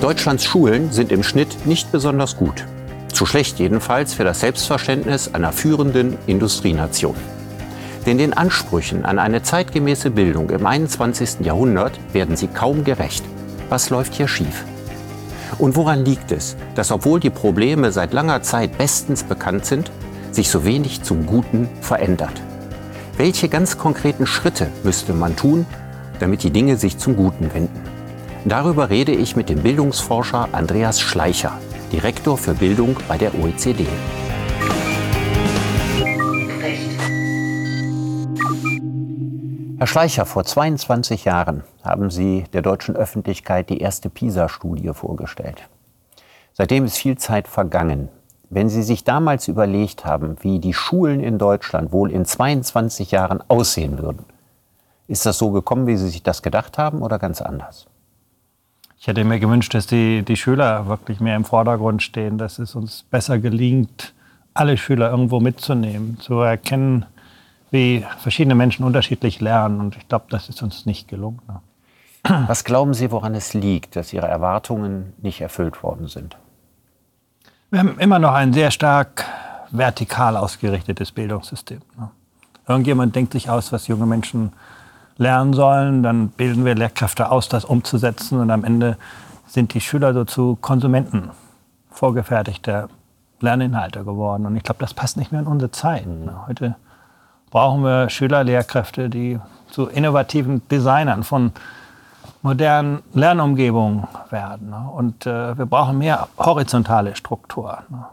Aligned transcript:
Deutschlands 0.00 0.44
Schulen 0.44 0.90
sind 0.90 1.12
im 1.12 1.22
Schnitt 1.22 1.66
nicht 1.66 1.92
besonders 1.92 2.36
gut. 2.36 2.64
Zu 3.12 3.26
schlecht 3.26 3.60
jedenfalls 3.60 4.14
für 4.14 4.24
das 4.24 4.40
Selbstverständnis 4.40 5.32
einer 5.34 5.52
führenden 5.52 6.18
Industrienation. 6.26 7.14
Denn 8.06 8.18
den 8.18 8.32
Ansprüchen 8.32 9.04
an 9.04 9.20
eine 9.20 9.42
zeitgemäße 9.42 10.10
Bildung 10.10 10.50
im 10.50 10.66
21. 10.66 11.46
Jahrhundert 11.46 11.92
werden 12.12 12.36
sie 12.36 12.48
kaum 12.48 12.82
gerecht. 12.82 13.24
Was 13.68 13.90
läuft 13.90 14.14
hier 14.14 14.26
schief? 14.26 14.64
Und 15.58 15.76
woran 15.76 16.04
liegt 16.04 16.32
es, 16.32 16.56
dass 16.74 16.90
obwohl 16.90 17.18
die 17.18 17.30
Probleme 17.30 17.90
seit 17.90 18.12
langer 18.12 18.42
Zeit 18.42 18.76
bestens 18.76 19.24
bekannt 19.24 19.64
sind, 19.64 19.90
sich 20.30 20.50
so 20.50 20.64
wenig 20.64 21.02
zum 21.02 21.24
Guten 21.26 21.68
verändert? 21.80 22.42
Welche 23.16 23.48
ganz 23.48 23.78
konkreten 23.78 24.26
Schritte 24.26 24.68
müsste 24.84 25.14
man 25.14 25.36
tun, 25.36 25.64
damit 26.20 26.42
die 26.42 26.50
Dinge 26.50 26.76
sich 26.76 26.98
zum 26.98 27.16
Guten 27.16 27.52
wenden? 27.54 27.80
Darüber 28.44 28.90
rede 28.90 29.12
ich 29.12 29.34
mit 29.34 29.48
dem 29.48 29.60
Bildungsforscher 29.60 30.50
Andreas 30.52 31.00
Schleicher, 31.00 31.58
Direktor 31.90 32.36
für 32.36 32.54
Bildung 32.54 32.96
bei 33.08 33.16
der 33.16 33.34
OECD. 33.34 33.86
Herr 39.78 39.86
Schleicher, 39.86 40.24
vor 40.24 40.44
22 40.44 41.26
Jahren 41.26 41.62
haben 41.84 42.08
Sie 42.08 42.44
der 42.54 42.62
deutschen 42.62 42.96
Öffentlichkeit 42.96 43.68
die 43.68 43.80
erste 43.80 44.08
PISA-Studie 44.08 44.90
vorgestellt. 44.94 45.68
Seitdem 46.54 46.86
ist 46.86 46.96
viel 46.96 47.18
Zeit 47.18 47.46
vergangen. 47.46 48.08
Wenn 48.48 48.70
Sie 48.70 48.82
sich 48.82 49.04
damals 49.04 49.48
überlegt 49.48 50.06
haben, 50.06 50.36
wie 50.40 50.60
die 50.60 50.72
Schulen 50.72 51.20
in 51.20 51.36
Deutschland 51.36 51.92
wohl 51.92 52.10
in 52.10 52.24
22 52.24 53.10
Jahren 53.10 53.42
aussehen 53.48 53.98
würden, 53.98 54.24
ist 55.08 55.26
das 55.26 55.36
so 55.36 55.50
gekommen, 55.50 55.86
wie 55.86 55.98
Sie 55.98 56.08
sich 56.08 56.22
das 56.22 56.42
gedacht 56.42 56.78
haben 56.78 57.02
oder 57.02 57.18
ganz 57.18 57.42
anders? 57.42 57.86
Ich 58.98 59.08
hätte 59.08 59.24
mir 59.24 59.38
gewünscht, 59.38 59.74
dass 59.74 59.86
die, 59.86 60.22
die 60.22 60.36
Schüler 60.36 60.86
wirklich 60.88 61.20
mehr 61.20 61.36
im 61.36 61.44
Vordergrund 61.44 62.02
stehen, 62.02 62.38
dass 62.38 62.58
es 62.58 62.74
uns 62.74 63.02
besser 63.10 63.38
gelingt, 63.38 64.14
alle 64.54 64.78
Schüler 64.78 65.10
irgendwo 65.10 65.38
mitzunehmen, 65.38 66.18
zu 66.18 66.40
erkennen, 66.40 67.04
wie 67.70 68.04
verschiedene 68.18 68.54
Menschen 68.54 68.84
unterschiedlich 68.84 69.40
lernen. 69.40 69.80
Und 69.80 69.96
ich 69.96 70.08
glaube, 70.08 70.26
das 70.30 70.48
ist 70.48 70.62
uns 70.62 70.86
nicht 70.86 71.08
gelungen. 71.08 71.40
ne? 71.48 71.60
Was 72.48 72.64
glauben 72.64 72.94
Sie, 72.94 73.10
woran 73.10 73.34
es 73.34 73.54
liegt, 73.54 73.96
dass 73.96 74.12
Ihre 74.12 74.28
Erwartungen 74.28 75.12
nicht 75.18 75.40
erfüllt 75.40 75.82
worden 75.82 76.08
sind? 76.08 76.36
Wir 77.70 77.80
haben 77.80 77.98
immer 77.98 78.18
noch 78.18 78.32
ein 78.32 78.52
sehr 78.52 78.70
stark 78.70 79.24
vertikal 79.70 80.36
ausgerichtetes 80.36 81.12
Bildungssystem. 81.12 81.80
ne? 81.98 82.10
Irgendjemand 82.68 83.14
denkt 83.14 83.32
sich 83.32 83.48
aus, 83.48 83.72
was 83.72 83.86
junge 83.86 84.06
Menschen 84.06 84.52
lernen 85.18 85.52
sollen, 85.52 86.02
dann 86.02 86.28
bilden 86.28 86.64
wir 86.64 86.74
Lehrkräfte 86.74 87.30
aus, 87.30 87.48
das 87.48 87.64
umzusetzen 87.64 88.40
und 88.40 88.50
am 88.50 88.64
Ende 88.64 88.96
sind 89.46 89.72
die 89.74 89.80
Schüler 89.80 90.12
so 90.12 90.24
zu 90.24 90.56
Konsumenten 90.60 91.30
vorgefertigter 91.90 92.88
Lerninhalte 93.40 94.04
geworden. 94.04 94.46
Und 94.46 94.56
ich 94.56 94.62
glaube, 94.62 94.80
das 94.80 94.94
passt 94.94 95.16
nicht 95.16 95.32
mehr 95.32 95.40
in 95.40 95.46
unsere 95.46 95.70
Zeit. 95.70 96.06
ne? 96.06 96.46
Heute 96.46 96.76
brauchen 97.56 97.84
wir 97.84 98.10
Schüler, 98.10 98.44
Lehrkräfte, 98.44 99.08
die 99.08 99.40
zu 99.70 99.86
innovativen 99.86 100.68
Designern 100.68 101.24
von 101.24 101.52
modernen 102.42 103.02
Lernumgebungen 103.14 104.06
werden. 104.28 104.68
Ne? 104.68 104.90
Und 104.94 105.24
äh, 105.24 105.56
wir 105.56 105.64
brauchen 105.64 105.96
mehr 105.96 106.28
horizontale 106.36 107.16
Struktur. 107.16 107.78
Ne? 107.88 108.04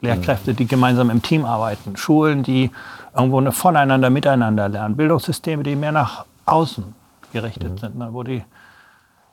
Lehrkräfte, 0.00 0.52
die 0.52 0.66
gemeinsam 0.66 1.10
im 1.10 1.22
Team 1.22 1.44
arbeiten, 1.44 1.96
Schulen, 1.96 2.42
die 2.42 2.72
irgendwo 3.14 3.38
eine 3.38 3.52
voneinander, 3.52 4.10
miteinander 4.10 4.68
lernen, 4.68 4.96
Bildungssysteme, 4.96 5.62
die 5.62 5.76
mehr 5.76 5.92
nach 5.92 6.24
außen 6.46 6.92
gerichtet 7.32 7.78
sind, 7.78 7.96
ne? 7.96 8.08
wo 8.10 8.24
die 8.24 8.42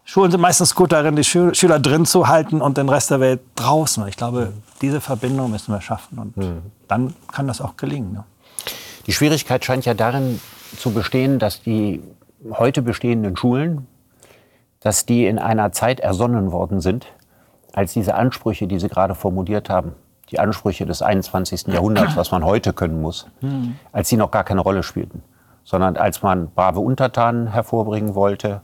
Schulen 0.03 0.29
sind 0.29 0.41
meistens 0.41 0.75
gut 0.75 0.91
darin, 0.91 1.15
die 1.15 1.23
Schü 1.23 1.55
Schüler 1.55 1.79
drin 1.79 2.05
zu 2.05 2.27
halten 2.27 2.61
und 2.61 2.77
den 2.77 2.87
Rest 2.87 3.09
der 3.09 3.19
Welt 3.19 3.41
draußen. 3.55 4.07
Ich 4.09 4.15
glaube, 4.15 4.53
diese 4.83 5.01
Verbindung 5.01 5.49
müssen 5.49 5.73
wir 5.73 5.81
schaffen 5.81 6.19
und 6.19 6.35
dann 6.87 7.15
kann 7.31 7.47
das 7.47 7.61
auch 7.61 7.75
gelingen. 7.77 8.13
Ne? 8.13 8.23
Die 9.05 9.13
Schwierigkeit 9.13 9.63
scheint 9.63 9.85
ja 9.85 9.93
darin 9.93 10.39
zu 10.77 10.91
bestehen, 10.91 11.39
dass 11.39 11.61
die 11.61 12.01
heute 12.51 12.81
bestehenden 12.81 13.37
Schulen, 13.37 13.87
dass 14.79 15.05
die 15.05 15.25
in 15.25 15.39
einer 15.39 15.71
Zeit 15.71 15.99
ersonnen 15.99 16.51
worden 16.51 16.81
sind, 16.81 17.07
als 17.73 17.93
diese 17.93 18.15
Ansprüche, 18.15 18.67
die 18.67 18.79
Sie 18.79 18.87
gerade 18.87 19.15
formuliert 19.15 19.69
haben, 19.69 19.93
die 20.31 20.39
Ansprüche 20.39 20.85
des 20.85 21.01
21. 21.01 21.67
Jahrhunderts, 21.67 22.15
was 22.15 22.31
man 22.31 22.43
heute 22.43 22.73
können 22.73 23.01
muss, 23.01 23.27
als 23.91 24.09
sie 24.09 24.17
noch 24.17 24.31
gar 24.31 24.43
keine 24.43 24.61
Rolle 24.61 24.81
spielten, 24.83 25.21
sondern 25.63 25.97
als 25.97 26.23
man 26.23 26.49
brave 26.51 26.79
Untertanen 26.79 27.47
hervorbringen 27.47 28.15
wollte, 28.15 28.61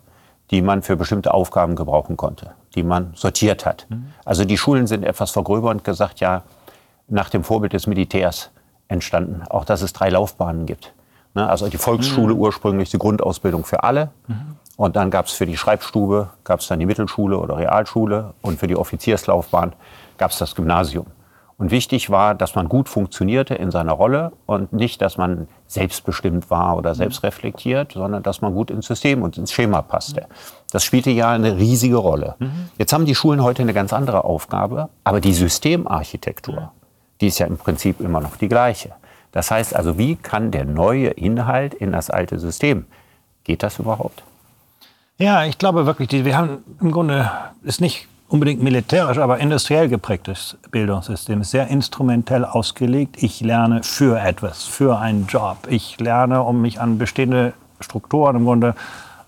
die 0.50 0.62
man 0.62 0.82
für 0.82 0.96
bestimmte 0.96 1.34
Aufgaben 1.34 1.76
gebrauchen 1.76 2.18
konnte, 2.18 2.52
die 2.76 2.84
man 2.84 3.12
sortiert 3.14 3.66
hat. 3.66 3.88
Also 4.26 4.44
die 4.44 4.58
Schulen 4.58 4.88
sind 4.88 5.04
etwas 5.04 5.32
vergröbernd 5.32 5.84
gesagt, 5.84 6.20
ja, 6.20 6.44
nach 7.08 7.30
dem 7.30 7.44
Vorbild 7.44 7.74
des 7.74 7.88
Militärs 7.88 8.50
entstanden, 8.92 9.44
auch 9.50 9.66
dass 9.66 9.82
es 9.82 9.94
drei 9.94 10.10
Laufbahnen 10.10 10.66
gibt. 10.66 10.94
Ne, 11.34 11.48
Also 11.50 11.70
die 11.70 11.78
Volksschule 11.78 12.34
ursprünglich 12.34 12.90
die 12.90 12.98
Grundausbildung 12.98 13.64
für 13.64 13.84
alle. 13.84 14.10
Und 14.78 14.96
dann 14.96 15.12
gab 15.12 15.28
es 15.28 15.34
für 15.34 15.46
die 15.46 15.58
Schreibstube, 15.58 16.30
gab 16.44 16.60
es 16.60 16.68
dann 16.68 16.80
die 16.80 16.86
Mittelschule 16.86 17.38
oder 17.38 17.58
Realschule. 17.58 18.34
Und 18.42 18.60
für 18.60 18.68
die 18.68 18.76
Offizierslaufbahn 18.76 19.74
gab 20.18 20.32
es 20.32 20.38
das 20.38 20.56
Gymnasium. 20.56 21.06
Und 21.58 21.70
wichtig 21.70 22.10
war, 22.10 22.34
dass 22.34 22.56
man 22.56 22.68
gut 22.68 22.90
funktionierte 22.90 23.54
in 23.54 23.70
seiner 23.70 23.92
Rolle 23.92 24.32
und 24.48 24.74
nicht, 24.74 25.00
dass 25.00 25.18
man 25.18 25.48
selbstbestimmt 25.68 26.50
war 26.50 26.76
oder 26.76 26.96
selbstreflektiert, 26.96 27.92
sondern 27.92 28.24
dass 28.24 28.42
man 28.42 28.56
gut 28.56 28.72
ins 28.72 28.88
System 28.88 29.22
und 29.22 29.38
ins 29.38 29.52
Schema 29.52 29.84
passte. 29.84 30.26
Das 30.72 30.84
spielte 30.84 31.12
ja 31.12 31.30
eine 31.30 31.58
riesige 31.58 31.98
Rolle. 31.98 32.36
Jetzt 32.80 32.94
haben 32.94 33.06
die 33.06 33.14
Schulen 33.14 33.44
heute 33.44 33.62
eine 33.62 33.74
ganz 33.74 33.94
andere 33.94 34.24
Aufgabe, 34.24 34.90
aber 35.04 35.22
die 35.22 35.34
Systemarchitektur, 35.34 36.72
die 37.22 37.28
ist 37.28 37.40
ja 37.40 37.48
im 37.48 37.58
Prinzip 37.58 38.02
immer 38.02 38.20
noch 38.20 38.36
die 38.36 38.50
gleiche. 38.50 38.92
Das 39.32 39.50
heißt 39.50 39.76
also, 39.76 39.98
wie 39.98 40.16
kann 40.16 40.52
der 40.52 40.66
neue 40.66 41.08
Inhalt 41.08 41.74
in 41.74 41.94
das 41.94 42.10
alte 42.10 42.40
System? 42.40 42.86
Geht 43.44 43.64
das 43.64 43.80
überhaupt? 43.80 44.24
Ja, 45.18 45.46
ich 45.46 45.58
glaube 45.58 45.86
wirklich, 45.86 46.26
wir 46.26 46.36
haben 46.36 46.64
im 46.82 46.92
Grunde, 46.92 47.32
ist 47.64 47.80
nicht 47.80 48.08
unbedingt 48.28 48.64
militärisch, 48.64 49.18
aber 49.18 49.40
industriell 49.40 49.88
geprägtes 49.88 50.58
Bildungssystem, 50.72 51.44
sehr 51.44 51.68
instrumentell 51.68 52.44
ausgelegt. 52.44 53.22
Ich 53.22 53.42
lerne 53.42 53.84
für 53.84 54.20
etwas, 54.20 54.64
für 54.64 54.98
einen 55.00 55.28
Job. 55.28 55.68
Ich 55.70 56.00
lerne, 56.00 56.42
um 56.42 56.62
mich 56.62 56.80
an 56.80 56.98
bestehende 56.98 57.54
Strukturen 57.82 58.38
im 58.38 58.46
Grunde 58.46 58.74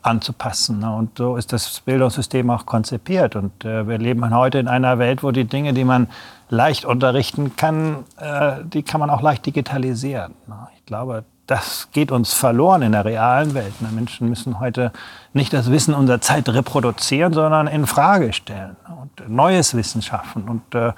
anzupassen. 0.04 0.80
ne? 0.80 0.94
Und 0.94 1.18
so 1.18 1.36
ist 1.36 1.54
das 1.54 1.80
Bildungssystem 1.82 2.50
auch 2.50 2.66
konzipiert. 2.66 3.36
Und 3.36 3.66
äh, 3.66 3.88
wir 3.88 3.98
leben 3.98 4.34
heute 4.36 4.60
in 4.60 4.68
einer 4.68 5.00
Welt, 5.00 5.24
wo 5.24 5.32
die 5.32 5.46
Dinge, 5.46 5.74
die 5.74 5.84
man 5.84 6.08
leicht 6.50 6.86
unterrichten 6.86 7.56
kann, 7.56 8.06
äh, 8.18 8.58
die 8.64 8.84
kann 8.84 9.00
man 9.00 9.10
auch 9.10 9.22
leicht 9.22 9.46
digitalisieren. 9.46 10.34
ne? 10.48 10.68
Ich 10.78 10.86
glaube, 10.86 11.24
das 11.48 11.90
geht 11.92 12.12
uns 12.12 12.34
verloren 12.34 12.82
in 12.84 12.92
der 12.92 13.06
realen 13.06 13.54
Welt. 13.54 13.82
ne? 13.82 13.90
Menschen 13.92 14.30
müssen 14.30 14.60
heute 14.60 14.92
nicht 15.34 15.54
das 15.54 15.72
Wissen 15.72 15.94
unserer 15.94 16.22
Zeit 16.22 16.48
reproduzieren, 16.50 17.34
sondern 17.34 17.68
in 17.68 17.88
Frage 17.88 18.34
stellen 18.34 18.76
und 19.02 19.30
neues 19.30 19.76
Wissen 19.76 20.02
schaffen. 20.02 20.44
Und 20.44 20.76
äh, 20.76 20.94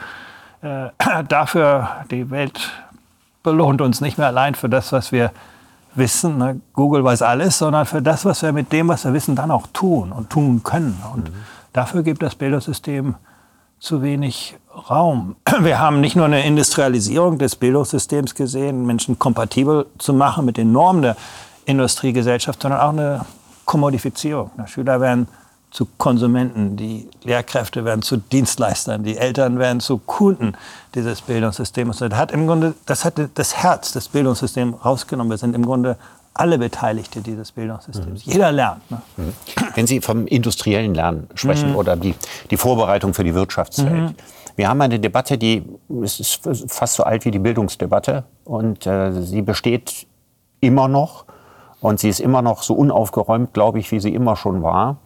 äh, 0.61 0.89
dafür, 1.27 1.89
die 2.11 2.29
Welt 2.31 2.71
belohnt 3.43 3.81
uns 3.81 4.01
nicht 4.01 4.17
mehr 4.17 4.27
allein 4.27 4.55
für 4.55 4.69
das, 4.69 4.91
was 4.91 5.11
wir 5.11 5.31
wissen. 5.97 6.37
Ne? 6.37 6.59
Google 6.73 7.03
weiß 7.03 7.21
alles, 7.21 7.57
sondern 7.57 7.85
für 7.85 8.01
das, 8.01 8.25
was 8.25 8.41
wir 8.41 8.51
mit 8.51 8.71
dem, 8.71 8.87
was 8.87 9.05
wir 9.05 9.13
wissen, 9.13 9.35
dann 9.35 9.51
auch 9.51 9.67
tun 9.73 10.11
und 10.11 10.29
tun 10.29 10.61
können. 10.63 11.01
Und 11.13 11.31
dafür 11.73 12.03
gibt 12.03 12.21
das 12.21 12.35
Bildungssystem 12.35 13.15
zu 13.79 14.01
wenig 14.01 14.57
Raum. 14.89 15.35
Wir 15.59 15.79
haben 15.79 16.01
nicht 16.01 16.15
nur 16.15 16.25
eine 16.25 16.45
Industrialisierung 16.45 17.37
des 17.37 17.55
Bildungssystems 17.55 18.35
gesehen, 18.35 18.85
Menschen 18.85 19.19
kompatibel 19.19 19.85
zu 19.97 20.13
machen 20.13 20.45
mit 20.45 20.57
den 20.57 20.71
Normen 20.71 21.01
der 21.01 21.17
Industriegesellschaft, 21.65 22.61
sondern 22.61 22.81
auch 22.81 22.89
eine 22.89 23.25
Kommodifizierung. 23.65 24.51
Die 24.57 24.67
Schüler 24.69 25.01
werden 25.01 25.27
zu 25.75 25.85
Konsumenten, 25.97 26.77
die 26.77 27.09
Lehrkräfte 27.25 27.83
werden 27.83 28.01
zu 28.01 28.15
Dienstleistern, 28.15 29.03
die 29.03 29.17
Eltern 29.17 29.59
werden 29.59 29.81
zu 29.81 29.97
Kunden 29.97 30.53
dieses 30.95 31.19
Bildungssystems. 31.19 31.97
Das 31.97 32.13
hat 32.13 32.31
im 32.31 32.47
Grunde, 32.47 32.75
das 32.85 33.03
hat 33.03 33.15
das 33.33 33.57
Herz 33.57 33.91
des 33.91 34.07
Bildungssystems 34.07 34.85
rausgenommen. 34.85 35.31
Wir 35.31 35.37
sind 35.37 35.53
im 35.53 35.65
Grunde 35.65 35.97
alle 36.33 36.57
Beteiligte 36.57 37.19
dieses 37.19 37.51
Bildungssystems. 37.51 38.23
Jeder 38.23 38.53
lernt. 38.53 38.89
Ne? 38.89 39.01
Wenn 39.73 39.85
Sie 39.85 39.99
vom 39.99 40.27
industriellen 40.27 40.95
Lernen 40.95 41.27
sprechen 41.33 41.75
oder 41.75 41.97
die, 41.97 42.15
die 42.51 42.57
Vorbereitung 42.57 43.13
für 43.13 43.25
die 43.25 43.35
Wirtschaftswelt. 43.35 44.15
Wir 44.55 44.69
haben 44.69 44.79
eine 44.79 44.97
Debatte, 44.97 45.37
die 45.37 45.61
ist 46.01 46.39
fast 46.67 46.93
so 46.93 47.03
alt 47.03 47.25
wie 47.25 47.31
die 47.31 47.39
Bildungsdebatte 47.39 48.23
und 48.45 48.87
äh, 48.87 49.11
sie 49.21 49.41
besteht 49.41 50.07
immer 50.61 50.87
noch 50.87 51.25
und 51.81 51.99
sie 51.99 52.09
ist 52.09 52.19
immer 52.19 52.41
noch 52.41 52.63
so 52.63 52.73
unaufgeräumt, 52.73 53.53
glaube 53.53 53.79
ich, 53.79 53.91
wie 53.91 53.99
sie 53.99 54.13
immer 54.13 54.35
schon 54.35 54.63
war. 54.63 54.97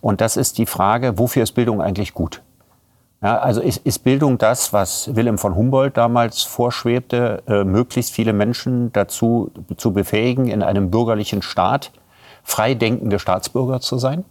Und 0.00 0.20
das 0.20 0.36
ist 0.36 0.58
die 0.58 0.66
Frage, 0.66 1.18
wofür 1.18 1.42
ist 1.42 1.52
Bildung 1.52 1.80
eigentlich 1.80 2.14
gut? 2.14 2.42
Ja, 3.20 3.38
also 3.38 3.60
ist, 3.60 3.78
ist 3.78 4.04
Bildung 4.04 4.38
das, 4.38 4.72
was 4.72 5.14
Wilhelm 5.16 5.38
von 5.38 5.56
Humboldt 5.56 5.96
damals 5.96 6.42
vorschwebte, 6.42 7.42
äh, 7.48 7.64
möglichst 7.64 8.12
viele 8.12 8.32
Menschen 8.32 8.92
dazu 8.92 9.50
zu 9.76 9.92
befähigen, 9.92 10.46
in 10.46 10.62
einem 10.62 10.90
bürgerlichen 10.90 11.42
Staat 11.42 11.90
frei 12.44 12.74
denkende 12.74 13.18
Staatsbürger 13.18 13.80
zu 13.80 13.98
sein? 13.98 14.24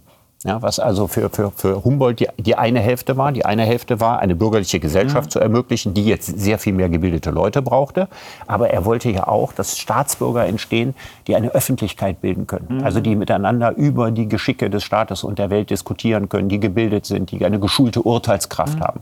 Ja, 0.47 0.61
was 0.61 0.79
also 0.79 1.07
für, 1.07 1.29
für, 1.29 1.51
für 1.51 1.83
Humboldt 1.83 2.21
die, 2.21 2.27
die 2.37 2.55
eine 2.55 2.79
Hälfte 2.79 3.17
war. 3.17 3.33
Die 3.33 3.43
eine 3.43 3.63
Hälfte 3.63 3.99
war, 3.99 4.19
eine 4.19 4.33
bürgerliche 4.33 4.79
Gesellschaft 4.79 5.25
mhm. 5.25 5.31
zu 5.31 5.39
ermöglichen, 5.41 5.93
die 5.93 6.05
jetzt 6.05 6.39
sehr 6.39 6.57
viel 6.57 6.71
mehr 6.71 6.87
gebildete 6.87 7.31
Leute 7.31 7.61
brauchte. 7.61 8.07
Aber 8.47 8.69
er 8.69 8.85
wollte 8.85 9.09
ja 9.09 9.27
auch, 9.27 9.51
dass 9.51 9.77
Staatsbürger 9.77 10.45
entstehen, 10.45 10.95
die 11.27 11.35
eine 11.35 11.49
Öffentlichkeit 11.49 12.21
bilden 12.21 12.47
können. 12.47 12.77
Mhm. 12.77 12.83
Also 12.85 13.01
die 13.01 13.17
miteinander 13.17 13.75
über 13.75 14.09
die 14.11 14.29
Geschicke 14.29 14.69
des 14.69 14.85
Staates 14.85 15.25
und 15.25 15.37
der 15.37 15.49
Welt 15.49 15.69
diskutieren 15.69 16.29
können, 16.29 16.47
die 16.47 16.61
gebildet 16.61 17.05
sind, 17.05 17.31
die 17.31 17.43
eine 17.43 17.59
geschulte 17.59 18.01
Urteilskraft 18.01 18.79
mhm. 18.79 18.83
haben. 18.83 18.99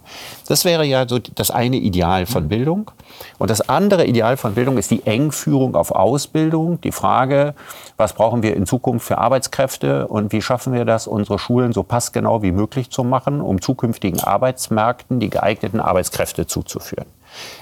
Das 0.48 0.66
wäre 0.66 0.84
ja 0.84 1.08
so 1.08 1.20
das 1.20 1.52
eine 1.52 1.78
Ideal 1.78 2.26
von 2.26 2.46
mhm. 2.46 2.50
Bildung. 2.50 2.92
Und 3.38 3.52
das 3.52 3.70
andere 3.70 4.08
Ideal 4.08 4.36
von 4.36 4.56
Bildung 4.56 4.80
ist 4.80 4.90
die 4.90 5.06
Engführung 5.06 5.76
auf 5.76 5.92
Ausbildung. 5.92 6.82
Die 6.82 6.92
Frage, 6.92 7.54
was 7.98 8.14
brauchen 8.14 8.42
wir 8.42 8.56
in 8.56 8.66
Zukunft 8.66 9.06
für 9.06 9.20
Arbeitskräfte 9.20 10.08
und 10.08 10.32
wie 10.32 10.42
schaffen 10.42 10.74
wir 10.74 10.86
das, 10.86 11.06
unsere 11.06 11.35
Schulen 11.38 11.74
so 11.74 11.84
passgenau 11.84 12.42
wie 12.42 12.52
möglich 12.52 12.90
zu 12.90 13.04
machen, 13.04 13.42
um 13.42 13.62
zukünftigen 13.62 14.22
Arbeitsmärkten 14.22 15.20
die 15.20 15.30
geeigneten 15.30 15.80
Arbeitskräfte 15.80 16.48
zuzuführen. 16.48 17.08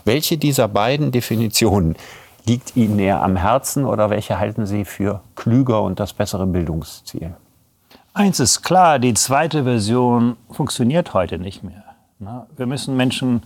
Welche 0.05 0.37
dieser 0.37 0.67
beiden 0.67 1.11
Definitionen 1.11 1.95
liegt 2.45 2.75
Ihnen 2.75 2.97
näher 2.97 3.21
am 3.21 3.35
Herzen 3.35 3.85
oder 3.85 4.09
welche 4.09 4.39
halten 4.39 4.65
Sie 4.65 4.85
für 4.85 5.21
klüger 5.35 5.81
und 5.81 5.99
das 5.99 6.13
bessere 6.13 6.45
Bildungsziel? 6.45 7.33
Eins 8.13 8.39
ist 8.39 8.61
klar, 8.61 8.99
die 8.99 9.13
zweite 9.13 9.63
Version 9.63 10.37
funktioniert 10.51 11.13
heute 11.13 11.39
nicht 11.39 11.63
mehr. 11.63 11.83
Wir 12.55 12.65
müssen 12.67 12.95
Menschen 12.95 13.41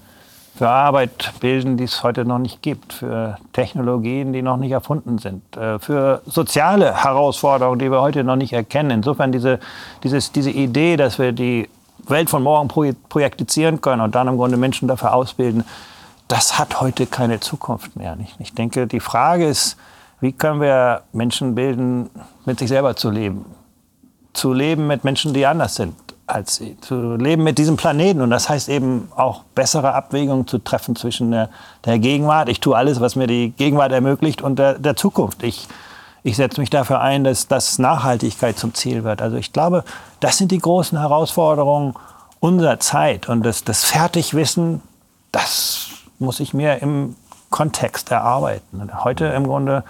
für 0.58 0.70
Arbeit 0.70 1.34
bilden, 1.40 1.78
die 1.78 1.84
es 1.84 2.04
heute 2.04 2.26
noch 2.26 2.40
nicht 2.40 2.62
gibt, 2.62 2.94
für 2.94 3.38
Technologien, 3.54 4.34
die 4.34 4.42
noch 4.42 4.58
nicht 4.58 4.72
erfunden 4.72 5.20
sind, 5.20 5.56
äh, 5.56 5.78
für 5.80 6.22
soziale 6.26 7.04
Herausforderungen, 7.04 7.80
die 7.80 7.92
wir 7.92 8.02
heute 8.02 8.24
noch 8.24 8.36
nicht 8.36 8.54
erkennen. 8.54 8.90
Insofern 8.92 9.32
diese, 9.32 9.60
dieses, 10.04 10.32
diese 10.32 10.50
Idee, 10.50 10.98
dass 10.98 11.20
wir 11.20 11.32
die 11.32 11.70
Welt 12.08 12.30
von 12.30 12.42
morgen 12.42 12.68
projektizieren 12.68 13.82
können 13.82 14.02
und 14.02 14.16
dann 14.16 14.28
im 14.28 14.38
Grunde 14.38 14.58
Menschen 14.58 14.88
dafür 14.88 15.14
ausbilden, 15.14 15.64
das 16.28 16.58
hat 16.58 16.82
heute 16.82 17.06
keine 17.06 17.40
Zukunft 17.40 17.96
mehr. 17.96 18.18
Ich 18.40 18.54
denke, 18.54 18.88
die 18.88 19.00
Frage 19.00 19.48
ist, 19.48 19.78
wie 20.20 20.32
können 20.32 20.60
wir 20.60 21.04
Menschen 21.14 21.54
bilden, 21.54 22.10
mit 22.46 22.60
sich 22.60 22.70
selber 22.70 22.96
zu 22.96 23.12
leben? 23.12 23.46
Zu 24.34 24.54
leben 24.54 24.88
mit 24.88 25.04
Menschen, 25.04 25.34
die 25.34 25.46
anders 25.46 25.76
sind 25.76 26.07
als 26.28 26.62
zu 26.82 27.16
leben 27.16 27.44
mit 27.44 27.58
diesem 27.58 27.78
Planeten. 27.78 28.22
Und 28.22 28.30
das 28.30 28.50
heißt 28.50 28.70
eben 28.70 29.10
auch 29.16 29.44
bessere 29.56 29.94
Abwägungen 29.94 30.46
zu 30.46 30.60
treffen 30.60 30.96
zwischen 30.96 31.32
der, 31.32 31.50
der 31.86 32.00
Gegenwart. 32.00 32.50
Ich 32.50 32.60
tue 32.60 32.76
alles, 32.76 33.00
was 33.00 33.16
mir 33.16 33.28
die 33.28 33.52
Gegenwart 33.52 33.94
ermöglicht 33.94 34.42
und 34.42 34.60
der, 34.60 34.78
der 34.78 34.96
Zukunft. 34.98 35.42
Ich, 35.44 35.68
ich 36.24 36.36
setze 36.36 36.60
mich 36.60 36.70
dafür 36.70 37.00
ein, 37.00 37.24
dass, 37.24 37.48
dass 37.48 37.80
Nachhaltigkeit 37.80 38.60
zum 38.60 38.74
Ziel 38.74 39.06
wird. 39.06 39.22
Also 39.22 39.38
ich 39.38 39.54
glaube, 39.54 39.86
das 40.20 40.38
sind 40.38 40.52
die 40.52 40.60
großen 40.60 41.00
Herausforderungen 41.00 41.96
unserer 42.42 42.80
Zeit. 42.80 43.30
Und 43.30 43.44
das, 43.44 43.64
das 43.64 43.86
Fertigwissen, 43.86 44.82
das 45.32 45.88
muss 46.20 46.42
ich 46.42 46.54
mir 46.54 46.82
im 46.82 47.16
Kontext 47.50 48.12
erarbeiten. 48.12 48.92
Heute 49.04 49.26
im 49.28 49.46
Grunde 49.46 49.84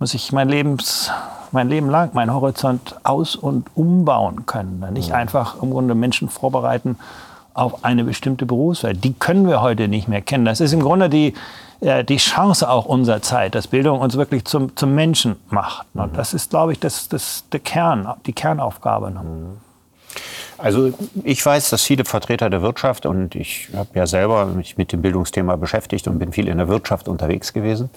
muss 0.00 0.14
ich 0.14 0.32
mein, 0.32 0.48
Lebens, 0.48 1.12
mein 1.52 1.68
Leben 1.68 1.88
lang 1.88 2.14
meinen 2.14 2.32
Horizont 2.32 2.96
aus- 3.02 3.36
und 3.36 3.68
umbauen 3.74 4.46
können. 4.46 4.84
Nicht 4.92 5.12
einfach 5.12 5.62
im 5.62 5.70
Grunde 5.70 5.94
Menschen 5.94 6.28
vorbereiten 6.28 6.98
auf 7.54 7.84
eine 7.84 8.04
bestimmte 8.04 8.46
Berufswelt. 8.46 9.02
Die 9.04 9.12
können 9.12 9.48
wir 9.48 9.60
heute 9.60 9.88
nicht 9.88 10.08
mehr 10.08 10.22
kennen. 10.22 10.44
Das 10.44 10.60
ist 10.60 10.72
im 10.72 10.80
Grunde 10.80 11.10
die, 11.10 11.34
äh, 11.80 12.04
die 12.04 12.16
Chance 12.16 12.68
auch 12.70 12.86
unserer 12.86 13.22
Zeit, 13.22 13.54
dass 13.54 13.66
Bildung 13.66 14.00
uns 14.00 14.16
wirklich 14.16 14.44
zum, 14.44 14.76
zum 14.76 14.94
Menschen 14.94 15.36
macht. 15.50 15.86
Und 15.94 16.16
das 16.16 16.32
ist, 16.34 16.50
glaube 16.50 16.72
ich, 16.72 16.80
das, 16.80 17.08
das, 17.08 17.44
der 17.52 17.60
Kern, 17.60 18.08
die 18.26 18.32
Kernaufgabe. 18.32 19.12
Also 20.58 20.92
ich 21.24 21.44
weiß, 21.44 21.70
dass 21.70 21.82
viele 21.82 22.04
Vertreter 22.04 22.50
der 22.50 22.62
Wirtschaft, 22.62 23.06
und 23.06 23.34
ich 23.34 23.68
habe 23.74 23.88
ja 23.94 24.06
selber 24.06 24.46
mich 24.46 24.76
mit 24.76 24.92
dem 24.92 25.02
Bildungsthema 25.02 25.56
beschäftigt 25.56 26.06
und 26.06 26.18
bin 26.18 26.32
viel 26.32 26.48
in 26.48 26.58
der 26.58 26.68
Wirtschaft 26.68 27.08
unterwegs 27.08 27.52
gewesen, 27.52 27.90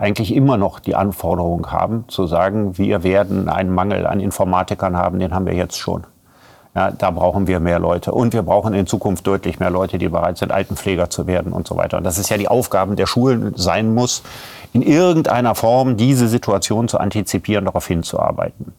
eigentlich 0.00 0.34
immer 0.34 0.56
noch 0.56 0.80
die 0.80 0.96
Anforderung 0.96 1.70
haben, 1.70 2.06
zu 2.08 2.26
sagen, 2.26 2.78
wir 2.78 3.02
werden 3.02 3.50
einen 3.50 3.72
Mangel 3.72 4.06
an 4.06 4.18
Informatikern 4.18 4.96
haben, 4.96 5.18
den 5.18 5.34
haben 5.34 5.44
wir 5.44 5.54
jetzt 5.54 5.78
schon. 5.78 6.04
Ja, 6.74 6.90
da 6.90 7.10
brauchen 7.10 7.46
wir 7.46 7.60
mehr 7.60 7.78
Leute. 7.78 8.12
Und 8.12 8.32
wir 8.32 8.42
brauchen 8.42 8.72
in 8.72 8.86
Zukunft 8.86 9.26
deutlich 9.26 9.58
mehr 9.58 9.70
Leute, 9.70 9.98
die 9.98 10.08
bereit 10.08 10.38
sind, 10.38 10.52
Altenpfleger 10.52 11.10
zu 11.10 11.26
werden 11.26 11.52
und 11.52 11.66
so 11.66 11.76
weiter. 11.76 11.98
Und 11.98 12.04
das 12.04 12.16
ist 12.16 12.30
ja 12.30 12.38
die 12.38 12.48
Aufgabe 12.48 12.94
der 12.94 13.06
Schulen 13.06 13.52
sein 13.56 13.92
muss, 13.92 14.22
in 14.72 14.80
irgendeiner 14.80 15.54
Form 15.54 15.96
diese 15.96 16.28
Situation 16.28 16.88
zu 16.88 16.98
antizipieren, 16.98 17.66
darauf 17.66 17.86
hinzuarbeiten. 17.86 18.72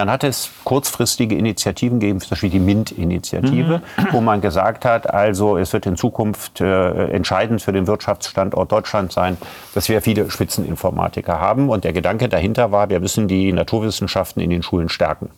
Dann 0.00 0.10
hat 0.10 0.24
es 0.24 0.50
kurzfristige 0.64 1.34
Initiativen 1.34 2.00
gegeben, 2.00 2.20
zum 2.20 2.30
Beispiel 2.30 2.48
die 2.48 2.58
MINT-Initiative, 2.58 3.82
mhm. 3.98 4.06
wo 4.12 4.22
man 4.22 4.40
gesagt 4.40 4.86
hat, 4.86 5.12
also 5.12 5.58
es 5.58 5.74
wird 5.74 5.84
in 5.84 5.94
Zukunft 5.94 6.62
äh, 6.62 7.08
entscheidend 7.10 7.60
für 7.60 7.72
den 7.72 7.86
Wirtschaftsstandort 7.86 8.72
Deutschland 8.72 9.12
sein, 9.12 9.36
dass 9.74 9.90
wir 9.90 10.00
viele 10.00 10.30
Spitzeninformatiker 10.30 11.38
haben. 11.38 11.68
Und 11.68 11.84
der 11.84 11.92
Gedanke 11.92 12.30
dahinter 12.30 12.72
war, 12.72 12.88
wir 12.88 12.98
müssen 12.98 13.28
die 13.28 13.52
Naturwissenschaften 13.52 14.40
in 14.40 14.48
den 14.48 14.62
Schulen 14.62 14.88
stärken. 14.88 15.28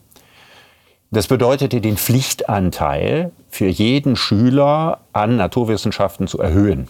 Das 1.10 1.26
bedeutete, 1.26 1.80
den 1.80 1.96
Pflichtanteil 1.96 3.32
für 3.48 3.66
jeden 3.66 4.14
Schüler 4.14 5.00
an 5.12 5.36
Naturwissenschaften 5.38 6.28
zu 6.28 6.38
erhöhen. 6.38 6.86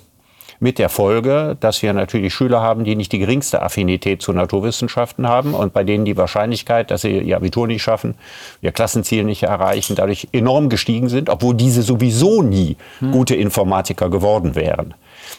Mit 0.62 0.78
der 0.78 0.90
Folge, 0.90 1.56
dass 1.58 1.82
wir 1.82 1.92
natürlich 1.92 2.32
Schüler 2.32 2.60
haben, 2.60 2.84
die 2.84 2.94
nicht 2.94 3.10
die 3.10 3.18
geringste 3.18 3.62
Affinität 3.62 4.22
zu 4.22 4.32
Naturwissenschaften 4.32 5.26
haben 5.26 5.54
und 5.54 5.72
bei 5.72 5.82
denen 5.82 6.04
die 6.04 6.16
Wahrscheinlichkeit, 6.16 6.92
dass 6.92 7.00
sie 7.00 7.18
ihr 7.18 7.36
Abitur 7.36 7.66
nicht 7.66 7.82
schaffen, 7.82 8.14
ihr 8.60 8.70
Klassenziel 8.70 9.24
nicht 9.24 9.42
erreichen, 9.42 9.96
dadurch 9.96 10.28
enorm 10.30 10.68
gestiegen 10.68 11.08
sind, 11.08 11.30
obwohl 11.30 11.56
diese 11.56 11.82
sowieso 11.82 12.42
nie 12.42 12.76
gute 13.10 13.34
Informatiker 13.34 14.08
geworden 14.08 14.54
wären. 14.54 14.94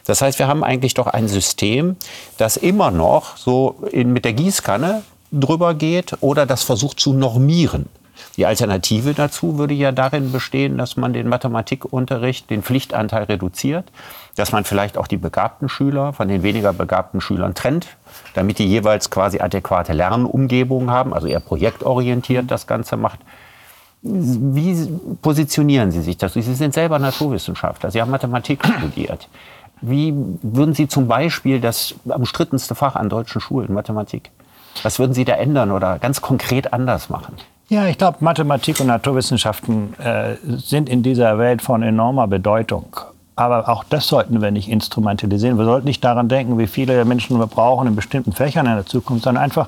Das 0.05 0.21
heißt, 0.21 0.39
wir 0.39 0.49
haben 0.49 0.61
eigentlich 0.61 0.93
doch 0.93 1.07
ein 1.07 1.29
System, 1.29 1.95
das 2.37 2.57
immer 2.57 2.91
noch 2.91 3.37
so 3.37 3.77
in, 3.93 4.11
mit 4.11 4.25
der 4.25 4.33
Gießkanne 4.33 5.03
drüber 5.31 5.73
geht 5.73 6.17
oder 6.19 6.45
das 6.45 6.63
versucht 6.63 6.99
zu 6.99 7.13
normieren. 7.13 7.85
Die 8.37 8.45
Alternative 8.45 9.13
dazu 9.13 9.57
würde 9.57 9.73
ja 9.73 9.91
darin 9.91 10.31
bestehen, 10.31 10.77
dass 10.77 10.97
man 10.97 11.13
den 11.13 11.27
Mathematikunterricht, 11.27 12.49
den 12.49 12.63
Pflichtanteil 12.63 13.23
reduziert, 13.23 13.85
dass 14.35 14.51
man 14.51 14.63
vielleicht 14.63 14.97
auch 14.97 15.07
die 15.07 15.17
begabten 15.17 15.69
Schüler 15.69 16.13
von 16.13 16.27
den 16.27 16.43
weniger 16.43 16.73
begabten 16.73 17.21
Schülern 17.21 17.53
trennt, 17.53 17.87
damit 18.33 18.59
die 18.59 18.65
jeweils 18.65 19.09
quasi 19.09 19.39
adäquate 19.39 19.93
Lernumgebungen 19.93 20.89
haben, 20.89 21.13
also 21.13 21.27
eher 21.27 21.39
projektorientiert 21.39 22.49
das 22.49 22.67
Ganze 22.67 22.97
macht. 22.97 23.19
Wie 24.01 24.87
positionieren 25.21 25.91
Sie 25.91 26.01
sich 26.01 26.17
dazu? 26.17 26.41
Sie 26.41 26.55
sind 26.55 26.73
selber 26.73 26.99
Naturwissenschaftler, 26.99 27.91
Sie 27.91 28.01
haben 28.01 28.11
Mathematik 28.11 28.65
studiert. 28.79 29.29
Wie 29.81 30.13
würden 30.41 30.73
Sie 30.73 30.87
zum 30.87 31.07
Beispiel 31.07 31.59
das 31.59 31.95
umstrittenste 32.05 32.75
Fach 32.75 32.95
an 32.95 33.09
deutschen 33.09 33.41
Schulen, 33.41 33.73
Mathematik, 33.73 34.31
was 34.81 34.97
würden 34.97 35.13
Sie 35.13 35.25
da 35.25 35.33
ändern 35.33 35.71
oder 35.71 35.99
ganz 35.99 36.21
konkret 36.21 36.73
anders 36.73 37.09
machen? 37.09 37.35
Ja, 37.69 37.87
ich 37.87 37.97
glaube, 37.97 38.17
Mathematik 38.21 38.79
und 38.79 38.87
Naturwissenschaften 38.87 39.93
äh, 39.99 40.35
sind 40.45 40.89
in 40.89 41.03
dieser 41.03 41.37
Welt 41.37 41.61
von 41.61 41.81
enormer 41.81 42.27
Bedeutung. 42.27 42.95
Aber 43.35 43.67
auch 43.69 43.83
das 43.83 44.07
sollten 44.07 44.41
wir 44.41 44.51
nicht 44.51 44.69
instrumentalisieren. 44.69 45.57
Wir 45.57 45.65
sollten 45.65 45.87
nicht 45.87 46.03
daran 46.03 46.29
denken, 46.29 46.57
wie 46.57 46.67
viele 46.67 47.03
Menschen 47.05 47.39
wir 47.39 47.47
brauchen 47.47 47.87
in 47.87 47.95
bestimmten 47.95 48.33
Fächern 48.33 48.67
in 48.67 48.75
der 48.75 48.85
Zukunft, 48.85 49.23
sondern 49.23 49.43
einfach 49.43 49.67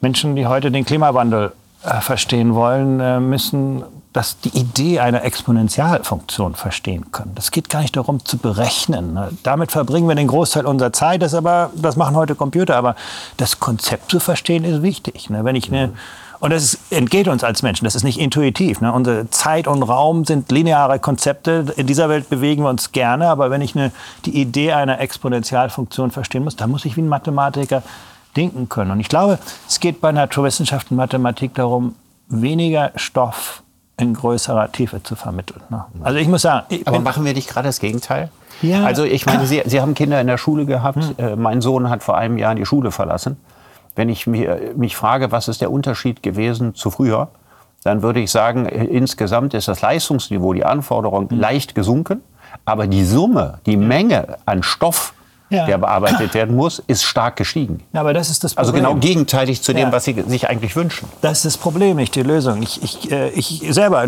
Menschen, 0.00 0.36
die 0.36 0.46
heute 0.46 0.70
den 0.70 0.84
Klimawandel 0.84 1.52
äh, 1.82 2.00
verstehen 2.00 2.54
wollen, 2.54 3.00
äh, 3.00 3.20
müssen 3.20 3.82
dass 4.14 4.38
die 4.38 4.56
Idee 4.56 5.00
einer 5.00 5.24
Exponentialfunktion 5.24 6.54
verstehen 6.54 7.10
können. 7.10 7.32
Das 7.34 7.50
geht 7.50 7.68
gar 7.68 7.80
nicht 7.80 7.96
darum 7.96 8.24
zu 8.24 8.38
berechnen. 8.38 9.12
Ne? 9.12 9.30
Damit 9.42 9.72
verbringen 9.72 10.06
wir 10.06 10.14
den 10.14 10.28
Großteil 10.28 10.66
unserer 10.66 10.92
Zeit. 10.92 11.20
Das, 11.20 11.34
aber, 11.34 11.70
das 11.74 11.96
machen 11.96 12.14
heute 12.14 12.36
Computer. 12.36 12.76
Aber 12.76 12.94
das 13.38 13.58
Konzept 13.58 14.12
zu 14.12 14.20
verstehen 14.20 14.62
ist 14.62 14.82
wichtig. 14.82 15.30
Ne? 15.30 15.44
Wenn 15.44 15.56
ich 15.56 15.68
eine 15.68 15.90
und 16.44 16.50
das 16.50 16.62
ist, 16.62 16.92
entgeht 16.92 17.26
uns 17.26 17.42
als 17.42 17.62
Menschen, 17.62 17.86
das 17.86 17.94
ist 17.94 18.02
nicht 18.02 18.20
intuitiv. 18.20 18.82
Ne? 18.82 18.92
Unsere 18.92 19.30
Zeit 19.30 19.66
und 19.66 19.82
Raum 19.82 20.26
sind 20.26 20.52
lineare 20.52 20.98
Konzepte. 20.98 21.64
In 21.78 21.86
dieser 21.86 22.10
Welt 22.10 22.28
bewegen 22.28 22.64
wir 22.64 22.68
uns 22.68 22.92
gerne, 22.92 23.30
aber 23.30 23.50
wenn 23.50 23.62
ich 23.62 23.74
eine, 23.74 23.92
die 24.26 24.38
Idee 24.38 24.72
einer 24.72 25.00
Exponentialfunktion 25.00 26.10
verstehen 26.10 26.44
muss, 26.44 26.54
dann 26.54 26.70
muss 26.70 26.84
ich 26.84 26.98
wie 26.98 27.00
ein 27.00 27.08
Mathematiker 27.08 27.82
denken 28.36 28.68
können. 28.68 28.90
Und 28.90 29.00
ich 29.00 29.08
glaube, 29.08 29.38
es 29.66 29.80
geht 29.80 30.02
bei 30.02 30.12
Naturwissenschaften 30.12 30.96
und 30.96 30.98
Mathematik 30.98 31.54
darum, 31.54 31.94
weniger 32.28 32.92
Stoff 32.96 33.62
in 33.96 34.12
größerer 34.12 34.70
Tiefe 34.70 35.02
zu 35.02 35.16
vermitteln. 35.16 35.62
Ne? 35.70 35.86
Also 36.02 36.18
ich 36.18 36.28
muss 36.28 36.42
sagen... 36.42 36.66
Ich 36.68 36.86
aber 36.86 37.00
machen 37.00 37.24
wir 37.24 37.32
nicht 37.32 37.48
gerade 37.48 37.68
das 37.68 37.80
Gegenteil? 37.80 38.30
Ja. 38.60 38.84
Also 38.84 39.04
ich 39.04 39.24
meine, 39.24 39.46
Sie, 39.46 39.62
Sie 39.64 39.80
haben 39.80 39.94
Kinder 39.94 40.20
in 40.20 40.26
der 40.26 40.36
Schule 40.36 40.66
gehabt. 40.66 41.02
Hm. 41.02 41.14
Äh, 41.16 41.36
mein 41.36 41.62
Sohn 41.62 41.88
hat 41.88 42.02
vor 42.02 42.18
einem 42.18 42.36
Jahr 42.36 42.54
die 42.54 42.66
Schule 42.66 42.90
verlassen. 42.90 43.38
Wenn 43.96 44.08
ich 44.08 44.26
mir, 44.26 44.72
mich 44.76 44.96
frage, 44.96 45.30
was 45.32 45.48
ist 45.48 45.60
der 45.60 45.70
Unterschied 45.70 46.22
gewesen 46.22 46.74
zu 46.74 46.90
früher, 46.90 47.28
dann 47.84 48.02
würde 48.02 48.20
ich 48.20 48.30
sagen, 48.30 48.66
insgesamt 48.66 49.54
ist 49.54 49.68
das 49.68 49.82
Leistungsniveau, 49.82 50.52
die 50.54 50.64
Anforderung 50.64 51.28
mhm. 51.30 51.38
leicht 51.38 51.74
gesunken. 51.74 52.22
Aber 52.64 52.86
die 52.86 53.04
Summe, 53.04 53.58
die 53.66 53.76
Menge 53.76 54.36
an 54.46 54.62
Stoff, 54.62 55.12
Ja. 55.50 55.66
der 55.66 55.76
bearbeitet 55.78 56.32
werden 56.34 56.56
muss, 56.56 56.82
ist 56.86 57.02
stark 57.04 57.36
gestiegen. 57.36 57.82
Ja, 57.92 58.00
aber 58.00 58.14
das 58.14 58.30
ist 58.30 58.42
das 58.42 58.56
Also 58.56 58.72
Problem. 58.72 58.90
genau 58.92 59.00
gegenteilig 59.00 59.62
zu 59.62 59.72
dem, 59.74 59.88
Ja. 59.88 59.92
was 59.92 60.04
Sie 60.04 60.20
sich 60.26 60.48
eigentlich 60.48 60.74
wünschen. 60.74 61.08
Das 61.20 61.38
ist 61.38 61.44
das 61.44 61.58
Problem, 61.58 61.96
nicht 61.98 62.14
die 62.14 62.22
Lösung. 62.22 62.62
Ich, 62.62 62.82
ich, 62.82 63.12
äh, 63.12 63.28
ich 63.30 63.62
selber 63.70 64.06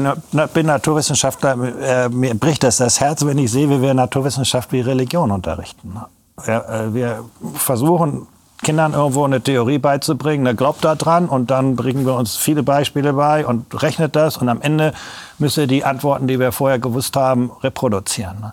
bin 0.55 0.67
Naturwissenschaftler. 0.67 1.53
Äh, 1.83 2.09
mir 2.09 2.35
bricht 2.35 2.63
das 2.65 2.79
das 2.79 3.01
Herz, 3.01 3.25
wenn 3.27 3.37
ich 3.39 3.51
sehe, 3.53 3.69
wie 3.69 3.83
wir 3.83 3.93
Naturwissenschaft 3.95 4.73
wie 4.73 4.81
Religion 4.81 5.31
unterrichten. 5.31 6.01
Äh, 6.47 6.61
wir 6.95 7.25
versuchen 7.55 8.27
Kindern 8.63 8.95
irgendwo 8.95 9.25
eine 9.25 9.41
Theorie 9.41 9.79
beizubringen, 9.79 10.45
der 10.45 10.55
glaubt 10.55 10.85
da 10.85 10.95
dran 10.95 11.29
und 11.29 11.51
dann 11.51 11.77
bringen 11.77 12.07
wir 12.07 12.15
uns 12.15 12.37
viele 12.37 12.63
Beispiele 12.63 13.13
bei 13.13 13.47
und 13.47 13.83
rechnet 13.83 14.17
das 14.17 14.37
und 14.37 14.49
am 14.49 14.63
Ende 14.63 14.93
müssen 15.39 15.61
wir 15.61 15.67
die 15.67 15.85
Antworten, 15.85 16.27
die 16.27 16.41
wir 16.41 16.53
vorher 16.53 16.79
gewusst 16.79 17.17
haben, 17.17 17.51
reproduzieren. 17.63 18.53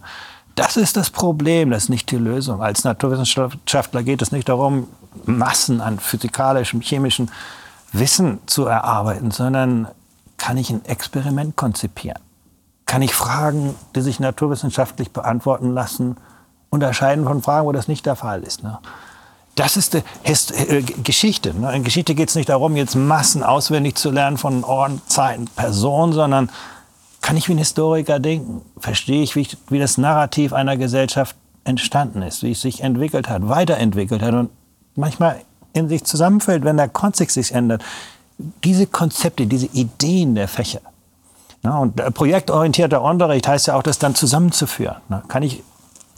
Das 0.55 0.77
ist 0.77 0.98
das 0.98 1.10
Problem, 1.10 1.72
das 1.72 1.83
ist 1.83 1.89
nicht 1.89 2.12
die 2.12 2.17
Lösung. 2.17 2.62
Als 2.62 2.83
Naturwissenschaftler 2.83 4.03
geht 4.03 4.22
es 4.22 4.31
nicht 4.31 4.50
darum, 4.50 4.88
Massen 5.25 5.81
an 5.81 6.00
physikalischem, 6.00 6.81
chemischem 6.81 7.29
Wissen 7.91 8.39
zu 8.45 8.65
erarbeiten, 8.65 9.31
sondern 9.31 9.88
kann 10.38 10.57
ich 10.57 10.69
ein 10.69 10.83
Experiment 10.86 11.55
konzipieren? 11.55 12.19
Kann 12.86 13.01
ich 13.01 13.15
Fragen, 13.15 13.75
die 13.95 14.01
sich 14.01 14.19
naturwissenschaftlich 14.19 15.12
beantworten 15.12 15.72
lassen, 15.72 16.17
unterscheiden 16.69 17.24
von 17.24 17.41
Fragen, 17.41 17.65
wo 17.65 17.72
das 17.72 17.88
nicht 17.88 18.05
der 18.05 18.15
Fall 18.15 18.43
ist? 18.43 18.62
Ne? 18.62 18.77
Das 19.55 19.77
ist 19.77 19.93
die 19.93 20.01
Hist 20.24 20.51
äh, 20.51 20.81
Geschichte. 20.81 21.53
Ne? 21.53 21.75
In 21.75 21.83
Geschichte 21.83 22.15
geht 22.15 22.29
es 22.29 22.36
nicht 22.36 22.50
darum, 22.50 22.75
jetzt 22.75 22.95
Massen 22.95 23.43
auswendig 23.43 23.95
zu 23.95 24.10
lernen 24.10 24.38
von 24.38 24.63
Orten, 24.63 25.01
Zeiten, 25.07 25.45
Personen, 25.45 26.13
sondern 26.13 26.50
kann 27.22 27.38
ich 27.38 27.48
wie 27.48 27.53
ein 27.53 27.60
Historiker 27.60 28.19
denken? 28.19 28.62
Verstehe 28.79 29.22
ich, 29.22 29.36
wie, 29.36 29.41
ich, 29.41 29.57
wie 29.69 29.79
das 29.79 29.98
Narrativ 29.98 30.53
einer 30.53 30.75
Gesellschaft 30.75 31.36
entstanden 31.63 32.22
ist, 32.22 32.43
wie 32.43 32.51
es 32.51 32.62
sich 32.62 32.81
entwickelt 32.81 33.29
hat, 33.29 33.48
weiterentwickelt 33.48 34.22
hat 34.22 34.33
und 34.33 34.50
manchmal 34.95 35.41
in 35.72 35.88
sich 35.88 36.03
zusammenfällt, 36.03 36.65
wenn 36.65 36.77
der 36.77 36.89
Kontext 36.89 37.36
sich 37.36 37.53
ändert. 37.53 37.83
Diese 38.63 38.88
Konzepte, 38.88 39.45
diese 39.45 39.67
Ideen 39.67 40.36
der 40.36 40.48
Fächer. 40.48 40.81
Ja, 41.63 41.77
und 41.77 42.00
äh, 42.00 42.12
projektorientierter 42.12 43.01
Unterricht 43.01 43.48
heißt 43.48 43.67
ja 43.67 43.75
auch, 43.75 43.83
das 43.83 44.00
dann 44.00 44.15
zusammenzuführen. 44.15 44.98
Ne? 45.07 45.24
Kann 45.27 45.43
ich 45.43 45.63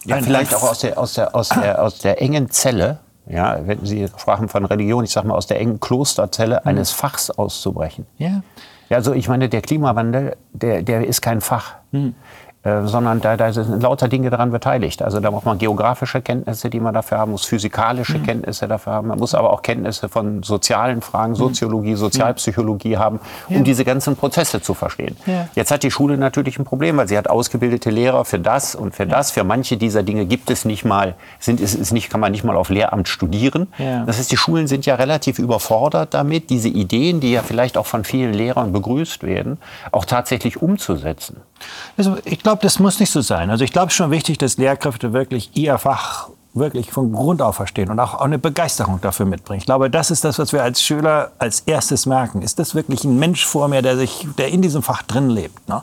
Ja, 0.06 0.22
vielleicht 0.22 0.56
auch 0.56 0.64
aus 0.64 0.80
der, 0.80 0.98
aus, 0.98 1.14
der, 1.14 1.36
aus, 1.36 1.50
der, 1.50 1.84
aus 1.84 2.00
der 2.00 2.22
engen 2.22 2.50
Zelle, 2.50 3.00
ja, 3.28 3.60
wenn 3.66 3.86
Sie 3.86 4.08
sprachen 4.18 4.50
von 4.50 4.66
Religion, 4.66 5.04
ich 5.04 5.12
sage 5.12 5.28
mal 5.28 5.36
aus 5.36 5.48
der 5.48 5.60
engen 5.60 5.80
Klosterzelle 5.80 6.66
eines 6.66 6.92
Fachs 6.92 7.32
auszubrechen. 7.32 8.06
Ja. 8.18 8.42
Also 8.90 9.14
ich 9.14 9.28
meine, 9.28 9.50
der 9.50 9.62
Klimawandel, 9.62 10.38
der, 10.54 10.84
der 10.84 11.08
ist 11.08 11.22
kein 11.22 11.42
Fach, 11.42 11.76
äh, 11.92 12.12
sondern 12.66 13.22
da, 13.22 13.38
da 13.38 13.54
sind 13.54 13.82
lauter 13.82 14.08
Dinge 14.08 14.32
daran 14.32 14.50
beteiligt. 14.50 15.04
Also 15.04 15.20
da 15.20 15.30
braucht 15.30 15.46
man 15.46 15.60
geografische 15.60 16.22
Kenntnisse, 16.22 16.72
die 16.72 16.80
man 16.80 16.96
dafür 16.96 17.20
haben 17.20 17.32
muss, 17.32 17.46
physikalische 17.46 18.20
Kenntnisse 18.20 18.68
dafür 18.68 18.94
haben. 18.94 19.08
Man 19.10 19.20
muss 19.20 19.36
aber 19.36 19.54
auch 19.54 19.62
Kenntnisse 19.62 20.10
von 20.10 20.42
sozialen 20.42 21.02
Fragen, 21.02 21.36
Soziologie, 21.36 21.94
Sozialpsychologie 21.94 22.98
haben, 22.98 23.20
um 23.50 23.64
diese 23.64 23.86
ganzen 23.86 24.16
Prozesse 24.16 24.62
zu 24.62 24.74
verstehen. 24.74 25.16
Ja. 25.28 25.48
Jetzt 25.54 25.72
hat 25.72 25.84
die 25.84 25.92
Schule 25.92 26.18
natürlich 26.18 26.58
ein 26.58 26.66
Problem, 26.66 26.98
weil 26.98 27.08
sie 27.08 27.18
hat 27.18 27.30
ausgebildete 27.30 27.92
Lehrer 27.92 28.26
für 28.26 28.40
das 28.40 28.74
und 28.74 28.96
für 28.96 29.06
das. 29.06 29.30
Für 29.30 29.44
manche 29.44 29.78
dieser 29.78 30.02
Dinge 30.02 30.26
gibt 30.26 30.50
es 30.50 30.66
nicht 30.66 30.86
mal, 30.86 31.14
sind, 31.40 31.62
ist, 31.62 31.76
ist 31.76 31.92
nicht, 31.92 32.10
kann 32.10 32.20
man 32.20 32.32
nicht 32.32 32.44
mal 32.44 32.58
auf 32.58 32.70
Lehramt 32.70 33.08
studieren. 33.08 33.68
Ja. 33.78 34.06
Das 34.06 34.18
heißt, 34.18 34.32
die 34.32 34.38
Schulen 34.38 34.66
sind 34.66 34.88
ja 34.88 34.96
relativ 34.96 35.38
überfordert 35.38 36.16
damit, 36.16 36.50
diese 36.50 36.70
Ideen, 36.70 37.20
die 37.20 37.32
ja 37.32 37.44
vielleicht 37.44 37.78
auch 37.78 37.86
von 37.86 38.04
vielen 38.04 38.34
Lehrern 38.34 38.74
begrüßt 38.74 39.22
werden, 39.22 39.60
auch 39.92 40.06
tatsächlich 40.06 40.62
umzusetzen. 40.62 41.38
Also 41.98 42.18
ich 42.26 42.40
glaube, 42.40 42.62
das 42.62 42.80
muss 42.80 43.00
nicht 43.00 43.12
so 43.12 43.22
sein. 43.22 43.50
Also 43.50 43.64
ich 43.64 43.72
glaube 43.72 43.92
schon 43.92 44.12
wichtig, 44.12 44.38
dass 44.38 44.58
Lehrkräfte 44.58 45.14
wirklich 45.14 45.52
ihr 45.54 45.78
Fach 45.78 46.30
wirklich 46.54 46.92
von 46.92 47.12
Grund 47.12 47.42
auf 47.42 47.58
verstehen 47.58 47.90
und 47.90 48.00
auch 48.00 48.16
eine 48.22 48.40
Begeisterung 48.40 49.02
dafür 49.02 49.26
mitbringen. 49.26 49.60
Ich 49.60 49.66
glaube, 49.66 49.90
das 49.90 50.10
ist 50.10 50.24
das, 50.24 50.40
was 50.40 50.54
wir 50.54 50.64
als 50.64 50.82
Schüler 50.82 51.32
als 51.38 51.62
erstes 51.62 52.06
merken. 52.06 52.42
Ist 52.42 52.60
das 52.60 52.76
wirklich 52.76 53.04
ein 53.04 53.20
Mensch 53.20 53.46
vor 53.46 53.68
mir, 53.68 53.82
der, 53.82 53.98
sich, 53.98 54.26
der 54.38 54.50
in 54.50 54.62
diesem 54.62 54.82
Fach 54.82 55.04
drin 55.04 55.30
lebt? 55.30 55.68
Ne? 55.68 55.82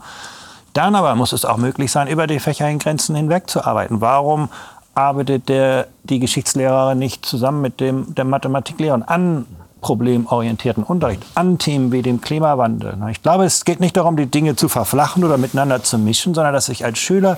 Dann 0.72 0.94
aber 0.94 1.14
muss 1.14 1.32
es 1.32 1.44
auch 1.44 1.58
möglich 1.58 1.92
sein, 1.92 2.08
über 2.08 2.26
die 2.26 2.38
Fächergrenzen 2.38 3.14
hinweg 3.14 3.50
zu 3.50 3.64
arbeiten. 3.64 4.00
Warum 4.00 4.48
arbeitet 4.94 5.48
der, 5.48 5.88
die 6.04 6.18
Geschichtslehrerin 6.18 6.98
nicht 6.98 7.26
zusammen 7.26 7.60
mit 7.60 7.80
dem, 7.80 8.14
der 8.14 8.24
Mathematiklehrerin 8.24 9.02
an 9.02 9.46
problemorientierten 9.82 10.82
Unterricht, 10.82 11.22
an 11.34 11.58
Themen 11.58 11.92
wie 11.92 12.00
dem 12.00 12.22
Klimawandel? 12.22 12.96
Ich 13.10 13.20
glaube, 13.22 13.44
es 13.44 13.66
geht 13.66 13.80
nicht 13.80 13.96
darum, 13.96 14.16
die 14.16 14.26
Dinge 14.26 14.56
zu 14.56 14.68
verflachen 14.68 15.22
oder 15.24 15.36
miteinander 15.36 15.82
zu 15.82 15.98
mischen, 15.98 16.32
sondern 16.32 16.54
dass 16.54 16.70
ich 16.70 16.86
als 16.86 16.98
Schüler 16.98 17.36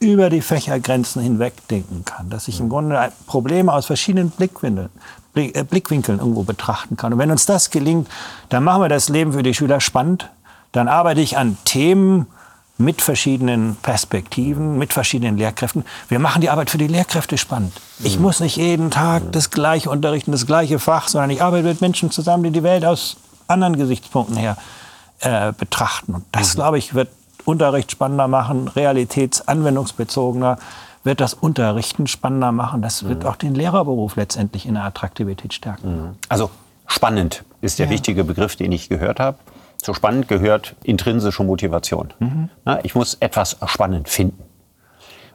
über 0.00 0.28
die 0.28 0.42
Fächergrenzen 0.42 1.22
hinweg 1.22 1.54
denken 1.68 2.04
kann. 2.04 2.28
Dass 2.28 2.48
ich 2.48 2.60
im 2.60 2.68
Grunde 2.68 3.10
Probleme 3.26 3.72
aus 3.72 3.86
verschiedenen 3.86 4.30
Blickwinkeln, 4.30 4.90
Blick, 5.32 5.56
äh, 5.56 5.64
Blickwinkeln 5.64 6.18
irgendwo 6.18 6.42
betrachten 6.42 6.96
kann. 6.96 7.12
Und 7.12 7.18
wenn 7.18 7.30
uns 7.30 7.46
das 7.46 7.70
gelingt, 7.70 8.08
dann 8.50 8.64
machen 8.64 8.82
wir 8.82 8.88
das 8.88 9.08
Leben 9.08 9.32
für 9.32 9.42
die 9.42 9.54
Schüler 9.54 9.80
spannend. 9.80 10.28
Dann 10.72 10.88
arbeite 10.88 11.20
ich 11.20 11.38
an 11.38 11.56
Themen 11.64 12.26
mit 12.76 13.02
verschiedenen 13.02 13.76
Perspektiven, 13.76 14.78
mit 14.78 14.92
verschiedenen 14.92 15.36
Lehrkräften. 15.36 15.84
Wir 16.08 16.18
machen 16.18 16.40
die 16.40 16.50
Arbeit 16.50 16.70
für 16.70 16.78
die 16.78 16.88
Lehrkräfte 16.88 17.38
spannend. 17.38 17.72
Ich 18.02 18.18
muss 18.18 18.40
nicht 18.40 18.56
jeden 18.56 18.90
Tag 18.90 19.30
das 19.30 19.50
gleiche 19.50 19.90
unterrichten, 19.90 20.32
das 20.32 20.46
gleiche 20.46 20.78
Fach, 20.80 21.08
sondern 21.08 21.30
ich 21.30 21.40
arbeite 21.40 21.68
mit 21.68 21.80
Menschen 21.80 22.10
zusammen, 22.10 22.42
die 22.42 22.50
die 22.50 22.62
Welt 22.64 22.84
aus 22.84 23.16
anderen 23.46 23.76
Gesichtspunkten 23.76 24.36
her 24.36 24.56
äh, 25.20 25.52
betrachten. 25.52 26.14
Und 26.14 26.24
das, 26.32 26.54
glaube 26.54 26.78
ich, 26.78 26.94
wird 26.94 27.10
Unterricht 27.44 27.92
spannender 27.92 28.26
machen, 28.26 28.68
realitätsanwendungsbezogener, 28.68 30.58
wird 31.04 31.20
das 31.20 31.34
Unterrichten 31.34 32.06
spannender 32.06 32.50
machen. 32.50 32.82
Das 32.82 33.06
wird 33.06 33.24
auch 33.26 33.36
den 33.36 33.54
Lehrerberuf 33.54 34.16
letztendlich 34.16 34.66
in 34.66 34.74
der 34.74 34.84
Attraktivität 34.84 35.52
stärken. 35.52 36.18
Also 36.28 36.50
spannend 36.86 37.44
ist 37.60 37.78
der 37.78 37.90
wichtige 37.90 38.24
Begriff, 38.24 38.56
den 38.56 38.72
ich 38.72 38.88
gehört 38.88 39.20
habe. 39.20 39.38
Zu 39.84 39.92
spannend 39.92 40.28
gehört 40.28 40.76
intrinsische 40.82 41.44
Motivation. 41.44 42.14
Na, 42.64 42.82
ich 42.84 42.94
muss 42.94 43.18
etwas 43.20 43.58
spannend 43.66 44.08
finden. 44.08 44.42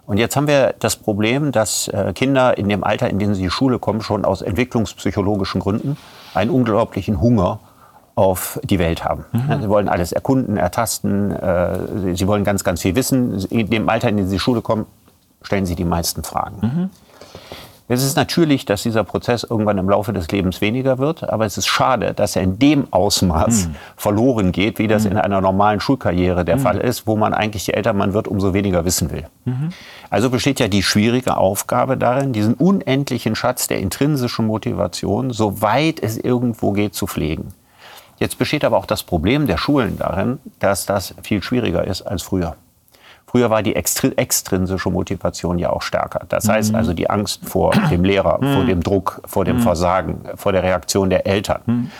Und 0.07 0.17
jetzt 0.17 0.35
haben 0.35 0.47
wir 0.47 0.73
das 0.79 0.95
Problem, 0.95 1.51
dass 1.51 1.87
äh, 1.89 2.13
Kinder 2.15 2.57
in 2.57 2.67
dem 2.67 2.83
Alter, 2.83 3.11
in 3.11 3.19
dem 3.19 3.35
sie 3.35 3.41
in 3.41 3.45
die 3.45 3.51
Schule 3.51 3.77
kommen, 3.77 4.01
schon 4.01 4.25
aus 4.25 4.41
entwicklungspsychologischen 4.41 5.61
Gründen 5.61 5.97
einen 6.33 6.49
unglaublichen 6.49 7.21
Hunger 7.21 7.59
auf 8.15 8.59
die 8.63 8.79
Welt 8.79 9.05
haben. 9.05 9.25
Ja, 9.47 9.61
Sie 9.61 9.69
wollen 9.69 9.87
alles 9.87 10.13
erkunden, 10.13 10.57
ertasten, 10.57 11.29
äh, 11.29 11.77
sie, 12.01 12.15
sie 12.15 12.27
wollen 12.27 12.43
ganz, 12.43 12.63
ganz 12.63 12.81
viel 12.81 12.95
wissen. 12.95 13.39
In 13.51 13.69
dem 13.69 13.87
Alter, 13.87 14.09
in 14.09 14.17
dem 14.17 14.25
sie 14.25 14.31
in 14.31 14.37
die 14.37 14.39
Schule 14.39 14.61
kommen, 14.61 14.87
stellen 15.43 15.67
sie 15.67 15.75
die 15.75 15.85
meisten 15.85 16.23
Fragen. 16.23 16.89
Es 17.91 18.03
ist 18.03 18.15
natürlich, 18.15 18.65
dass 18.65 18.83
dieser 18.83 19.03
Prozess 19.03 19.43
irgendwann 19.43 19.79
im 19.79 19.89
Laufe 19.89 20.13
des 20.13 20.27
Lebens 20.29 20.61
weniger 20.61 20.99
wird, 20.99 21.27
aber 21.27 21.47
es 21.47 21.57
ist 21.57 21.65
schade, 21.65 22.13
dass 22.13 22.35
er 22.35 22.43
in 22.43 22.59
dem 22.59 22.87
Ausmaß 22.91 23.67
verloren 23.97 24.51
geht, 24.51 24.77
wie 24.77 24.87
das 24.87 25.05
in 25.05 25.17
einer 25.17 25.41
normalen 25.41 25.79
Schulkarriere 25.79 26.45
der 26.45 26.59
Fall 26.59 26.77
ist, 26.77 27.07
wo 27.07 27.17
man 27.17 27.33
eigentlich, 27.33 27.65
je 27.65 27.73
älter 27.73 27.93
man 27.93 28.13
wird, 28.13 28.27
umso 28.27 28.53
weniger 28.53 28.85
wissen 28.85 29.09
will. 29.09 29.25
Also 30.11 30.29
besteht 30.29 30.59
ja 30.59 30.67
die 30.67 30.83
schwierige 30.83 31.35
Aufgabe 31.37 31.97
darin, 31.97 32.31
diesen 32.31 32.53
unendlichen 32.53 33.35
Schatz 33.35 33.67
der 33.67 33.79
intrinsischen 33.79 34.45
Motivation, 34.45 35.31
soweit 35.31 35.99
es 36.03 36.15
irgendwo 36.15 36.73
geht, 36.73 36.93
zu 36.93 37.07
pflegen. 37.07 37.55
Jetzt 38.19 38.37
besteht 38.37 38.63
aber 38.65 38.77
auch 38.77 38.85
das 38.85 39.01
Problem 39.01 39.47
der 39.47 39.57
Schulen 39.57 39.97
darin, 39.97 40.37
dass 40.59 40.85
das 40.85 41.15
viel 41.23 41.41
schwieriger 41.41 41.87
ist 41.87 42.03
als 42.03 42.21
früher. 42.21 42.55
Früher 43.29 43.51
war 43.51 43.61
die 43.61 43.75
extri 43.75 44.11
extrinsische 44.15 44.89
Motivation 44.89 45.59
ja 45.59 45.69
auch 45.69 45.83
stärker. 45.83 46.21
Das 46.29 46.49
heißt 46.49 46.73
also 46.73 46.93
die 46.93 47.11
Angst 47.11 47.45
vor 47.45 47.71
dem 47.91 48.03
Lehrer, 48.03 48.39
vor 48.41 48.65
dem 48.65 48.81
Druck, 48.81 49.21
vor 49.25 49.45
dem 49.45 49.59
Versagen, 49.59 50.21
vor 50.35 50.51
der 50.51 50.63
Reaktion 50.63 51.11
der 51.11 51.27
Eltern. 51.27 51.91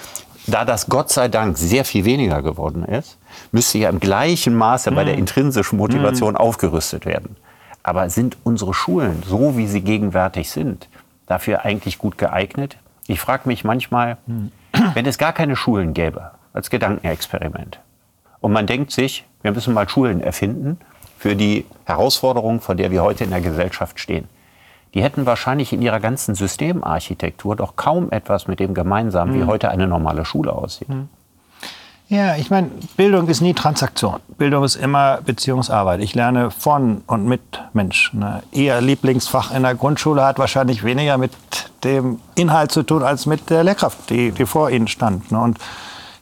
Da 0.48 0.66
das 0.66 0.88
Gott 0.88 1.12
sei 1.12 1.28
Dank 1.28 1.56
sehr 1.60 1.86
viel 1.86 2.04
weniger 2.04 2.42
geworden 2.42 2.84
ist, 2.84 3.20
müsste 3.52 3.78
ja 3.78 3.90
im 3.90 4.00
gleichen 4.00 4.56
Maße 4.56 4.92
bei 4.92 5.04
der 5.04 5.20
intrinsischen 5.20 5.78
Motivation 5.78 6.36
aufgerüstet 6.36 7.06
werden. 7.06 7.36
Aber 7.84 8.10
sind 8.10 8.36
unsere 8.44 8.74
Schulen, 8.74 9.22
so 9.24 9.56
wie 9.56 9.68
sie 9.68 9.82
gegenwärtig 9.82 10.50
sind, 10.50 10.90
dafür 11.28 11.64
eigentlich 11.64 12.00
gut 12.00 12.18
geeignet? 12.18 12.78
Ich 13.06 13.20
frage 13.20 13.44
mich 13.46 13.64
manchmal, 13.64 14.18
wenn 14.96 15.06
es 15.06 15.20
gar 15.20 15.34
keine 15.34 15.56
Schulen 15.56 15.94
gäbe, 15.94 16.32
als 16.54 16.72
Gedankenexperiment, 16.72 17.80
und 18.42 18.52
man 18.52 18.66
denkt 18.66 18.92
sich, 18.92 19.26
wir 19.42 19.52
müssen 19.52 19.74
mal 19.74 19.88
Schulen 19.88 20.22
erfinden 20.22 20.80
für 21.20 21.36
die 21.36 21.66
Herausforderung, 21.86 22.62
vor 22.62 22.76
der 22.76 22.92
wir 22.92 23.04
heute 23.04 23.26
in 23.26 23.30
der 23.30 23.42
Gesellschaft 23.42 24.00
stehen. 24.00 24.30
Die 24.94 25.04
hätten 25.04 25.26
wahrscheinlich 25.26 25.74
in 25.74 25.82
ihrer 25.82 26.00
ganzen 26.00 26.34
Systemarchitektur 26.34 27.58
doch 27.58 27.76
kaum 27.76 28.10
etwas 28.10 28.48
mit 28.48 28.60
dem 28.60 28.74
gemeinsam, 28.74 29.34
wie 29.34 29.44
heute 29.44 29.70
eine 29.70 29.86
normale 29.86 30.24
Schule 30.24 30.54
aussieht. 30.54 30.88
Ja, 32.08 32.38
ich 32.38 32.50
meine, 32.50 32.72
Bildung 32.98 33.28
ist 33.28 33.42
nie 33.42 33.54
Transaktion. 33.54 34.20
Bildung 34.40 34.64
ist 34.64 34.78
immer 34.78 35.20
Beziehungsarbeit. 35.24 36.00
Ich 36.00 36.16
lerne 36.16 36.50
von 36.50 37.04
und 37.06 37.28
mit 37.28 37.42
Menschen. 37.74 38.22
Ne? 38.22 38.42
Ihr 38.52 38.82
Lieblingsfach 38.82 39.54
in 39.54 39.62
der 39.62 39.76
Grundschule 39.76 40.24
hat 40.24 40.40
wahrscheinlich 40.40 40.84
weniger 40.84 41.20
mit 41.20 41.34
dem 41.84 42.20
Inhalt 42.34 42.72
zu 42.72 42.82
tun 42.82 43.04
als 43.04 43.28
mit 43.28 43.52
der 43.52 43.64
Lehrkraft, 43.64 44.10
die, 44.10 44.32
die 44.32 44.48
vor 44.48 44.72
Ihnen 44.72 44.88
stand. 44.88 45.32
Ne? 45.32 45.40
Und 45.40 45.60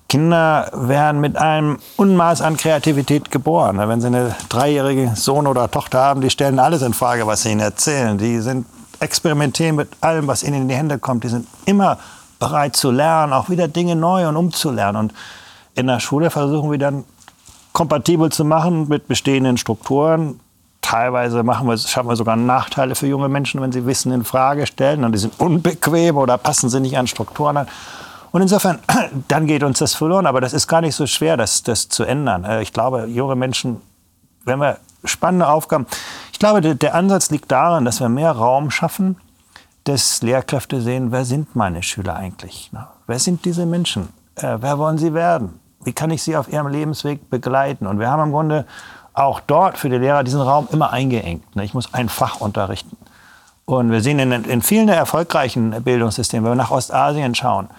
Kinder 0.09 0.69
werden 0.73 1.19
mit 1.19 1.37
einem 1.37 1.79
Unmaß 1.97 2.41
an 2.41 2.55
Kreativität 2.55 3.29
geboren. 3.29 3.77
Wenn 3.77 3.99
sie 3.99 4.07
eine 4.07 4.35
dreijährige 4.47 5.11
Sohn 5.15 5.47
oder 5.47 5.69
Tochter 5.69 5.99
haben, 5.99 6.21
die 6.21 6.29
stellen 6.29 6.59
alles 6.59 6.81
in 6.81 6.93
Frage, 6.93 7.27
was 7.27 7.43
sie 7.43 7.51
ihnen 7.51 7.59
erzählen. 7.59 8.17
Die 8.17 8.39
sind 8.39 8.65
experimentieren 8.99 9.75
mit 9.75 9.89
allem, 9.99 10.27
was 10.27 10.43
ihnen 10.43 10.61
in 10.61 10.67
die 10.69 10.75
Hände 10.75 10.97
kommt. 10.97 11.23
Die 11.25 11.27
sind 11.27 11.45
immer 11.65 11.97
bereit 12.39 12.75
zu 12.75 12.91
lernen, 12.91 13.33
auch 13.33 13.49
wieder 13.49 13.67
Dinge 13.67 13.95
neu 13.95 14.27
und 14.27 14.37
umzulernen. 14.37 14.97
Und 14.97 15.13
in 15.75 15.87
der 15.87 15.99
Schule 15.99 16.29
versuchen 16.29 16.71
wir 16.71 16.77
dann 16.77 17.03
kompatibel 17.73 18.31
zu 18.31 18.45
machen 18.45 18.87
mit 18.87 19.07
bestehenden 19.07 19.57
Strukturen. 19.57 20.39
Teilweise 20.81 21.43
machen 21.43 21.67
wir, 21.67 21.77
schaffen 21.77 22.07
wir 22.07 22.15
sogar 22.15 22.37
Nachteile 22.37 22.95
für 22.95 23.07
junge 23.07 23.27
Menschen, 23.27 23.61
wenn 23.61 23.73
sie 23.73 23.85
Wissen 23.85 24.13
in 24.13 24.23
Frage 24.23 24.65
stellen 24.67 25.03
und 25.03 25.11
die 25.11 25.19
sind 25.19 25.37
unbequem 25.37 26.15
oder 26.15 26.37
passen 26.37 26.69
sie 26.69 26.79
nicht 26.79 26.97
an 26.97 27.07
Strukturen 27.07 27.57
an. 27.57 27.67
Und 28.31 28.41
insofern, 28.41 28.79
dann 29.27 29.47
geht 29.47 29.63
uns 29.63 29.79
das 29.79 29.93
verloren. 29.93 30.25
Aber 30.25 30.41
das 30.41 30.53
ist 30.53 30.67
gar 30.67 30.81
nicht 30.81 30.95
so 30.95 31.07
schwer, 31.07 31.37
das, 31.37 31.63
das 31.63 31.89
zu 31.89 32.03
ändern. 32.03 32.43
Äh, 32.43 32.61
ich 32.61 32.73
glaube, 32.73 33.05
junge 33.05 33.35
Menschen, 33.35 33.81
wenn 34.45 34.59
wir 34.59 34.77
spannende 35.03 35.47
Aufgaben, 35.47 35.85
ich 36.31 36.39
glaube, 36.39 36.61
der, 36.61 36.75
der 36.75 36.95
Ansatz 36.95 37.29
liegt 37.29 37.51
darin, 37.51 37.85
dass 37.85 37.99
wir 37.99 38.09
mehr 38.09 38.31
Raum 38.31 38.71
schaffen, 38.71 39.17
dass 39.85 40.21
Lehrkräfte 40.21 40.81
sehen, 40.81 41.11
wer 41.11 41.25
sind 41.25 41.55
meine 41.55 41.81
Schüler 41.81 42.15
eigentlich? 42.15 42.71
Wer 43.07 43.19
sind 43.19 43.45
diese 43.45 43.65
Menschen? 43.65 44.09
Äh, 44.35 44.57
wer 44.59 44.77
wollen 44.77 44.97
sie 44.97 45.13
werden? 45.13 45.59
Wie 45.83 45.93
kann 45.93 46.11
ich 46.11 46.23
sie 46.23 46.35
auf 46.35 46.51
ihrem 46.51 46.67
Lebensweg 46.67 47.29
begleiten? 47.29 47.87
Und 47.87 47.99
wir 47.99 48.09
haben 48.09 48.23
im 48.23 48.31
Grunde 48.31 48.65
auch 49.13 49.39
dort 49.39 49.77
für 49.77 49.89
die 49.89 49.97
Lehrer 49.97 50.23
diesen 50.23 50.41
Raum 50.41 50.67
immer 50.71 50.91
eingeengt. 50.91 51.55
Ne? 51.55 51.63
Ich 51.63 51.73
muss 51.73 51.93
ein 51.93 52.09
Fach 52.09 52.41
unterrichten. 52.41 52.97
Und 53.65 53.91
wir 53.91 54.01
sehen 54.01 54.19
in, 54.19 54.31
in 54.31 54.61
vielen 54.61 54.87
der 54.87 54.95
erfolgreichen 54.95 55.71
Bildungssystemen, 55.83 56.45
wenn 56.45 56.51
wir 56.51 56.63
nach 56.63 56.71
Ostasien 56.71 57.33
schauen, 57.35 57.69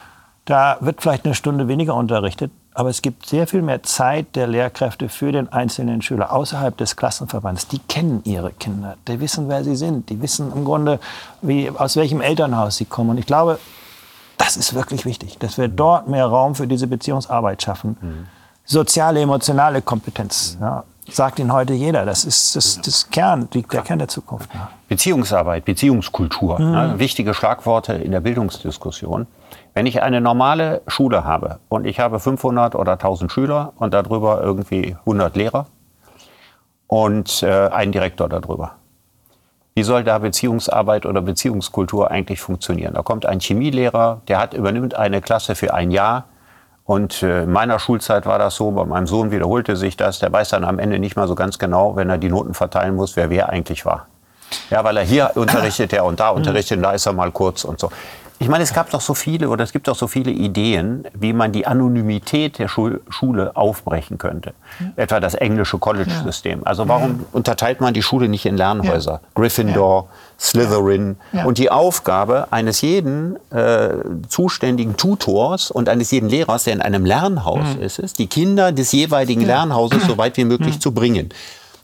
da 0.49 0.79
wird 0.81 1.03
vielleicht 1.03 1.27
eine 1.27 1.35
Stunde 1.35 1.69
weniger 1.69 1.95
unterrichtet, 1.95 2.51
aber 2.73 2.89
es 2.89 3.03
gibt 3.03 3.27
sehr 3.27 3.47
viel 3.47 3.61
mehr 3.61 3.83
Zeit 3.83 4.35
der 4.35 4.47
Lehrkräfte 4.47 5.09
für 5.11 5.31
den 5.31 5.53
einzelnen 5.53 6.01
Schüler 6.01 6.33
außerhalb 6.33 6.75
des 6.77 6.97
Klassenverbandes. 6.97 7.69
Die 7.69 7.81
kennen 7.81 8.23
ihre 8.25 8.53
Kinder, 8.53 8.97
die 9.07 9.21
wissen, 9.21 9.49
wer 9.49 9.63
sie 9.63 9.77
sind, 9.77 10.09
die 10.09 10.23
wissen 10.23 10.51
im 10.53 10.65
Grunde, 10.65 11.01
wie, 11.43 11.71
aus 11.71 11.97
welchem 11.97 12.23
Elternhaus 12.23 12.77
sie 12.77 12.87
kommen. 12.87 13.11
Und 13.11 13.19
ich 13.19 13.27
glaube, 13.27 13.59
das 14.39 14.57
ist 14.57 14.75
wirklich 14.75 15.05
wichtig, 15.05 15.39
dass 15.39 15.59
wir 15.59 15.69
dort 15.69 16.09
mehr 16.09 16.27
Raum 16.27 16.55
für 16.55 16.67
diese 16.67 16.87
Beziehungsarbeit 16.87 17.63
schaffen. 17.63 17.99
Mhm. 18.01 18.27
Soziale, 18.65 19.21
emotionale 19.21 19.83
Kompetenz. 19.83 20.57
Ja, 20.61 20.85
sagt 21.11 21.39
Ihnen 21.39 21.53
heute 21.53 21.73
jeder. 21.73 22.05
Das 22.05 22.25
ist 22.25 22.57
das, 22.57 22.81
das 22.81 23.11
Kern, 23.11 23.49
die, 23.51 23.63
der 23.63 23.83
Kern 23.83 23.99
der 23.99 24.09
Zukunft. 24.09 24.51
Beziehungsarbeit, 24.89 25.65
Beziehungskultur, 25.65 26.61
mhm. 26.61 26.71
ne, 26.71 26.95
wichtige 26.99 27.35
Schlagworte 27.35 27.95
in 27.95 28.13
der 28.13 28.21
Bildungsdiskussion. 28.21 29.27
Wenn 29.75 29.87
ich 29.87 30.03
eine 30.03 30.21
normale 30.21 30.83
Schule 30.87 31.25
habe 31.25 31.61
und 31.69 31.87
ich 31.87 32.01
habe 32.01 32.19
500 32.19 32.75
oder 32.75 32.93
1000 32.93 33.31
Schüler 33.31 33.73
und 33.77 33.95
darüber 33.95 34.43
irgendwie 34.43 34.97
100 35.01 35.37
Lehrer 35.37 35.67
und 36.87 37.43
äh, 37.43 37.69
einen 37.69 37.93
Direktor 37.93 38.29
darüber, 38.29 38.75
wie 39.79 39.85
soll 39.85 40.03
da 40.03 40.19
Beziehungsarbeit 40.19 41.07
oder 41.07 41.23
Beziehungskultur 41.23 42.11
eigentlich 42.11 42.41
funktionieren? 42.41 42.95
Da 42.95 43.03
kommt 43.03 43.27
ein 43.27 43.39
Chemielehrer, 43.39 44.23
der 44.27 44.41
hat, 44.41 44.53
übernimmt 44.53 44.95
eine 44.95 45.21
Klasse 45.21 45.55
für 45.55 45.73
ein 45.73 45.93
Jahr. 45.93 46.25
Und 46.89 47.23
äh, 47.23 47.43
in 47.43 47.53
meiner 47.53 47.79
Schulzeit 47.79 48.25
war 48.25 48.39
das 48.39 48.55
so, 48.55 48.71
bei 48.71 48.87
meinem 48.87 49.07
Sohn 49.07 49.31
wiederholte 49.31 49.77
sich 49.77 49.99
das. 49.99 50.21
Der 50.21 50.33
weiß 50.33 50.49
dann 50.49 50.65
am 50.65 50.79
Ende 50.79 50.99
nicht 50.99 51.17
mal 51.17 51.29
so 51.29 51.35
ganz 51.35 51.59
genau, 51.59 51.97
wenn 51.97 52.09
er 52.09 52.17
die 52.17 52.31
Noten 52.31 52.55
verteilen 52.55 52.97
muss, 52.97 53.15
wer 53.15 53.29
wer 53.29 53.51
eigentlich 53.51 53.85
war. 53.85 54.07
Ja, 54.71 54.83
weil 54.85 54.97
er 54.97 55.03
hier 55.03 55.33
unterrichtet 55.35 55.93
er 55.93 56.07
und 56.07 56.19
da 56.19 56.31
unterrichtet, 56.31 56.83
da 56.83 56.93
ist 56.93 57.05
er 57.05 57.13
mal 57.13 57.31
kurz 57.31 57.65
und 57.65 57.79
so. 57.79 57.91
Ich 58.39 58.49
meine, 58.49 58.65
es 58.65 58.73
gab 58.73 58.89
doch 58.89 59.03
so 59.03 59.13
viele 59.13 59.51
oder 59.51 59.65
es 59.65 59.73
gibt 59.73 59.87
doch 59.87 59.97
so 59.97 60.07
viele 60.07 60.31
Ideen, 60.31 61.05
wie 61.13 61.35
man 61.35 61.53
die 61.53 61.67
Anonymität 61.67 62.59
der 62.59 62.69
Schul 62.69 63.03
Schule 63.11 63.55
aufbrechen 63.55 64.17
könnte. 64.17 64.55
Ja. 64.81 64.87
Etwa 64.97 65.21
das 65.21 65.35
englische 65.35 65.77
College-System. 65.77 66.63
Also 66.65 66.89
warum 66.89 67.27
unterteilt 67.33 67.83
man 67.83 67.93
die 67.93 68.03
Schule 68.03 68.29
nicht 68.29 68.47
in 68.47 68.57
Lernhäuser? 68.57 69.21
Gryffindor, 69.35 70.09
Slytherin. 70.41 71.17
Und 71.45 71.59
die 71.59 71.71
Aufgabe 71.71 72.49
eines 72.53 72.81
jeden 72.81 73.37
äh, 73.51 73.89
zuständigen 74.29 74.97
Tutors 74.97 75.71
und 75.71 75.89
eines 75.89 76.11
jeden 76.13 76.29
Lehrers, 76.29 76.65
der 76.65 76.75
in 76.75 76.81
einem 76.81 77.05
Lernhaus 77.05 77.77
mhm. 77.77 77.83
ist, 77.83 77.99
ist, 77.99 78.19
die 78.19 78.29
Kinder 78.29 78.71
des 78.71 78.93
jeweiligen 78.93 79.45
Lernhauses 79.45 80.05
so 80.07 80.17
weit 80.17 80.37
wie 80.37 80.45
möglich 80.45 80.77
mhm. 80.77 80.81
zu 80.81 80.93
bringen. 80.93 81.31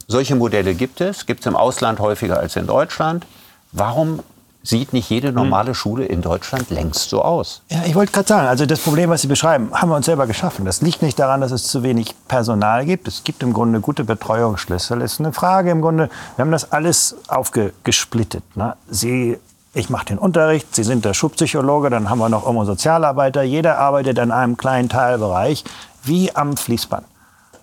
Solche 0.07 0.37
Modelle 0.37 0.75
gibt 0.75 1.01
es, 1.01 1.27
gibt 1.27 1.41
es 1.41 1.47
im 1.47 1.57
Ausland 1.57 1.99
häufiger 1.99 2.39
als 2.39 2.57
in 2.57 2.67
Deutschland. 2.67 3.27
Warum 3.73 4.21
sieht 4.65 4.93
nicht 4.93 5.11
jede 5.11 5.29
hm. 5.29 5.35
normale 5.35 5.75
Schule 5.75 6.07
in 6.07 6.23
Deutschland 6.23 6.71
längst 6.71 7.11
so 7.11 7.23
aus. 7.23 7.63
Ja, 7.69 7.83
ich 7.87 7.95
wollte 7.95 8.13
gerade 8.13 8.27
sagen, 8.27 8.49
also 8.49 8.67
das 8.67 8.81
Problem, 8.81 9.11
was 9.11 9.23
Sie 9.23 9.29
beschreiben, 9.29 9.71
haben 9.73 9.91
wir 9.91 9.97
uns 9.97 10.07
selber 10.07 10.27
geschaffen. 10.27 10.65
Das 10.65 10.81
liegt 10.81 11.03
nicht 11.03 11.19
daran, 11.19 11.41
dass 11.43 11.53
es 11.53 11.69
zu 11.69 11.83
wenig 11.83 12.15
Personal 12.27 12.85
gibt. 12.87 13.07
Es 13.07 13.23
gibt 13.23 13.43
im 13.43 13.53
Grunde 13.53 13.81
gute 13.81 14.05
Betreuungsschlüssel. 14.05 15.03
Es 15.03 15.15
ist 15.15 15.21
eine 15.21 15.33
Frage 15.33 15.71
im 15.71 15.83
Grunde, 15.83 16.09
wir 16.37 16.45
haben 16.45 16.51
das 16.51 16.73
alles 16.73 17.15
aufgesplittet. 17.29 18.43
Ne? 18.57 18.75
Sie 18.89 19.39
ich 19.77 19.91
mache 19.91 20.07
den 20.07 20.19
Unterricht, 20.19 20.73
Sie 20.73 20.85
sind 20.85 21.05
der 21.05 21.15
Schulpsychologe, 21.15 21.91
dann 21.91 22.09
haben 22.09 22.21
wir 22.21 22.29
noch 22.29 22.45
irgendwo 22.45 22.65
Sozialarbeiter. 22.65 23.43
Jeder 23.43 23.79
arbeitet 23.79 24.21
an 24.21 24.31
einem 24.31 24.57
kleinen 24.57 24.89
Teilbereich, 24.89 25.65
wie 26.05 26.35
am 26.35 26.57
Fließband. 26.57 27.05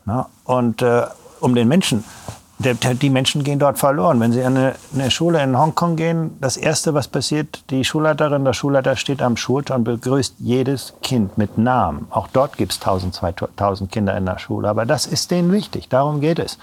Ne? 0.03 0.25
Und 0.43 0.81
äh, 0.81 1.03
um 1.39 1.55
den 1.55 1.69
Menschen 1.69 2.03
die 2.62 3.10
Menschen 3.10 3.43
gehen 3.43 3.60
dort 3.60 3.80
verloren. 3.80 4.19
Wenn 4.19 4.32
Sie 4.32 4.43
an 4.43 4.74
eine, 4.93 5.12
Schule 5.12 5.41
in 5.43 5.58
Hongkong 5.58 5.95
gehen, 5.95 6.38
das 6.39 6.58
Erste, 6.58 6.93
was 6.93 7.08
passiert, 7.08 7.63
die 7.69 7.84
Schulleiterin, 7.84 8.45
der 8.45 8.54
Schulleiter 8.54 8.95
steht 8.95 9.21
am 9.21 9.38
Schulter 9.38 9.76
und 9.76 9.84
begrüßt 9.84 10.36
jedes 10.39 10.93
Kind 11.02 11.38
mit 11.38 11.58
Namen. 11.58 12.08
Auch 12.10 12.28
dort 12.32 12.58
gibt 12.58 12.71
es 12.71 12.80
1000, 12.80 13.13
2000 13.15 13.91
Kinder 13.91 14.15
in 14.17 14.26
der 14.26 14.39
Schule. 14.39 14.69
Aber 14.69 14.86
das 14.86 15.06
ist 15.06 15.32
denen 15.32 15.52
wichtig. 15.52 15.89
Darum 15.89 16.21
geht 16.21 16.39
es. 16.39 16.58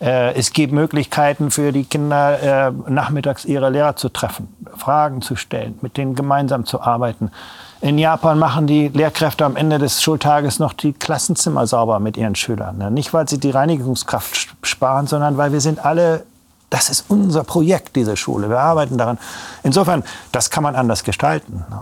Äh, 0.00 0.34
es 0.34 0.52
gibt 0.52 0.72
Möglichkeiten 0.72 1.50
für 1.50 1.72
die 1.72 1.84
Kinder, 1.84 2.68
äh, 2.68 2.90
nachmittags 2.90 3.44
ihre 3.44 3.70
Lehrer 3.70 3.96
zu 3.96 4.08
treffen, 4.08 4.48
Fragen 4.76 5.22
zu 5.22 5.36
stellen, 5.36 5.78
mit 5.82 5.96
denen 5.96 6.14
gemeinsam 6.14 6.66
zu 6.66 6.80
arbeiten. 6.80 7.30
In 7.80 7.98
Japan 7.98 8.38
machen 8.38 8.66
die 8.66 8.88
Lehrkräfte 8.88 9.44
am 9.44 9.56
Ende 9.56 9.78
des 9.78 10.02
Schultages 10.02 10.58
noch 10.58 10.72
die 10.72 10.92
Klassenzimmer 10.92 11.66
sauber 11.66 12.00
mit 12.00 12.16
ihren 12.16 12.34
Schülern. 12.34 12.78
Ne? 12.78 12.90
Nicht, 12.90 13.12
weil 13.12 13.28
sie 13.28 13.38
die 13.38 13.50
Reinigungskraft 13.50 14.56
sparen, 14.62 15.06
sondern 15.06 15.36
weil 15.36 15.52
wir 15.52 15.60
sind 15.60 15.84
alle, 15.84 16.24
das 16.70 16.88
ist 16.88 17.04
unser 17.08 17.44
Projekt, 17.44 17.96
diese 17.96 18.16
Schule. 18.16 18.48
Wir 18.48 18.60
arbeiten 18.60 18.96
daran. 18.96 19.18
Insofern, 19.62 20.04
das 20.32 20.50
kann 20.50 20.62
man 20.62 20.74
anders 20.74 21.04
gestalten. 21.04 21.64
Ne? 21.68 21.80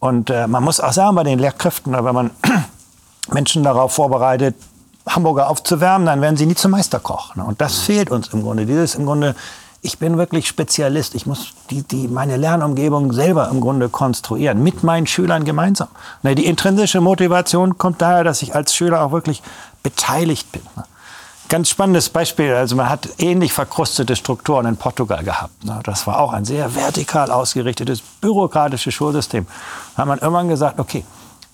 Und 0.00 0.30
äh, 0.30 0.46
man 0.46 0.62
muss 0.62 0.80
auch 0.80 0.92
sagen, 0.92 1.14
bei 1.14 1.24
den 1.24 1.38
Lehrkräften, 1.38 1.92
wenn 1.92 2.14
man 2.14 2.30
Menschen 3.32 3.62
darauf 3.62 3.92
vorbereitet, 3.92 4.56
Hamburger 5.08 5.48
aufzuwärmen, 5.48 6.06
dann 6.06 6.20
werden 6.20 6.36
sie 6.36 6.46
nie 6.46 6.54
zum 6.54 6.72
Meisterkoch. 6.72 7.36
Ne? 7.36 7.44
Und 7.44 7.60
das 7.60 7.78
fehlt 7.78 8.10
uns 8.10 8.28
im 8.28 8.42
Grunde. 8.42 8.66
Dieses 8.66 8.96
im 8.96 9.06
Grunde 9.06 9.34
ich 9.80 9.98
bin 9.98 10.18
wirklich 10.18 10.48
Spezialist. 10.48 11.14
Ich 11.14 11.26
muss 11.26 11.52
die, 11.70 11.82
die, 11.82 12.08
meine 12.08 12.36
Lernumgebung 12.36 13.12
selber 13.12 13.48
im 13.48 13.60
Grunde 13.60 13.88
konstruieren, 13.88 14.62
mit 14.62 14.82
meinen 14.82 15.06
Schülern 15.06 15.44
gemeinsam. 15.44 15.88
Ne, 16.22 16.34
die 16.34 16.46
intrinsische 16.46 17.00
Motivation 17.00 17.78
kommt 17.78 18.02
daher, 18.02 18.24
dass 18.24 18.42
ich 18.42 18.54
als 18.54 18.74
Schüler 18.74 19.02
auch 19.02 19.12
wirklich 19.12 19.42
beteiligt 19.82 20.50
bin. 20.50 20.62
Ne. 20.76 20.84
Ganz 21.48 21.70
spannendes 21.70 22.10
Beispiel. 22.10 22.52
Also 22.54 22.76
man 22.76 22.88
hat 22.88 23.08
ähnlich 23.18 23.52
verkrustete 23.52 24.16
Strukturen 24.16 24.66
in 24.66 24.76
Portugal 24.76 25.22
gehabt. 25.22 25.64
Ne. 25.64 25.80
Das 25.84 26.06
war 26.06 26.20
auch 26.20 26.32
ein 26.32 26.44
sehr 26.44 26.74
vertikal 26.74 27.30
ausgerichtetes, 27.30 28.00
bürokratisches 28.20 28.92
Schulsystem. 28.92 29.46
Da 29.94 30.02
hat 30.02 30.08
man 30.08 30.18
irgendwann 30.18 30.48
gesagt, 30.48 30.80
okay, 30.80 31.04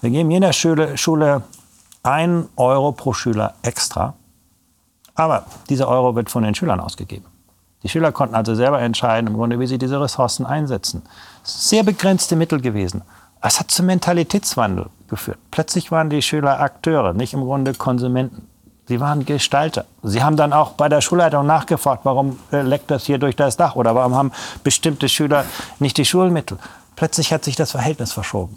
wir 0.01 0.11
geben 0.11 0.31
jeder 0.31 0.53
Schule, 0.53 0.97
Schule 0.97 1.43
einen 2.03 2.49
Euro 2.57 2.93
pro 2.93 3.13
Schüler 3.13 3.55
extra. 3.63 4.15
Aber 5.15 5.45
dieser 5.69 5.89
Euro 5.89 6.17
wird 6.17 6.31
von 6.31 6.43
den 6.43 6.55
Schülern 6.55 6.81
ausgegeben. 6.81 7.34
Die 7.85 7.89
Schüler 7.91 8.13
konnten 8.13 8.35
also 8.35 8.55
selber 8.55 8.81
entscheiden, 8.81 9.29
im 9.29 9.35
Grunde, 9.35 9.61
wie 9.61 9.67
sie 9.67 9.79
diese 9.79 10.01
Ressourcen 10.01 10.47
einsetzen. 10.47 11.03
Sehr 11.43 11.85
begrenzte 11.85 12.35
Mittel 12.35 12.61
gewesen. 12.61 13.03
Es 13.43 13.61
hat 13.61 13.71
zum 13.71 13.87
Mentalitätswandel 13.87 14.87
geführt. 15.09 15.39
Plötzlich 15.51 15.93
waren 15.93 16.09
die 16.09 16.23
Schüler 16.23 16.61
Akteure, 16.61 17.13
nicht 17.13 17.35
im 17.35 17.43
Grunde 17.43 17.75
Konsumenten. 17.75 18.49
Sie 18.89 19.01
waren 19.01 19.27
Gestalter. 19.27 19.85
Sie 20.03 20.23
haben 20.23 20.37
dann 20.37 20.55
auch 20.55 20.73
bei 20.73 20.89
der 20.89 21.03
Schulleitung 21.03 21.47
nachgefragt, 21.47 22.05
warum 22.05 22.39
äh, 22.53 22.63
leckt 22.63 22.91
das 22.91 23.05
hier 23.05 23.19
durch 23.19 23.37
das 23.37 23.57
Dach 23.57 23.77
oder 23.77 23.95
warum 23.95 24.15
haben 24.15 24.33
bestimmte 24.63 25.09
Schüler 25.09 25.45
nicht 25.79 25.99
die 25.99 26.05
Schulmittel. 26.07 26.59
Plötzlich 26.97 27.33
hat 27.33 27.45
sich 27.45 27.57
das 27.57 27.73
Verhältnis 27.73 28.13
verschoben. 28.13 28.57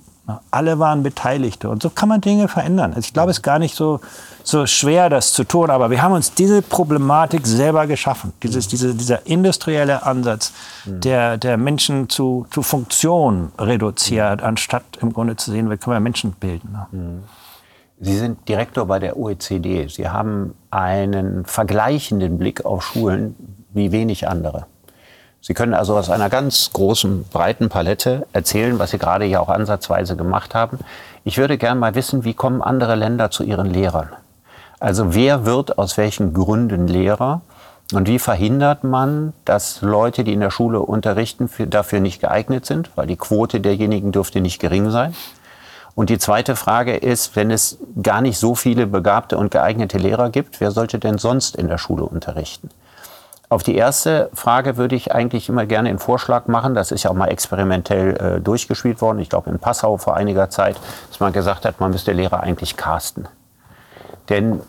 Alle 0.51 0.77
waren 0.77 1.03
Beteiligte. 1.03 1.69
Und 1.69 1.81
so 1.81 1.89
kann 1.89 2.09
man 2.09 2.19
Dinge 2.19 2.47
verändern. 2.49 2.91
Also 2.93 3.07
ich 3.07 3.13
glaube, 3.13 3.31
es 3.31 3.37
ist 3.37 3.43
gar 3.43 3.59
nicht 3.59 3.75
so, 3.75 4.01
so 4.43 4.65
schwer, 4.65 5.09
das 5.09 5.31
zu 5.31 5.45
tun. 5.45 5.69
Aber 5.69 5.89
wir 5.89 6.01
haben 6.01 6.13
uns 6.13 6.33
diese 6.33 6.61
Problematik 6.61 7.47
selber 7.47 7.87
geschaffen. 7.87 8.33
Dieses, 8.43 8.67
diese, 8.67 8.93
dieser 8.93 9.25
industrielle 9.25 10.05
Ansatz, 10.05 10.51
der, 10.85 11.37
der 11.37 11.57
Menschen 11.57 12.09
zu, 12.09 12.45
zu 12.51 12.61
Funktion 12.61 13.51
reduziert, 13.57 14.43
anstatt 14.43 14.83
im 15.01 15.13
Grunde 15.13 15.37
zu 15.37 15.51
sehen, 15.51 15.69
wie 15.69 15.77
können 15.77 15.95
wir 15.95 15.99
Menschen 16.01 16.33
bilden. 16.33 16.77
Sie 17.99 18.17
sind 18.17 18.47
Direktor 18.49 18.85
bei 18.85 18.99
der 18.99 19.17
OECD. 19.17 19.87
Sie 19.87 20.09
haben 20.09 20.55
einen 20.71 21.45
vergleichenden 21.45 22.37
Blick 22.37 22.65
auf 22.65 22.83
Schulen 22.83 23.35
wie 23.73 23.91
wenig 23.91 24.27
andere. 24.27 24.67
Sie 25.41 25.53
können 25.53 25.73
also 25.73 25.95
aus 25.97 26.09
einer 26.09 26.29
ganz 26.29 26.71
großen, 26.73 27.25
breiten 27.25 27.69
Palette 27.69 28.27
erzählen, 28.33 28.79
was 28.79 28.91
Sie 28.91 28.97
gerade 28.97 29.25
ja 29.25 29.39
auch 29.39 29.49
ansatzweise 29.49 30.15
gemacht 30.15 30.55
haben. 30.55 30.79
Ich 31.23 31.37
würde 31.37 31.57
gerne 31.57 31.79
mal 31.79 31.95
wissen, 31.95 32.23
wie 32.23 32.33
kommen 32.33 32.61
andere 32.61 32.95
Länder 32.95 33.31
zu 33.31 33.43
ihren 33.43 33.67
Lehrern? 33.67 34.09
Also 34.79 35.13
wer 35.15 35.45
wird 35.45 35.77
aus 35.77 35.97
welchen 35.97 36.33
Gründen 36.33 36.87
Lehrer? 36.87 37.41
Und 37.93 38.07
wie 38.07 38.19
verhindert 38.19 38.83
man, 38.83 39.33
dass 39.45 39.81
Leute, 39.81 40.23
die 40.23 40.33
in 40.33 40.41
der 40.41 40.51
Schule 40.51 40.81
unterrichten, 40.81 41.47
für, 41.47 41.67
dafür 41.67 42.01
nicht 42.01 42.19
geeignet 42.19 42.65
sind? 42.65 42.91
Weil 42.95 43.07
die 43.07 43.15
Quote 43.15 43.61
derjenigen 43.61 44.11
dürfte 44.11 44.41
nicht 44.41 44.59
gering 44.59 44.91
sein. 44.91 45.15
Und 45.95 46.09
die 46.09 46.19
zweite 46.19 46.55
Frage 46.55 46.95
ist, 46.95 47.35
wenn 47.35 47.49
es 47.49 47.79
gar 48.03 48.21
nicht 48.21 48.37
so 48.37 48.53
viele 48.55 48.85
begabte 48.85 49.37
und 49.37 49.49
geeignete 49.49 49.97
Lehrer 49.97 50.29
gibt, 50.29 50.59
wer 50.59 50.71
sollte 50.71 50.99
denn 50.99 51.17
sonst 51.17 51.55
in 51.55 51.69
der 51.69 51.77
Schule 51.77 52.03
unterrichten? 52.03 52.69
Auf 53.49 53.63
die 53.63 53.75
erste 53.75 54.29
Frage 54.33 54.75
würde 54.75 54.95
ich 54.95 55.13
eigentlich 55.13 55.47
immer 55.47 55.65
gerne 55.65 55.87
einen 55.87 55.99
Vorschlag 55.99 56.47
machen. 56.47 56.75
Das 56.75 56.91
ist 56.91 57.03
ja 57.03 57.11
auch 57.11 57.15
mal 57.15 57.27
experimentell 57.27 58.17
äh, 58.17 58.41
durchgespielt 58.41 58.99
worden. 58.99 59.19
Ich 59.19 59.29
glaube 59.29 59.49
in 59.49 59.57
Passau 59.57 59.95
vor 59.95 60.17
einiger 60.17 60.49
Zeit, 60.49 60.77
dass 61.07 61.21
man 61.21 61.31
gesagt 61.31 61.63
hat, 61.63 61.79
man 61.79 61.91
müsste 61.91 62.11
Lehrer 62.11 62.41
eigentlich 62.41 62.75
casten. 62.75 63.29
Denn 64.27 64.61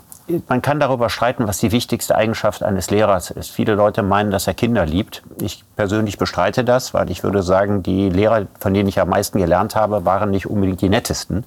man 0.47 0.63
kann 0.63 0.79
darüber 0.79 1.09
streiten, 1.11 1.49
was 1.49 1.59
die 1.59 1.73
wichtigste 1.73 2.15
Eigenschaft 2.15 2.63
eines 2.63 2.91
Lehrers 2.91 3.31
ist. 3.31 3.51
Viele 3.51 3.75
Leute 3.75 4.03
meinen, 4.03 4.31
dass 4.31 4.47
er 4.47 4.55
Kinder 4.55 4.85
liebt. 4.87 5.23
Ich 5.41 5.65
persönlich 5.75 6.19
bestreite 6.19 6.65
das, 6.65 6.95
weil 6.95 7.11
ich 7.11 7.25
würde 7.25 7.43
sagen, 7.43 7.83
die 7.83 8.11
Lehrer, 8.11 8.47
von 8.61 8.75
denen 8.75 8.89
ich 8.89 9.01
am 9.01 9.09
meisten 9.09 9.39
gelernt 9.39 9.75
habe, 9.75 10.05
waren 10.05 10.31
nicht 10.31 10.47
unbedingt 10.47 10.83
die 10.83 10.89
nettesten. 10.89 11.45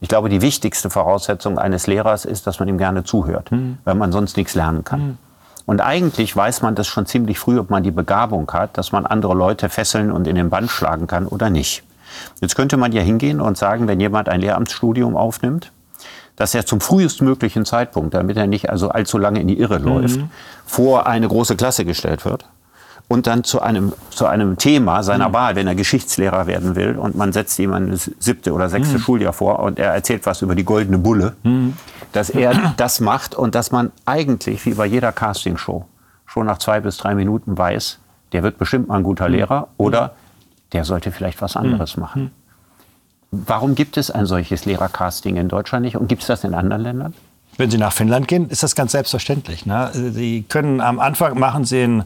Ich 0.00 0.08
glaube, 0.08 0.28
die 0.28 0.42
wichtigste 0.42 0.90
Voraussetzung 0.90 1.58
eines 1.58 1.86
Lehrers 1.86 2.24
ist, 2.24 2.46
dass 2.46 2.58
man 2.58 2.68
ihm 2.68 2.78
gerne 2.78 3.04
zuhört, 3.04 3.50
mhm. 3.50 3.78
weil 3.84 3.94
man 3.94 4.12
sonst 4.12 4.36
nichts 4.36 4.54
lernen 4.54 4.84
kann. 4.84 5.00
Mhm. 5.00 5.18
Und 5.66 5.80
eigentlich 5.80 6.34
weiß 6.34 6.62
man 6.62 6.74
das 6.74 6.86
schon 6.86 7.06
ziemlich 7.06 7.38
früh, 7.38 7.58
ob 7.58 7.70
man 7.70 7.82
die 7.82 7.90
Begabung 7.90 8.50
hat, 8.52 8.78
dass 8.78 8.92
man 8.92 9.04
andere 9.04 9.34
Leute 9.34 9.68
fesseln 9.68 10.12
und 10.12 10.26
in 10.26 10.36
den 10.36 10.48
Band 10.48 10.70
schlagen 10.70 11.06
kann 11.06 11.26
oder 11.26 11.50
nicht. 11.50 11.82
Jetzt 12.40 12.54
könnte 12.54 12.76
man 12.76 12.92
ja 12.92 13.02
hingehen 13.02 13.40
und 13.40 13.58
sagen, 13.58 13.88
wenn 13.88 14.00
jemand 14.00 14.28
ein 14.28 14.40
Lehramtsstudium 14.40 15.16
aufnimmt, 15.16 15.72
dass 16.36 16.54
er 16.54 16.64
zum 16.66 16.80
frühestmöglichen 16.80 17.64
Zeitpunkt, 17.64 18.14
damit 18.14 18.36
er 18.36 18.46
nicht 18.46 18.70
also 18.70 18.90
allzu 18.90 19.18
lange 19.18 19.40
in 19.40 19.48
die 19.48 19.58
Irre 19.58 19.78
läuft, 19.78 20.18
mhm. 20.18 20.30
vor 20.64 21.06
eine 21.06 21.26
große 21.26 21.56
Klasse 21.56 21.84
gestellt 21.84 22.24
wird 22.24 22.46
und 23.08 23.26
dann 23.26 23.44
zu 23.44 23.60
einem, 23.60 23.92
zu 24.10 24.26
einem 24.26 24.58
Thema 24.58 25.02
seiner 25.02 25.28
mhm. 25.28 25.32
Wahl, 25.34 25.56
wenn 25.56 25.66
er 25.66 25.74
Geschichtslehrer 25.74 26.46
werden 26.46 26.74
will 26.74 26.96
und 26.96 27.16
man 27.16 27.32
setzt 27.32 27.58
ihm 27.58 27.72
ein 27.72 27.96
siebte 28.18 28.52
oder 28.52 28.68
sechste 28.68 28.98
mhm. 28.98 29.02
Schuljahr 29.02 29.32
vor 29.32 29.60
und 29.60 29.78
er 29.78 29.92
erzählt 29.92 30.26
was 30.26 30.42
über 30.42 30.54
die 30.54 30.64
goldene 30.64 30.98
Bulle, 30.98 31.36
mhm. 31.44 31.74
dass 32.12 32.30
er 32.30 32.72
das 32.76 33.00
macht 33.00 33.34
und 33.34 33.54
dass 33.54 33.70
man 33.70 33.92
eigentlich, 34.04 34.64
wie 34.66 34.74
bei 34.74 34.86
jeder 34.86 35.12
Castingshow, 35.12 35.86
schon 36.26 36.46
nach 36.46 36.58
zwei 36.58 36.80
bis 36.80 36.96
drei 36.96 37.14
Minuten 37.14 37.56
weiß, 37.56 37.98
der 38.32 38.42
wird 38.42 38.58
bestimmt 38.58 38.88
mal 38.88 38.96
ein 38.96 39.04
guter 39.04 39.28
mhm. 39.28 39.34
Lehrer 39.34 39.68
oder 39.76 40.14
der 40.72 40.84
sollte 40.84 41.12
vielleicht 41.12 41.40
was 41.40 41.56
anderes 41.56 41.96
mhm. 41.96 42.02
machen. 42.02 42.30
Warum 43.30 43.74
gibt 43.74 43.96
es 43.96 44.10
ein 44.10 44.26
solches 44.26 44.64
Lehrercasting 44.64 45.36
in 45.36 45.48
Deutschland 45.48 45.84
nicht 45.84 45.96
und 45.96 46.08
gibt 46.08 46.22
es 46.22 46.28
das 46.28 46.44
in 46.44 46.54
anderen 46.54 46.82
Ländern? 46.82 47.14
Wenn 47.56 47.70
Sie 47.70 47.78
nach 47.78 47.92
Finnland 47.92 48.28
gehen, 48.28 48.50
ist 48.50 48.62
das 48.62 48.74
ganz 48.74 48.92
selbstverständlich. 48.92 49.64
Ne? 49.64 49.90
Sie 49.92 50.42
können 50.42 50.80
am 50.80 51.00
Anfang 51.00 51.38
machen 51.38 51.64
Sie 51.64 51.82
einen, 51.82 52.04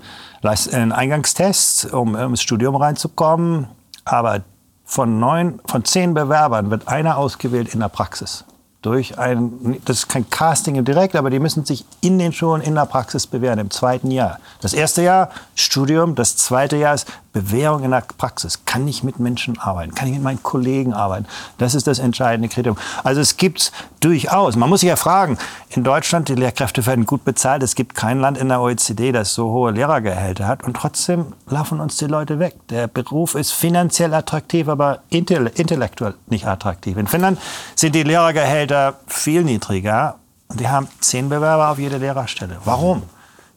einen 0.72 0.92
Eingangstest, 0.92 1.92
um 1.92 2.14
ins 2.14 2.42
Studium 2.42 2.76
reinzukommen. 2.76 3.66
Aber 4.04 4.42
von 4.84 5.18
neun, 5.18 5.60
von 5.66 5.84
zehn 5.84 6.14
Bewerbern 6.14 6.70
wird 6.70 6.88
einer 6.88 7.16
ausgewählt 7.16 7.74
in 7.74 7.80
der 7.80 7.88
Praxis 7.88 8.44
durch 8.82 9.18
ein, 9.18 9.80
das 9.84 9.98
ist 9.98 10.08
kein 10.08 10.28
Casting 10.30 10.82
direkt, 10.84 11.14
aber 11.14 11.28
die 11.28 11.38
müssen 11.38 11.66
sich 11.66 11.84
in 12.00 12.18
den 12.18 12.32
Schulen 12.32 12.62
in 12.62 12.74
der 12.74 12.86
Praxis 12.86 13.26
bewähren 13.26 13.58
im 13.58 13.70
zweiten 13.70 14.10
Jahr. 14.10 14.38
Das 14.62 14.72
erste 14.72 15.02
Jahr 15.02 15.30
Studium, 15.54 16.14
das 16.14 16.36
zweite 16.36 16.76
Jahr 16.76 16.94
ist 16.94 17.06
Bewährung 17.32 17.84
in 17.84 17.92
der 17.92 18.02
Praxis. 18.18 18.64
Kann 18.64 18.88
ich 18.88 19.04
mit 19.04 19.20
Menschen 19.20 19.58
arbeiten? 19.58 19.94
Kann 19.94 20.08
ich 20.08 20.14
mit 20.14 20.22
meinen 20.22 20.42
Kollegen 20.42 20.94
arbeiten? 20.94 21.26
Das 21.58 21.74
ist 21.74 21.86
das 21.86 21.98
entscheidende 21.98 22.48
Kriterium. 22.48 22.76
Also 23.04 23.20
es 23.20 23.36
gibt 23.36 23.70
durchaus. 24.00 24.56
Man 24.56 24.68
muss 24.68 24.80
sich 24.80 24.88
ja 24.88 24.96
fragen, 24.96 25.38
in 25.68 25.84
Deutschland, 25.84 26.28
die 26.28 26.34
Lehrkräfte 26.34 26.84
werden 26.86 27.06
gut 27.06 27.24
bezahlt. 27.24 27.62
Es 27.62 27.76
gibt 27.76 27.94
kein 27.94 28.18
Land 28.18 28.36
in 28.36 28.48
der 28.48 28.60
OECD, 28.60 29.12
das 29.12 29.34
so 29.34 29.50
hohe 29.50 29.70
Lehrergehälter 29.70 30.48
hat. 30.48 30.64
Und 30.64 30.74
trotzdem 30.74 31.34
laufen 31.48 31.78
uns 31.78 31.96
die 31.98 32.06
Leute 32.06 32.40
weg. 32.40 32.56
Der 32.70 32.88
Beruf 32.88 33.36
ist 33.36 33.52
finanziell 33.52 34.12
attraktiv, 34.12 34.66
aber 34.68 35.02
intellektuell 35.10 36.14
nicht 36.28 36.46
attraktiv. 36.46 36.96
In 36.96 37.06
Finnland 37.06 37.38
sind 37.76 37.94
die 37.94 38.02
Lehrergehälter 38.02 38.69
viel 39.06 39.44
niedriger. 39.44 40.16
Und 40.48 40.60
die 40.60 40.68
haben 40.68 40.88
zehn 41.00 41.28
Bewerber 41.28 41.70
auf 41.70 41.78
jede 41.78 41.98
Lehrerstelle. 41.98 42.58
Warum? 42.64 43.02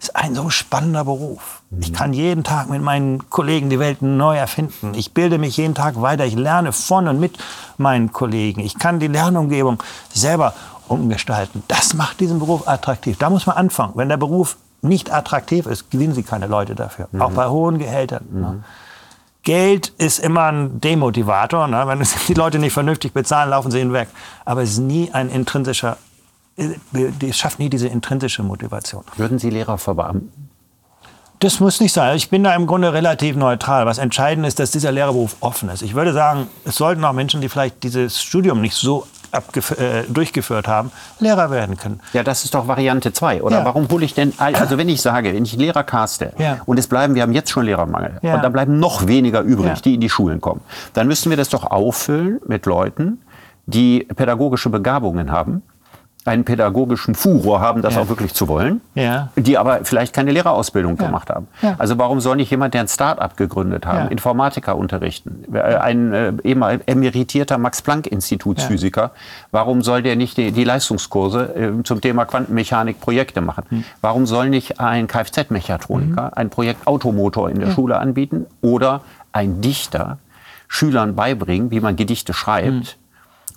ist 0.03 0.15
ein 0.17 0.35
so 0.35 0.49
spannender 0.49 1.05
Beruf. 1.05 1.61
Ich 1.79 1.93
kann 1.93 2.11
jeden 2.13 2.43
Tag 2.43 2.69
mit 2.69 2.81
meinen 2.81 3.29
Kollegen 3.29 3.69
die 3.69 3.79
Welt 3.79 4.01
neu 4.01 4.35
erfinden. 4.35 4.93
Ich 4.95 5.13
bilde 5.13 5.37
mich 5.37 5.55
jeden 5.55 5.75
Tag 5.75 6.01
weiter. 6.01 6.25
Ich 6.25 6.35
lerne 6.35 6.73
von 6.73 7.07
und 7.07 7.19
mit 7.21 7.37
meinen 7.77 8.11
Kollegen. 8.11 8.59
Ich 8.59 8.77
kann 8.77 8.99
die 8.99 9.07
Lernumgebung 9.07 9.81
selber 10.13 10.53
umgestalten. 10.89 11.63
Das 11.69 11.93
macht 11.93 12.19
diesen 12.19 12.39
Beruf 12.39 12.67
attraktiv. 12.67 13.17
Da 13.17 13.29
muss 13.29 13.45
man 13.45 13.55
anfangen. 13.55 13.93
Wenn 13.95 14.09
der 14.09 14.17
Beruf 14.17 14.57
nicht 14.81 15.13
attraktiv 15.13 15.65
ist, 15.65 15.89
gewinnen 15.89 16.13
Sie 16.13 16.23
keine 16.23 16.47
Leute 16.47 16.75
dafür. 16.75 17.07
Mhm. 17.11 17.21
Auch 17.21 17.31
bei 17.31 17.47
hohen 17.47 17.79
Gehältern. 17.79 18.25
Ne? 18.29 18.47
Mhm. 18.47 18.63
Geld 19.43 19.89
ist 19.97 20.19
immer 20.19 20.51
ein 20.51 20.81
Demotivator. 20.81 21.67
Ne? 21.67 21.83
Wenn 21.85 22.01
die 22.27 22.33
Leute 22.33 22.59
nicht 22.59 22.73
vernünftig 22.73 23.13
bezahlen, 23.13 23.49
laufen 23.49 23.71
sie 23.71 23.79
hinweg. 23.79 24.07
Aber 24.45 24.61
es 24.61 24.71
ist 24.71 24.79
nie 24.79 25.11
ein 25.11 25.29
intrinsischer 25.29 25.97
es 26.55 27.37
schafft 27.37 27.59
nie 27.59 27.69
diese 27.69 27.87
intrinsische 27.87 28.43
Motivation. 28.43 29.03
Würden 29.17 29.39
Sie 29.39 29.49
Lehrer 29.49 29.77
verbeamten? 29.77 30.49
Das 31.39 31.59
muss 31.59 31.81
nicht 31.81 31.91
sein. 31.91 32.15
Ich 32.15 32.29
bin 32.29 32.43
da 32.43 32.55
im 32.55 32.67
Grunde 32.67 32.93
relativ 32.93 33.35
neutral. 33.35 33.85
Was 33.85 33.97
entscheidend 33.97 34.45
ist, 34.45 34.59
dass 34.59 34.71
dieser 34.71 34.91
Lehrerberuf 34.91 35.35
offen 35.41 35.69
ist. 35.69 35.81
Ich 35.81 35.93
würde 35.93 36.13
sagen, 36.13 36.47
es 36.63 36.75
sollten 36.75 37.03
auch 37.03 37.11
Menschen, 37.11 37.41
die 37.41 37.49
vielleicht 37.49 37.83
dieses 37.83 38.21
Studium 38.21 38.61
nicht 38.61 38.75
so 38.75 39.07
äh, 39.33 40.03
durchgeführt 40.07 40.67
haben, 40.67 40.91
Lehrer 41.19 41.51
werden 41.51 41.77
können. 41.77 41.99
Ja, 42.13 42.23
das 42.23 42.43
ist 42.45 42.53
doch 42.53 42.67
Variante 42.67 43.13
2. 43.13 43.43
Oder 43.43 43.59
ja. 43.59 43.65
warum 43.65 43.89
hole 43.89 44.05
ich 44.05 44.13
denn, 44.13 44.33
also 44.37 44.77
wenn 44.77 44.89
ich 44.89 45.01
sage, 45.01 45.33
wenn 45.33 45.43
ich 45.43 45.55
Lehrer 45.55 45.83
caste 45.83 46.33
ja. 46.37 46.59
und 46.65 46.77
es 46.77 46.87
bleiben, 46.87 47.15
wir 47.15 47.21
haben 47.21 47.33
jetzt 47.33 47.49
schon 47.49 47.65
Lehrermangel 47.65 48.19
ja. 48.21 48.35
und 48.35 48.43
da 48.43 48.49
bleiben 48.49 48.79
noch 48.79 49.07
weniger 49.07 49.41
übrig, 49.41 49.81
die 49.81 49.95
in 49.95 50.01
die 50.01 50.09
Schulen 50.09 50.41
kommen, 50.41 50.61
dann 50.93 51.07
müssten 51.07 51.29
wir 51.29 51.37
das 51.37 51.49
doch 51.49 51.69
auffüllen 51.69 52.39
mit 52.47 52.65
Leuten, 52.65 53.21
die 53.65 54.07
pädagogische 54.15 54.69
Begabungen 54.69 55.31
haben, 55.31 55.63
einen 56.25 56.45
pädagogischen 56.45 57.15
Furor 57.15 57.59
haben, 57.59 57.81
das 57.81 57.95
ja. 57.95 58.01
auch 58.01 58.07
wirklich 58.07 58.33
zu 58.33 58.47
wollen, 58.47 58.81
ja. 58.95 59.29
die 59.35 59.57
aber 59.57 59.83
vielleicht 59.83 60.13
keine 60.13 60.31
Lehrerausbildung 60.31 60.97
ja. 60.97 61.05
gemacht 61.05 61.29
haben. 61.29 61.47
Also 61.77 61.97
warum 61.97 62.21
soll 62.21 62.37
nicht 62.37 62.49
jemand, 62.49 62.73
der 62.73 62.81
ein 62.81 62.87
Start-up 62.87 63.35
gegründet 63.35 63.85
hat, 63.85 64.11
Informatiker 64.11 64.77
unterrichten, 64.77 65.43
äh, 65.53 65.59
ein 65.59 66.13
äh, 66.13 66.33
emeritierter 66.85 67.57
Max-Planck-Institutsphysiker, 67.57 69.11
warum 69.51 69.81
soll 69.81 70.01
der 70.01 70.15
nicht 70.15 70.37
die, 70.37 70.51
die 70.51 70.63
Leistungskurse 70.63 71.55
äh, 71.55 71.83
zum 71.83 71.99
Thema 71.99 72.25
Quantenmechanik 72.25 73.01
Projekte 73.01 73.41
machen? 73.41 73.63
Hm. 73.69 73.83
Warum 74.01 74.25
soll 74.25 74.49
nicht 74.49 74.79
ein 74.79 75.07
Kfz-Mechatroniker 75.07 76.23
mhm. 76.27 76.33
ein 76.33 76.49
Projekt 76.49 76.87
Automotor 76.87 77.49
in 77.49 77.59
der 77.59 77.71
Schule 77.71 77.97
anbieten 77.97 78.45
oder 78.61 79.01
ein 79.31 79.61
Dichter 79.61 80.17
Schülern 80.67 81.15
beibringen, 81.15 81.71
wie 81.71 81.79
man 81.79 81.95
Gedichte 81.95 82.33
schreibt 82.33 82.71
mhm. 82.71 82.87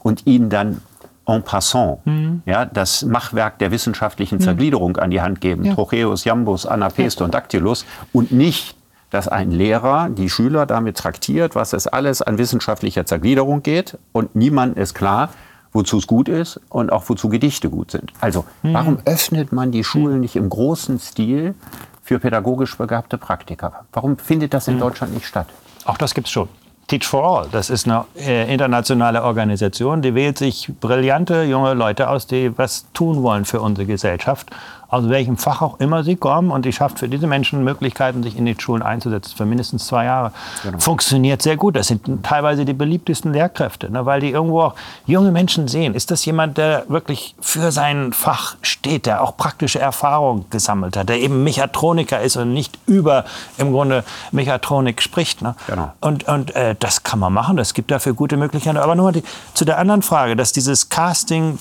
und 0.03 0.27
ihnen 0.27 0.51
dann 0.51 0.81
en 1.27 1.43
passant 1.43 1.99
mhm. 2.05 2.43
ja, 2.47 2.65
das 2.65 3.05
Machwerk 3.05 3.59
der 3.59 3.71
wissenschaftlichen 3.71 4.41
Zergliederung 4.41 4.97
an 4.97 5.11
die 5.11 5.21
Hand 5.21 5.41
geben. 5.41 5.65
Ja. 5.65 5.75
Trocheus, 5.75 6.25
Jambus, 6.25 6.67
Anapest 6.67 7.21
und 7.21 7.35
Dactylus. 7.35 7.85
Und 8.13 8.33
nicht, 8.33 8.77
dass 9.11 9.29
ein 9.29 9.51
Lehrer 9.51 10.09
die 10.09 10.31
Schüler 10.31 10.67
damit 10.67 10.97
traktiert, 10.97 11.55
was 11.55 11.73
es 11.73 11.87
alles 11.87 12.23
an 12.23 12.39
wissenschaftlicher 12.39 13.07
Zergliederung 13.07 13.63
geht. 13.63 13.99
Und 14.13 14.37
niemand 14.37 14.77
ist 14.77 14.95
klar, 14.95 15.31
wozu 15.73 15.99
es 15.99 16.07
gut 16.07 16.29
ist 16.29 16.61
und 16.69 16.91
auch 16.91 17.09
wozu 17.09 17.29
Gedichte 17.29 17.71
gut 17.71 17.91
sind. 17.91 18.13
Also, 18.21 18.45
mhm. 18.63 18.75
warum 18.75 18.99
öffnet 19.05 19.53
man 19.53 19.73
die 19.73 19.85
Schulen 19.85 20.21
nicht 20.21 20.37
im 20.37 20.49
großen 20.49 20.99
Stil 21.01 21.55
für 22.03 22.19
pädagogisch 22.19 22.77
begabte 22.79 23.19
Praktiker? 23.19 23.85
Warum 23.93 24.17
findet 24.17 24.55
das 24.55 24.69
in 24.69 24.77
mhm. 24.77 24.81
Deutschland 24.81 25.13
nicht 25.15 25.27
statt? 25.27 25.49
Auch 25.85 25.99
das 25.99 26.15
gibt 26.15 26.29
es 26.29 26.33
schon. 26.33 26.49
Teach 26.89 27.05
for 27.05 27.25
All, 27.25 27.49
das 27.51 27.69
ist 27.69 27.87
eine 27.87 28.05
äh, 28.17 28.53
internationale 28.53 29.25
Organisation, 29.25 30.03
die 30.03 30.15
wählt 30.15 30.39
sich 30.39 30.71
brillante 30.81 31.43
junge 31.43 31.75
Leute 31.75 32.09
aus, 32.09 32.29
die 32.29 32.57
was 32.57 32.87
tun 32.93 33.23
wollen 33.25 33.45
für 33.45 33.61
unsere 33.61 33.87
Gesellschaft 33.87 34.51
aus 34.89 35.09
welchem 35.09 35.37
Fach 35.37 35.63
auch 35.63 35.81
immer 35.81 36.05
sie 36.05 36.17
kommen. 36.17 36.51
Und 36.51 36.65
die 36.65 36.73
schafft 36.73 36.99
für 36.99 37.09
diese 37.09 37.27
Menschen 37.27 37.65
Möglichkeiten, 37.65 38.23
sich 38.23 38.37
in 38.37 38.47
die 38.47 38.57
Schulen 38.59 38.83
einzusetzen 38.83 39.35
für 39.37 39.45
mindestens 39.45 39.87
zwei 39.87 40.05
Jahre. 40.05 40.33
Genau. 40.63 40.79
Funktioniert 40.79 41.43
sehr 41.43 41.57
gut. 41.57 41.77
Das 41.77 41.89
sind 41.89 42.25
teilweise 42.25 42.65
die 42.65 42.73
beliebtesten 42.73 43.33
Lehrkräfte, 43.33 43.91
ne, 43.91 44.07
weil 44.07 44.21
die 44.21 44.31
irgendwo 44.31 44.63
auch 44.63 44.75
junge 45.07 45.33
Menschen 45.33 45.69
sehen. 45.69 45.95
Ist 45.95 46.11
das 46.11 46.25
jemand, 46.25 46.59
der 46.59 46.85
wirklich 46.89 47.35
für 47.41 47.73
sein 47.73 48.13
Fach 48.13 48.57
steht, 48.63 49.07
der 49.07 49.23
auch 49.23 49.37
praktische 49.37 49.79
Erfahrung 49.79 50.47
gesammelt 50.51 50.97
hat, 50.97 51.09
der 51.09 51.19
eben 51.21 51.43
Mechatroniker 51.45 52.21
ist 52.21 52.37
und 52.37 52.53
nicht 52.53 52.79
über 52.87 53.25
im 53.59 53.73
Grunde 53.73 54.05
Mechatronik 54.33 55.03
spricht. 55.03 55.43
Ne? 55.43 55.55
Genau. 55.67 55.93
Und, 56.01 56.29
und 56.29 56.55
äh, 56.55 56.77
das 56.79 57.03
kann 57.03 57.19
man 57.19 57.33
machen. 57.33 57.57
Das 57.57 57.75
gibt 57.75 57.91
dafür 57.91 58.15
gute 58.15 58.37
Möglichkeiten. 58.37 58.77
Aber 58.77 58.95
nur 58.95 59.13
die, 59.13 59.23
zu 59.55 59.65
der 59.65 59.79
anderen 59.79 60.03
Frage, 60.03 60.37
dass 60.37 60.53
dieses 60.53 60.89
Casting 60.89 61.59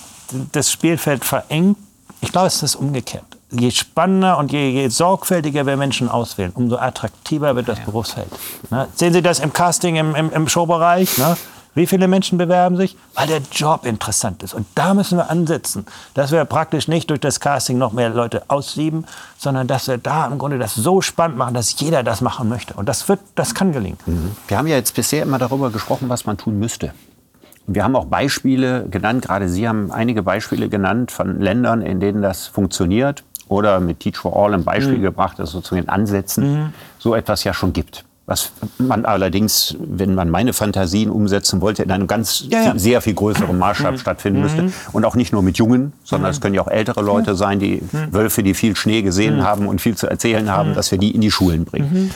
das 0.52 0.72
Spielfeld 0.72 1.24
verengt 1.24 1.78
ich 2.22 2.32
glaube, 2.32 2.48
es 2.48 2.64
ist 2.64 2.76
umgekehrt. 2.76 3.26
je 3.52 3.72
spannender 3.72 4.38
und 4.38 4.52
je, 4.52 4.70
je 4.70 4.90
sorgfältiger 4.90 5.66
wir 5.66 5.78
Menschen 5.78 6.10
auswählen, 6.10 6.52
umso 6.56 6.78
attraktiver 6.78 7.56
wird 7.56 7.68
das 7.68 7.80
Berufsfeld. 7.80 8.28
Ne? 8.70 8.88
Sehen 8.96 9.14
Sie 9.14 9.22
das 9.22 9.40
im 9.40 9.54
Casting, 9.54 9.96
im, 9.96 10.16
im, 10.16 10.32
im 10.32 10.48
Showbereich? 10.48 11.18
Ne? 11.18 11.38
Wie 11.74 11.88
viele 11.88 12.08
Menschen 12.08 12.38
bewerben 12.38 12.78
sich? 12.78 12.96
Weil 13.16 13.28
der 13.28 13.42
Job 13.52 13.86
interessant 13.86 14.44
ist. 14.44 14.54
Und 14.54 14.66
da 14.76 14.94
müssen 14.94 15.18
wir 15.18 15.30
ansetzen, 15.30 15.86
dass 16.14 16.32
wir 16.32 16.46
praktisch 16.46 16.88
nicht 16.88 17.10
durch 17.10 17.20
das 17.20 17.42
Casting 17.42 17.78
noch 17.78 17.92
mehr 17.92 18.10
Leute 18.10 18.44
aussieben, 18.48 19.06
sondern 19.38 19.68
dass 19.68 19.90
wir 19.90 19.98
da 19.98 20.26
im 20.26 20.38
Grunde 20.38 20.58
das 20.58 20.74
so 20.74 21.02
spannend 21.02 21.38
machen, 21.38 21.54
dass 21.54 21.78
jeder 21.78 22.02
das 22.02 22.22
machen 22.22 22.48
möchte. 22.48 22.74
Und 22.76 22.88
das, 22.88 23.10
wird, 23.10 23.20
das 23.36 23.54
kann 23.54 23.74
gelingen. 23.74 23.98
Wir 24.48 24.58
haben 24.58 24.68
ja 24.68 24.78
jetzt 24.78 24.96
bisher 24.96 25.24
immer 25.24 25.38
darüber 25.38 25.70
gesprochen, 25.70 26.08
was 26.08 26.26
man 26.26 26.38
tun 26.38 26.58
müsste. 26.60 26.94
Wir 27.68 27.84
haben 27.84 27.96
auch 27.96 28.06
Beispiele 28.06 28.86
genannt, 28.92 29.26
gerade 29.26 29.50
Sie 29.50 29.68
haben 29.68 29.92
einige 29.92 30.22
Beispiele 30.24 30.70
genannt 30.70 31.12
von 31.12 31.40
Ländern, 31.42 31.82
in 31.82 32.00
denen 32.00 32.22
das 32.22 32.46
funktioniert 32.48 33.24
oder 33.48 33.80
mit 33.80 34.00
Teach 34.02 34.18
for 34.18 34.36
All 34.36 34.54
ein 34.54 34.64
Beispiel 34.64 35.00
gebracht, 35.00 35.40
dass 35.40 35.50
es 35.50 35.54
sozusagen 35.54 35.84
in 35.84 35.90
Ansätzen 35.90 36.74
so 37.00 37.16
etwas 37.16 37.44
ja 37.44 37.54
schon 37.54 37.74
gibt. 37.74 38.06
Was 38.28 38.52
man 38.80 39.06
allerdings, 39.06 39.76
wenn 39.80 40.16
man 40.16 40.32
meine 40.32 40.54
Fantasien 40.54 41.12
umsetzen 41.12 41.62
wollte, 41.62 41.84
in 41.84 41.92
einem 41.92 42.08
ganz 42.08 42.46
Ja, 42.50 42.60
ja. 42.64 42.72
viel- 42.72 42.80
sehr 42.80 43.02
viel 43.02 43.14
größeren 43.14 43.56
Maßstab 43.56 44.00
stattfinden 44.00 44.42
müsste. 44.42 44.72
Und 44.94 45.06
auch 45.06 45.16
nicht 45.16 45.32
nur 45.32 45.44
mit 45.44 45.58
Jungen, 45.60 45.94
sondern 46.04 46.32
es 46.32 46.42
können 46.42 46.56
ja 46.56 46.62
auch 46.62 46.68
ältere 46.68 47.04
Leute 47.04 47.36
sein, 47.36 47.60
die 47.60 47.84
Wölfe, 48.12 48.42
die 48.42 48.56
viel 48.56 48.76
Schnee 48.76 49.04
gesehen 49.04 49.44
haben 49.44 49.68
und 49.68 49.80
viel 49.80 49.96
zu 49.96 50.08
erzählen 50.08 50.52
haben, 50.52 50.74
dass 50.74 50.90
wir 50.90 50.98
die 50.98 51.12
in 51.12 51.22
die 51.22 51.30
Schulen 51.30 51.66
bringen. 51.66 52.10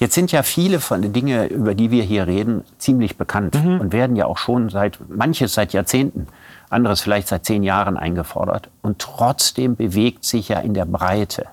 Jetzt 0.00 0.14
sind 0.14 0.32
ja 0.32 0.42
viele 0.42 0.80
von 0.80 1.02
den 1.02 1.12
Dingen, 1.12 1.46
über 1.48 1.74
die 1.74 1.90
wir 1.90 2.02
hier 2.02 2.26
reden, 2.26 2.64
ziemlich 2.78 3.18
bekannt 3.18 3.54
und 3.54 3.92
werden 3.92 4.16
ja 4.16 4.24
auch 4.24 4.38
schon 4.38 4.70
seit, 4.70 4.98
manches 5.10 5.52
seit 5.52 5.74
Jahrzehnten, 5.74 6.26
anderes 6.70 7.02
vielleicht 7.02 7.28
seit 7.28 7.44
zehn 7.44 7.62
Jahren 7.62 7.98
eingefordert. 7.98 8.70
Und 8.80 8.98
trotzdem 8.98 9.76
bewegt 9.76 10.24
sich 10.24 10.48
ja 10.48 10.58
in 10.60 10.72
der 10.72 10.86
Breite 10.86 11.48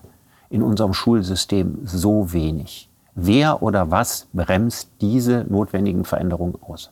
in 0.50 0.64
unserem 0.64 0.94
Schulsystem 0.94 1.80
so 1.84 2.32
wenig. 2.32 2.88
Wer 3.16 3.62
oder 3.62 3.92
was 3.92 4.28
bremst 4.32 4.92
diese 5.02 5.46
notwendigen 5.50 6.06
Veränderungen 6.06 6.56
aus? 6.66 6.90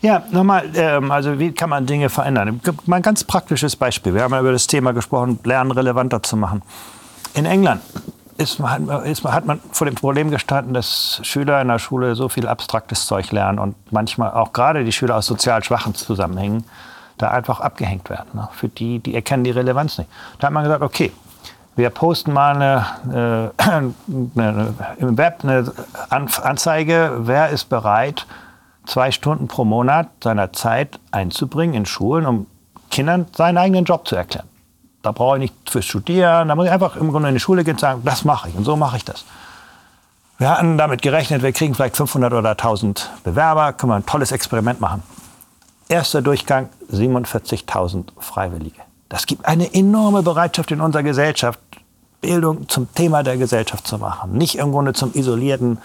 Ja, 0.00 0.22
nochmal, 0.30 0.70
ähm, 0.74 1.10
also 1.10 1.38
wie 1.38 1.52
kann 1.52 1.68
man 1.68 1.84
Dinge 1.84 2.08
verändern? 2.08 2.62
Mal 2.86 2.96
ein 2.96 3.02
ganz 3.02 3.24
praktisches 3.24 3.76
Beispiel. 3.76 4.14
Wir 4.14 4.22
haben 4.22 4.32
ja 4.32 4.40
über 4.40 4.52
das 4.52 4.66
Thema 4.68 4.92
gesprochen, 4.92 5.38
Lernen 5.44 5.70
relevanter 5.70 6.22
zu 6.22 6.38
machen. 6.38 6.62
In 7.34 7.44
England 7.44 7.82
ist, 8.42 8.58
man- 8.58 8.88
ist, 9.04 9.24
man- 9.24 9.32
hat 9.32 9.44
man 9.46 9.60
vor 9.70 9.86
dem 9.86 9.94
Problem 9.94 10.30
gestanden, 10.30 10.74
dass 10.74 11.20
Schüler 11.22 11.60
in 11.62 11.68
der 11.68 11.78
Schule 11.78 12.14
so 12.14 12.28
viel 12.28 12.46
abstraktes 12.48 13.06
Zeug 13.06 13.30
lernen 13.32 13.58
und 13.58 13.74
manchmal 13.92 14.32
auch 14.32 14.52
gerade 14.52 14.84
die 14.84 14.92
Schüler 14.92 15.16
aus 15.16 15.26
sozial 15.26 15.62
schwachen 15.64 15.94
Zusammenhängen 15.94 16.64
da 17.18 17.30
einfach 17.30 17.60
abgehängt 17.60 18.10
werden. 18.10 18.28
Ne? 18.34 18.48
Für 18.52 18.68
die, 18.68 18.98
die 18.98 19.14
erkennen 19.14 19.44
die 19.44 19.50
Relevanz 19.50 19.98
nicht. 19.98 20.10
Da 20.38 20.48
hat 20.48 20.54
man 20.54 20.64
gesagt, 20.64 20.82
okay, 20.82 21.12
wir 21.76 21.90
posten 21.90 22.32
mal 22.32 22.56
eine, 23.06 23.52
äh, 23.58 23.62
eine, 24.38 24.74
im 24.98 25.16
Web 25.16 25.38
eine 25.42 25.72
Anzeige, 26.10 27.12
wer 27.20 27.48
ist 27.50 27.64
bereit, 27.68 28.26
zwei 28.84 29.10
Stunden 29.12 29.46
pro 29.48 29.64
Monat 29.64 30.08
seiner 30.22 30.52
Zeit 30.52 30.98
einzubringen 31.12 31.74
in 31.74 31.86
Schulen, 31.86 32.26
um 32.26 32.46
Kindern 32.90 33.26
seinen 33.34 33.56
eigenen 33.58 33.84
Job 33.84 34.06
zu 34.08 34.16
erklären. 34.16 34.48
Da 35.02 35.12
brauche 35.12 35.36
ich 35.36 35.40
nicht 35.40 35.70
für 35.70 35.82
studieren, 35.82 36.48
da 36.48 36.54
muss 36.54 36.66
ich 36.66 36.72
einfach 36.72 36.96
im 36.96 37.10
Grunde 37.10 37.28
in 37.28 37.34
die 37.34 37.40
Schule 37.40 37.64
gehen 37.64 37.74
und 37.74 37.80
sagen, 37.80 38.02
das 38.04 38.24
mache 38.24 38.48
ich 38.48 38.54
und 38.54 38.64
so 38.64 38.76
mache 38.76 38.96
ich 38.96 39.04
das. 39.04 39.24
Wir 40.38 40.50
hatten 40.50 40.78
damit 40.78 41.02
gerechnet, 41.02 41.42
wir 41.42 41.52
kriegen 41.52 41.74
vielleicht 41.74 41.96
500 41.96 42.32
oder 42.32 42.50
1000 42.50 43.10
Bewerber, 43.24 43.72
können 43.72 43.92
wir 43.92 43.96
ein 43.96 44.06
tolles 44.06 44.32
Experiment 44.32 44.80
machen. 44.80 45.02
Erster 45.88 46.22
Durchgang 46.22 46.68
47.000 46.90 48.08
Freiwillige. 48.18 48.80
Das 49.08 49.26
gibt 49.26 49.44
eine 49.44 49.74
enorme 49.74 50.22
Bereitschaft 50.22 50.70
in 50.70 50.80
unserer 50.80 51.02
Gesellschaft, 51.02 51.60
Bildung 52.20 52.68
zum 52.68 52.92
Thema 52.94 53.22
der 53.22 53.36
Gesellschaft 53.36 53.86
zu 53.86 53.98
machen, 53.98 54.32
nicht 54.32 54.56
im 54.56 54.72
Grunde 54.72 54.94
zum 54.94 55.12
isolierten. 55.14 55.78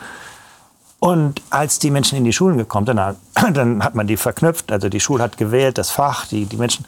Und 0.99 1.41
als 1.49 1.80
die 1.80 1.91
Menschen 1.91 2.17
in 2.17 2.23
die 2.23 2.34
Schulen 2.34 2.58
gekommen 2.58 2.88
sind, 2.88 2.97
dann, 2.97 3.17
dann 3.53 3.84
hat 3.84 3.95
man 3.95 4.08
die 4.08 4.17
verknüpft. 4.17 4.71
Also 4.71 4.88
die 4.89 4.99
Schule 4.99 5.23
hat 5.23 5.38
gewählt, 5.38 5.77
das 5.77 5.91
Fach, 5.91 6.25
die, 6.27 6.45
die 6.45 6.58
Menschen, 6.58 6.86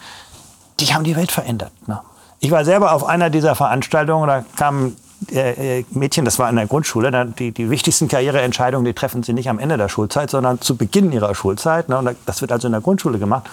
die 0.79 0.93
haben 0.93 1.03
die 1.03 1.15
Welt 1.15 1.31
verändert. 1.31 1.71
Ne? 1.87 1.99
Ich 2.39 2.51
war 2.51 2.63
selber 2.65 2.93
auf 2.93 3.05
einer 3.05 3.29
dieser 3.29 3.55
Veranstaltungen, 3.55 4.27
da 4.27 4.45
kamen 4.55 4.95
äh, 5.31 5.79
äh, 5.79 5.85
Mädchen, 5.91 6.23
das 6.23 6.39
war 6.39 6.49
in 6.49 6.55
der 6.55 6.67
Grundschule, 6.67 7.33
die, 7.37 7.51
die 7.51 7.69
wichtigsten 7.69 8.07
Karriereentscheidungen, 8.07 8.85
die 8.85 8.93
treffen 8.93 9.23
sie 9.23 9.33
nicht 9.33 9.49
am 9.49 9.59
Ende 9.59 9.77
der 9.77 9.89
Schulzeit, 9.89 10.29
sondern 10.29 10.61
zu 10.61 10.77
Beginn 10.77 11.11
ihrer 11.11 11.35
Schulzeit. 11.35 11.89
Ne? 11.89 12.15
Das 12.25 12.41
wird 12.41 12.51
also 12.51 12.67
in 12.67 12.71
der 12.71 12.81
Grundschule 12.81 13.19
gemacht. 13.19 13.49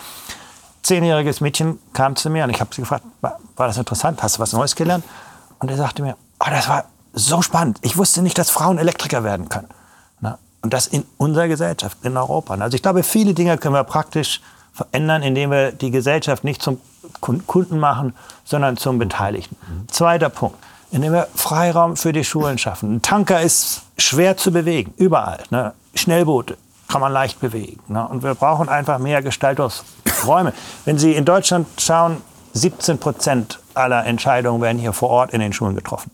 Zehnjähriges 0.83 1.40
Mädchen 1.40 1.81
kam 1.92 2.14
zu 2.14 2.31
mir 2.31 2.44
und 2.44 2.51
ich 2.51 2.61
habe 2.61 2.72
sie 2.72 2.83
gefragt, 2.83 3.05
war, 3.20 3.40
war 3.57 3.66
das 3.66 3.77
interessant, 3.77 4.22
hast 4.22 4.37
du 4.37 4.40
was 4.40 4.53
Neues 4.53 4.77
gelernt? 4.77 5.05
Und 5.59 5.68
er 5.68 5.77
sagte 5.77 6.03
mir, 6.03 6.16
oh, 6.38 6.46
das 6.49 6.68
war 6.68 6.85
so 7.12 7.42
spannend. 7.42 7.79
Ich 7.83 7.96
wusste 7.96 8.22
nicht, 8.22 8.38
dass 8.38 8.51
Frauen 8.51 8.79
Elektriker 8.79 9.25
werden 9.25 9.49
können. 9.49 9.68
Ne? 10.20 10.38
Und 10.62 10.72
das 10.72 10.87
in 10.87 11.05
unserer 11.16 11.49
Gesellschaft, 11.49 11.99
in 12.05 12.16
Europa. 12.16 12.55
Also 12.55 12.77
ich 12.77 12.83
glaube, 12.83 13.03
viele 13.03 13.35
Dinge 13.35 13.59
können 13.59 13.75
wir 13.75 13.83
praktisch 13.83 14.40
verändern, 14.77 15.23
indem 15.23 15.51
wir 15.51 15.73
die 15.73 15.91
Gesellschaft 15.91 16.45
nicht 16.45 16.62
zum 16.62 16.81
Kun- 17.21 17.47
Kunden 17.47 17.79
machen, 17.79 18.15
sondern 18.45 18.77
zum 18.77 18.99
Beteiligten. 18.99 19.57
Zweiter 19.89 20.29
Punkt, 20.29 20.59
indem 20.91 21.12
wir 21.15 21.29
Freiraum 21.35 21.97
für 21.97 22.12
die 22.12 22.25
Schulen 22.25 22.59
schaffen. 22.59 22.97
Ein 22.97 23.03
Tanker 23.03 23.41
ist 23.41 23.83
schwer 23.97 24.37
zu 24.37 24.53
bewegen, 24.53 24.93
überall. 24.99 25.39
Ne? 25.51 25.73
Schnellboote 25.95 26.57
kann 26.89 27.01
man 27.01 27.12
leicht 27.12 27.41
bewegen. 27.41 27.81
Ne? 27.89 28.07
Und 28.07 28.23
wir 28.23 28.35
brauchen 28.35 28.69
einfach 28.69 28.99
mehr 28.99 29.23
Gestaltungsräume. 29.23 30.53
Wenn 30.85 30.99
Sie 30.99 31.15
in 31.15 31.25
Deutschland 31.25 31.67
schauen, 31.79 32.21
17 32.53 32.99
Prozent 32.99 33.61
aller 33.75 34.05
Entscheidungen 34.05 34.61
werden 34.62 34.79
hier 34.79 34.93
vor 34.93 35.09
Ort 35.11 35.33
in 35.33 35.41
den 35.41 35.53
Schulen 35.53 35.75
getroffen. 35.75 36.11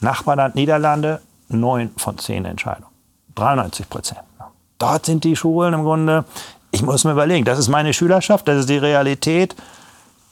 Nachbarland 0.00 0.54
Niederlande, 0.54 1.20
9 1.48 1.90
von 1.96 2.18
10 2.18 2.44
Entscheidungen. 2.44 2.88
93 3.34 3.88
Prozent. 3.88 4.20
Dort 4.78 5.06
sind 5.06 5.24
die 5.24 5.36
Schulen 5.36 5.74
im 5.74 5.84
Grunde, 5.84 6.24
ich 6.72 6.82
muss 6.82 7.04
mir 7.04 7.12
überlegen, 7.12 7.44
das 7.44 7.58
ist 7.58 7.68
meine 7.68 7.92
Schülerschaft, 7.92 8.48
das 8.48 8.60
ist 8.60 8.68
die 8.68 8.78
Realität, 8.78 9.54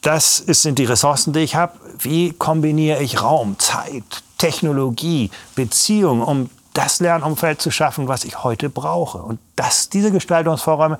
das 0.02 0.38
sind 0.38 0.78
die 0.78 0.86
Ressourcen, 0.86 1.32
die 1.32 1.40
ich 1.40 1.54
habe. 1.54 1.74
Wie 1.98 2.32
kombiniere 2.32 3.02
ich 3.02 3.22
Raum, 3.22 3.58
Zeit, 3.58 4.02
Technologie, 4.38 5.30
Beziehung, 5.54 6.22
um 6.22 6.48
das 6.72 7.00
Lernumfeld 7.00 7.60
zu 7.60 7.70
schaffen, 7.70 8.08
was 8.08 8.24
ich 8.24 8.42
heute 8.42 8.70
brauche? 8.70 9.18
Und 9.18 9.38
das, 9.56 9.90
diese 9.90 10.10
Gestaltungsvorräume, 10.10 10.98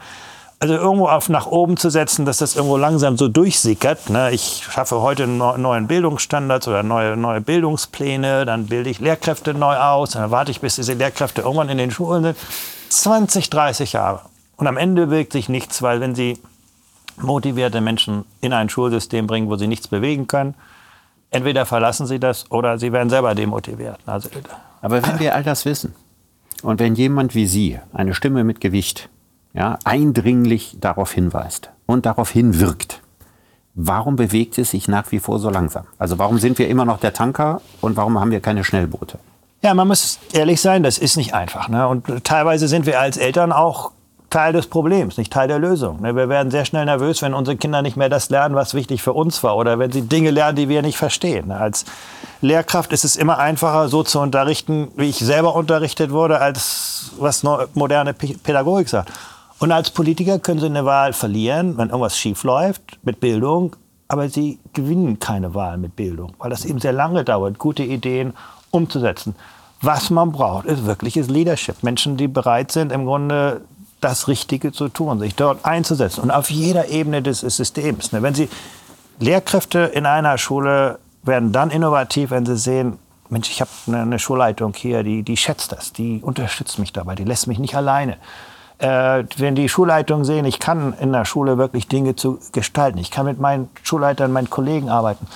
also 0.59 0.75
irgendwo 0.75 1.09
auf 1.09 1.31
nach 1.31 1.47
oben 1.47 1.79
zu 1.79 1.89
setzen, 1.89 2.27
dass 2.27 2.37
das 2.37 2.55
irgendwo 2.55 2.77
langsam 2.77 3.17
so 3.17 3.29
durchsickert. 3.29 4.11
Ne? 4.11 4.33
Ich 4.33 4.67
schaffe 4.71 5.01
heute 5.01 5.27
neuen 5.27 5.87
Bildungsstandards 5.87 6.69
oder 6.69 6.83
neue, 6.83 7.17
neue 7.17 7.41
Bildungspläne, 7.41 8.45
dann 8.45 8.67
bilde 8.67 8.91
ich 8.91 9.01
Lehrkräfte 9.01 9.55
neu 9.55 9.75
aus, 9.77 10.11
dann 10.11 10.31
warte 10.31 10.51
ich, 10.51 10.61
bis 10.61 10.75
diese 10.75 10.93
Lehrkräfte 10.93 11.41
irgendwann 11.41 11.71
in 11.71 11.79
den 11.79 11.91
Schulen 11.91 12.23
sind. 12.25 12.37
20, 12.91 13.49
30 13.49 13.95
Jahre. 13.95 14.30
Und 14.61 14.67
am 14.67 14.77
Ende 14.77 15.07
bewegt 15.07 15.33
sich 15.33 15.49
nichts, 15.49 15.83
weil 15.83 16.01
wenn 16.01 16.15
Sie 16.15 16.39
motivierte 17.23 17.81
Menschen 17.81 18.25
in 18.41 18.53
ein 18.53 18.69
Schulsystem 18.69 19.27
bringen, 19.27 19.49
wo 19.49 19.57
sie 19.57 19.67
nichts 19.67 19.89
bewegen 19.89 20.27
können, 20.27 20.55
entweder 21.31 21.67
verlassen 21.67 22.07
sie 22.07 22.19
das 22.19 22.51
oder 22.51 22.79
sie 22.79 22.93
werden 22.93 23.11
selber 23.11 23.35
demotiviert. 23.35 23.99
Also, 24.07 24.29
Aber 24.81 25.03
wenn 25.03 25.21
wir 25.21 25.35
all 25.35 25.43
das 25.43 25.65
wissen 25.65 25.95
und 26.63 26.81
wenn 26.81 26.95
jemand 26.95 27.35
wie 27.35 27.47
Sie, 27.47 27.79
eine 27.93 28.15
Stimme 28.15 28.45
mit 28.45 28.61
Gewicht, 28.61 29.09
ja, 29.53 29.79
eindringlich 29.85 30.77
darauf 30.81 31.13
hinweist 31.13 31.71
und 31.87 32.07
darauf 32.07 32.31
hinwirkt, 32.31 33.01
warum 33.75 34.17
bewegt 34.17 34.59
es 34.59 34.71
sich 34.71 34.89
nach 34.89 35.11
wie 35.11 35.19
vor 35.19 35.39
so 35.39 35.51
langsam? 35.51 35.87
Also 35.99 36.19
warum 36.19 36.39
sind 36.39 36.59
wir 36.59 36.69
immer 36.69 36.85
noch 36.85 37.01
der 37.01 37.13
Tanker 37.13 37.61
und 37.81 37.97
warum 37.97 38.19
haben 38.19 38.31
wir 38.31 38.41
keine 38.41 38.65
Schnellboote? 38.65 39.19
Ja, 39.63 39.75
man 39.75 39.89
muss 39.89 40.19
ehrlich 40.33 40.61
sein, 40.61 40.83
das 40.83 40.97
ist 40.97 41.17
nicht 41.17 41.35
einfach. 41.35 41.69
Ne? 41.69 41.87
Und 41.87 42.25
teilweise 42.25 42.67
sind 42.67 42.87
wir 42.87 42.99
als 42.99 43.19
Eltern 43.19 43.53
auch 43.53 43.93
Teil 44.31 44.53
des 44.53 44.69
Problems, 44.69 45.19
nicht 45.19 45.33
Teil 45.33 45.49
der 45.49 45.59
Lösung. 45.59 46.01
Ne? 46.01 46.15
Wir 46.15 46.29
werden 46.29 46.51
sehr 46.51 46.65
schnell 46.65 46.85
nervös, 46.85 47.21
wenn 47.21 47.35
unsere 47.35 47.57
Kinder 47.57 47.83
nicht 47.83 47.97
mehr 47.97 48.09
das 48.09 48.31
lernen, 48.31 48.55
was 48.55 48.75
wichtig 48.75 49.03
für 49.03 49.13
uns 49.13 49.43
war, 49.43 49.57
oder 49.57 49.79
wenn 49.79 49.91
sie 49.91 50.03
Dinge 50.03 50.31
lernen, 50.31 50.57
die 50.57 50.69
wir 50.69 50.83
nicht 50.83 50.97
verstehen. 50.97 51.49
Ne? 51.49 51.57
Als 51.57 51.85
Lehrkraft 52.41 52.93
ist 52.93 53.05
es 53.05 53.17
immer 53.17 53.39
einfacher, 53.39 53.89
so 53.89 54.03
zu 54.05 54.21
unterrichten, 54.21 54.89
wie 54.97 55.09
ich 55.09 55.19
selber 55.19 55.55
unterrichtet 55.57 56.13
wurde, 56.13 56.41
als 56.41 57.11
was 57.19 57.43
moderne 57.75 58.15
Pädagogik 58.15 58.89
sagt. 58.89 59.13
Und 59.59 59.73
als 59.73 59.91
Politiker 59.91 60.39
können 60.39 60.61
sie 60.61 60.67
eine 60.67 60.85
Wahl 60.85 61.13
verlieren, 61.13 61.77
wenn 61.77 61.89
irgendwas 61.89 62.17
schief 62.17 62.45
läuft 62.45 62.99
mit 63.03 63.21
Bildung, 63.21 63.77
aber 64.09 64.29
sie 64.29 64.59
gewinnen 64.73 65.19
keine 65.19 65.55
Wahl 65.55 65.77
mit 65.77 65.97
Bildung, 65.97 66.35
weil 66.39 66.51
das 66.51 66.65
eben 66.65 66.79
sehr 66.79 66.93
lange 66.93 67.25
dauert, 67.25 67.59
gute 67.59 67.83
Ideen 67.83 68.33
umzusetzen. 68.71 69.35
Was 69.83 70.11
man 70.11 70.33
braucht, 70.33 70.67
ist 70.67 70.87
wirkliches 70.87 71.29
Leadership. 71.29 71.83
Menschen, 71.83 72.17
die 72.17 72.29
bereit 72.29 72.71
sind, 72.73 72.93
im 72.93 73.07
Grunde 73.07 73.63
das 74.01 74.29
Richtige 74.29 74.73
zu 74.73 74.89
tun, 74.89 75.19
sich 75.19 75.35
dort 75.35 75.65
einzusetzen 75.65 76.21
und 76.23 76.31
auf 76.31 76.51
jeder 76.51 76.89
Ebene 76.89 77.23
des 77.23 77.41
Systems. 77.41 78.13
ne? 78.13 78.23
Wenn 78.23 78.35
Sie 78.35 78.49
Lehrkräfte 79.21 79.81
in 79.81 80.07
einer 80.07 80.39
Schule 80.39 80.99
werden 81.23 81.53
dann 81.53 81.71
innovativ, 81.71 82.31
wenn 82.31 82.47
sie 82.47 82.57
sehen, 82.57 82.99
Mensch, 83.29 83.51
ich 83.51 83.61
habe 83.61 83.71
eine, 83.87 84.01
eine 84.01 84.19
Schulleitung 84.19 84.73
hier, 84.75 85.03
die, 85.03 85.23
die 85.23 85.37
schätzt 85.37 85.73
das, 85.73 85.93
die 85.93 86.21
unterstützt 86.23 86.79
mich 86.79 86.93
dabei, 86.93 87.15
die 87.15 87.25
lässt 87.25 87.47
mich 87.47 87.59
nicht 87.59 87.77
alleine. 87.77 88.17
Äh, 88.79 89.25
wenn 89.37 89.55
die 89.55 89.69
Schulleitungen 89.69 90.25
sehen, 90.25 90.47
ich 90.47 90.59
kann 90.59 90.95
in 90.95 91.13
der 91.13 91.27
Schule 91.27 91.59
wirklich 91.59 91.87
Dinge 91.87 92.17
zu 92.17 92.41
gestalten, 92.53 92.99
ich 92.99 93.11
kann 93.11 93.27
mit 93.27 93.39
meinen 93.39 93.69
Schulleitern, 93.83 94.33
meinen 94.33 94.49
Kollegen 94.49 94.89
arbeiten, 94.89 95.27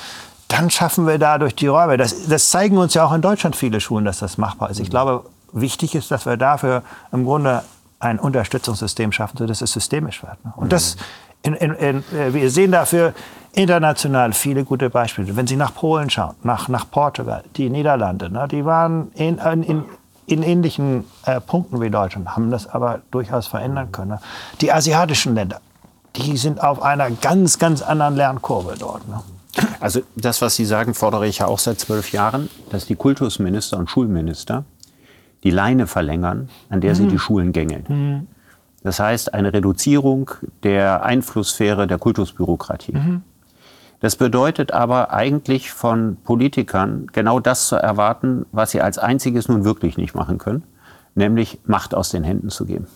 dann 0.48 0.70
schaffen 0.70 1.06
wir 1.06 1.18
dadurch 1.18 1.54
die 1.54 1.66
Räume. 1.66 1.98
Das, 1.98 2.26
das 2.26 2.50
zeigen 2.50 2.78
uns 2.78 2.94
ja 2.94 3.04
auch 3.04 3.12
in 3.12 3.22
Deutschland 3.22 3.54
viele 3.54 3.80
Schulen, 3.80 4.06
dass 4.06 4.18
das 4.18 4.38
machbar 4.38 4.70
ist. 4.70 4.80
Ich 4.80 4.88
glaube, 4.90 5.24
wichtig 5.52 5.94
ist, 5.94 6.10
dass 6.10 6.26
wir 6.26 6.36
dafür 6.36 6.82
im 7.12 7.24
Grunde 7.24 7.62
ein 8.04 8.18
Unterstützungssystem 8.18 9.12
schaffen, 9.12 9.38
sodass 9.38 9.62
es 9.62 9.72
systemisch 9.72 10.22
wird. 10.22 10.44
ne? 10.44 10.52
Und 10.56 10.72
das, 10.72 10.96
in, 11.42 11.54
in, 11.54 11.74
in, 11.74 11.98
äh, 12.16 12.32
wir 12.32 12.50
sehen 12.50 12.72
dafür 12.72 13.14
international 13.52 14.32
viele 14.32 14.64
gute 14.64 14.90
Beispiele. 14.90 15.36
Wenn 15.36 15.46
Sie 15.46 15.56
nach 15.56 15.74
Polen 15.74 16.10
schauen, 16.10 16.34
nach, 16.42 16.68
nach 16.68 16.90
Portugal, 16.90 17.44
die 17.56 17.70
Niederlande, 17.70 18.30
ne, 18.30 18.48
die 18.50 18.64
waren 18.64 19.12
in, 19.14 19.38
in, 19.38 19.84
in 20.26 20.42
ähnlichen 20.42 21.04
äh, 21.24 21.40
Punkten 21.40 21.80
wie 21.80 21.90
Deutschland, 21.90 22.28
haben 22.34 22.50
das 22.50 22.66
aber 22.66 23.00
durchaus 23.10 23.46
verändern 23.46 23.92
können. 23.92 24.10
ne? 24.10 24.20
Die 24.60 24.72
asiatischen 24.72 25.34
Länder, 25.34 25.60
die 26.16 26.36
sind 26.36 26.62
auf 26.62 26.82
einer 26.82 27.10
ganz, 27.10 27.58
ganz 27.58 27.82
anderen 27.82 28.16
Lernkurve 28.16 28.74
dort. 28.78 29.06
Ne? 29.08 29.20
Also 29.80 30.00
das, 30.16 30.42
was 30.42 30.56
Sie 30.56 30.64
sagen, 30.64 30.94
fordere 30.94 31.26
ich 31.26 31.38
ja 31.38 31.46
auch 31.46 31.58
seit 31.58 31.78
zwölf 31.78 32.12
Jahren, 32.12 32.50
dass 32.70 32.86
die 32.86 32.96
Kultusminister 32.96 33.78
und 33.78 33.88
Schulminister 33.88 34.64
die 35.44 35.50
Leine 35.50 35.86
verlängern, 35.86 36.48
an 36.70 36.80
der 36.80 36.94
sie 36.94 37.06
die 37.06 37.18
Schulen 37.18 37.52
gängeln. 37.52 38.26
Das 38.82 38.98
heißt, 38.98 39.32
eine 39.32 39.52
Reduzierung 39.52 40.30
der 40.62 41.04
Einflusssphäre 41.04 41.86
der 41.86 41.98
Kultusbürokratie. 41.98 42.94
Das 44.00 44.16
bedeutet 44.16 44.72
aber 44.72 45.12
eigentlich 45.12 45.70
von 45.70 46.16
Politikern 46.24 47.06
genau 47.12 47.40
das 47.40 47.68
zu 47.68 47.76
erwarten, 47.76 48.44
was 48.52 48.72
sie 48.72 48.82
als 48.82 48.98
einziges 48.98 49.48
nun 49.48 49.64
wirklich 49.64 49.96
nicht 49.96 50.14
machen 50.14 50.36
können, 50.36 50.64
nämlich 51.14 51.58
Macht 51.64 51.94
aus 51.94 52.10
den 52.10 52.24
Händen 52.24 52.50
zu 52.50 52.66
geben. 52.66 52.86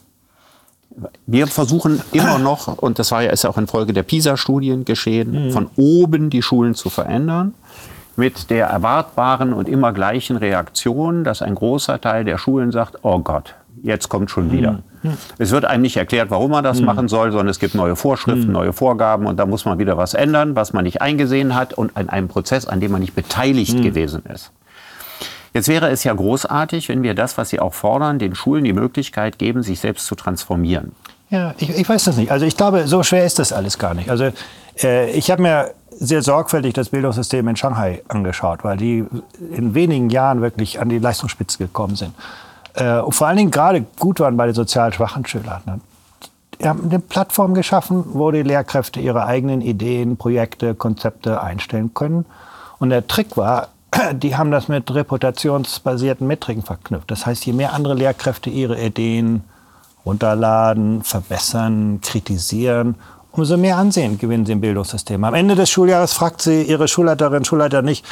Wir 1.27 1.47
versuchen 1.47 2.03
immer 2.13 2.39
noch, 2.39 2.77
und 2.79 2.99
das 2.99 3.13
war 3.13 3.23
ja 3.23 3.31
ist 3.31 3.45
ja 3.45 3.51
auch 3.51 3.59
infolge 3.59 3.93
der 3.93 4.03
PISA-Studien 4.03 4.85
geschehen, 4.85 5.53
von 5.53 5.71
oben 5.77 6.29
die 6.29 6.43
Schulen 6.43 6.75
zu 6.75 6.91
verändern, 6.91 7.55
mit 8.19 8.51
der 8.51 8.67
erwartbaren 8.67 9.53
und 9.53 9.69
immer 9.69 9.93
gleichen 9.93 10.37
Reaktion, 10.37 11.25
dass 11.25 11.41
ein 11.41 11.55
großer 11.55 12.01
Teil 12.01 12.25
der 12.25 12.37
Schulen 12.37 12.73
sagt, 12.73 12.99
oh 13.03 13.21
Gott, 13.21 13.55
jetzt 13.83 14.09
kommt 14.09 14.31
schon 14.31 14.53
wieder. 14.53 14.81
Es 15.39 15.53
wird 15.53 15.65
einem 15.65 15.83
nicht 15.83 15.97
erklärt, 15.97 16.31
warum 16.31 16.51
man 16.51 16.65
das 16.65 16.81
machen 16.81 17.07
soll, 17.07 17.31
sondern 17.31 17.49
es 17.49 17.61
gibt 17.61 17.75
neue 17.77 17.95
Vorschriften, 17.95 18.51
neue 18.51 18.73
Vorgaben 18.73 19.27
und 19.27 19.39
da 19.39 19.47
muss 19.47 19.65
man 19.65 19.79
wieder 19.79 19.97
was 19.97 20.15
ändern, 20.15 20.57
was 20.57 20.73
man 20.73 20.85
nicht 20.85 21.01
eingesehen 21.01 21.55
hat 21.55 21.73
und 21.75 21.97
in 21.97 22.09
einem 22.09 22.29
Prozess, 22.29 22.67
an 22.67 22.81
dem 22.81 22.91
man 22.91 23.01
nicht 23.01 23.15
beteiligt 23.15 23.81
gewesen 23.83 24.25
ist. 24.33 24.51
Jetzt 25.55 25.69
wäre 25.69 25.89
es 25.89 26.05
ja 26.05 26.13
großartig, 26.13 26.89
wenn 26.89 27.03
wir 27.03 27.15
das, 27.15 27.39
was 27.39 27.49
Sie 27.49 27.61
auch 27.61 27.75
fordern, 27.75 28.19
den 28.19 28.35
Schulen 28.35 28.65
die 28.65 28.73
Möglichkeit 28.73 29.39
geben, 29.39 29.63
sich 29.63 29.81
selbst 29.81 30.07
zu 30.07 30.15
transformieren. 30.15 30.93
Ja, 31.31 31.55
ich, 31.59 31.71
ich 31.71 31.89
weiß 31.89 32.05
das 32.05 32.17
nicht. 32.17 32.31
Also 32.31 32.47
ich 32.47 32.57
glaube, 32.57 32.87
so 32.87 33.03
schwer 33.03 33.25
ist 33.25 33.39
das 33.39 33.53
alles 33.53 33.79
gar 33.79 33.95
nicht. 33.95 34.11
Also 34.11 34.31
äh, 34.83 35.11
ich 35.11 35.31
habe 35.31 35.43
mir 35.43 35.71
sehr 36.01 36.23
sorgfältig 36.23 36.75
das 36.75 36.91
Bildungssystem 36.91 37.47
in 37.49 37.57
Shanghai 37.57 38.03
angeschaut, 38.09 38.63
weil 38.63 38.77
die 38.77 39.05
in 39.53 39.75
wenigen 39.75 40.11
Jahren 40.11 40.41
wirklich 40.41 40.81
an 40.81 40.89
die 40.89 40.99
Leistungsspitze 40.99 41.59
gekommen 41.59 41.97
sind. 41.97 42.15
Äh, 42.75 43.01
und 43.01 43.13
vor 43.13 43.27
allen 43.27 43.37
Dingen 43.37 43.51
gerade 43.51 43.85
gut 43.99 44.21
waren 44.21 44.37
bei 44.37 44.47
den 44.47 44.55
sozial 44.55 44.93
schwachen 44.93 45.27
Schülern. 45.27 45.63
Ne? 45.67 45.81
Die 46.61 46.69
haben 46.69 46.85
eine 46.85 46.99
Plattform 46.99 47.55
geschaffen, 47.55 48.05
wo 48.13 48.31
die 48.31 48.43
Lehrkräfte 48.43 49.01
ihre 49.01 49.25
eigenen 49.27 49.61
Ideen, 49.61 50.17
Projekte, 50.17 50.75
Konzepte 50.75 51.41
einstellen 51.41 51.95
können. 51.95 52.27
Und 52.79 52.91
der 52.91 53.07
Trick 53.07 53.37
war, 53.37 53.69
die 54.13 54.37
haben 54.37 54.51
das 54.51 54.69
mit 54.69 54.93
reputationsbasierten 54.93 56.27
Metriken 56.27 56.63
verknüpft. 56.63 57.11
Das 57.11 57.27
heißt, 57.27 57.45
je 57.47 57.53
mehr 57.53 57.73
andere 57.73 57.95
Lehrkräfte 57.95 58.51
ihre 58.51 58.81
Ideen 58.81 59.43
runterladen, 60.05 61.03
verbessern, 61.03 62.01
kritisieren, 62.01 62.95
umso 63.39 63.57
mehr 63.57 63.77
Ansehen 63.77 64.19
gewinnen 64.19 64.45
sie 64.45 64.53
im 64.53 64.61
Bildungssystem. 64.61 65.23
Am 65.25 65.35
Ende 65.35 65.55
des 65.55 65.71
Schuljahres 65.71 66.13
fragt 66.13 66.43
sie 66.43 66.63
ihre 66.63 66.89
Schulleiterin, 66.89 67.45
Schulleiter 67.45 67.83
nicht, 67.83 68.05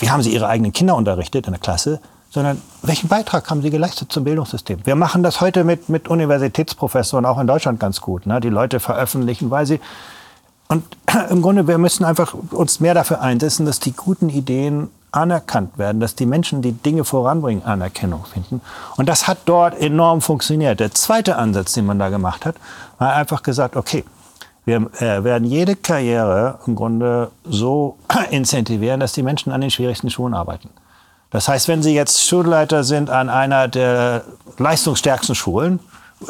wie 0.00 0.10
haben 0.10 0.22
sie 0.22 0.32
ihre 0.32 0.48
eigenen 0.48 0.72
Kinder 0.72 0.96
unterrichtet 0.96 1.46
in 1.46 1.52
der 1.52 1.60
Klasse, 1.60 2.00
sondern 2.30 2.60
welchen 2.82 3.08
Beitrag 3.08 3.48
haben 3.50 3.62
sie 3.62 3.70
geleistet 3.70 4.10
zum 4.10 4.24
Bildungssystem? 4.24 4.80
Wir 4.84 4.96
machen 4.96 5.22
das 5.22 5.40
heute 5.40 5.64
mit, 5.64 5.88
mit 5.88 6.08
Universitätsprofessoren 6.08 7.26
auch 7.26 7.38
in 7.38 7.46
Deutschland 7.46 7.78
ganz 7.78 8.00
gut. 8.00 8.26
Ne? 8.26 8.40
Die 8.40 8.48
Leute 8.48 8.80
veröffentlichen, 8.80 9.50
weil 9.50 9.66
sie 9.66 9.80
und 10.68 10.84
im 11.30 11.42
Grunde, 11.42 11.68
wir 11.68 11.78
müssen 11.78 12.04
einfach 12.04 12.34
uns 12.50 12.80
mehr 12.80 12.94
dafür 12.94 13.20
einsetzen, 13.20 13.66
dass 13.66 13.80
die 13.80 13.92
guten 13.92 14.28
Ideen 14.28 14.88
anerkannt 15.12 15.78
werden, 15.78 16.00
dass 16.00 16.16
die 16.16 16.26
Menschen, 16.26 16.60
die 16.60 16.72
Dinge 16.72 17.04
voranbringen, 17.04 17.64
Anerkennung 17.64 18.24
finden. 18.24 18.60
Und 18.96 19.08
das 19.08 19.28
hat 19.28 19.38
dort 19.44 19.78
enorm 19.78 20.20
funktioniert. 20.20 20.80
Der 20.80 20.90
zweite 20.90 21.36
Ansatz, 21.36 21.74
den 21.74 21.86
man 21.86 22.00
da 22.00 22.08
gemacht 22.08 22.44
hat, 22.46 22.56
war 22.98 23.14
einfach 23.14 23.44
gesagt, 23.44 23.76
okay, 23.76 24.04
wir 24.64 24.76
äh, 25.00 25.22
werden 25.24 25.44
jede 25.44 25.76
Karriere 25.76 26.58
im 26.66 26.74
Grunde 26.74 27.30
so 27.44 27.98
incentivieren, 28.30 29.00
dass 29.00 29.12
die 29.12 29.22
Menschen 29.22 29.52
an 29.52 29.60
den 29.60 29.70
schwierigsten 29.70 30.10
Schulen 30.10 30.34
arbeiten. 30.34 30.70
Das 31.30 31.48
heißt, 31.48 31.68
wenn 31.68 31.82
Sie 31.82 31.94
jetzt 31.94 32.24
Schulleiter 32.24 32.84
sind 32.84 33.10
an 33.10 33.28
einer 33.28 33.68
der 33.68 34.24
leistungsstärksten 34.58 35.34
Schulen 35.34 35.80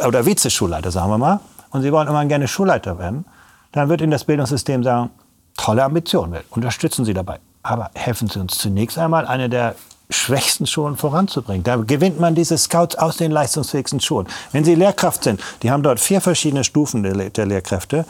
oder 0.06 0.24
Vizeschulleiter, 0.24 0.90
sagen 0.90 1.10
wir 1.10 1.18
mal, 1.18 1.40
und 1.70 1.82
Sie 1.82 1.92
wollen 1.92 2.08
immer 2.08 2.24
gerne 2.24 2.48
Schulleiter 2.48 2.98
werden, 2.98 3.26
dann 3.72 3.88
wird 3.88 4.00
Ihnen 4.00 4.10
das 4.10 4.24
Bildungssystem 4.24 4.82
sagen, 4.82 5.10
tolle 5.56 5.84
Ambition, 5.84 6.34
unterstützen 6.50 7.04
Sie 7.04 7.14
dabei. 7.14 7.38
Aber 7.62 7.90
helfen 7.94 8.28
Sie 8.28 8.40
uns 8.40 8.58
zunächst 8.58 8.98
einmal, 8.98 9.26
eine 9.26 9.48
der 9.48 9.74
schwächsten 10.10 10.66
Schulen 10.66 10.96
voranzubringen. 10.96 11.64
Da 11.64 11.76
gewinnt 11.76 12.20
man 12.20 12.34
diese 12.34 12.58
Scouts 12.58 12.96
aus 12.96 13.16
den 13.16 13.30
leistungsfähigsten 13.30 14.00
Schulen. 14.00 14.26
Wenn 14.52 14.64
Sie 14.64 14.74
Lehrkraft 14.74 15.24
sind, 15.24 15.40
die 15.62 15.70
haben 15.70 15.82
dort 15.82 15.98
vier 16.00 16.20
verschiedene 16.20 16.62
Stufen 16.64 17.02
der, 17.02 17.14
Le- 17.14 17.30
der 17.30 17.46
Lehrkräfte. 17.46 18.04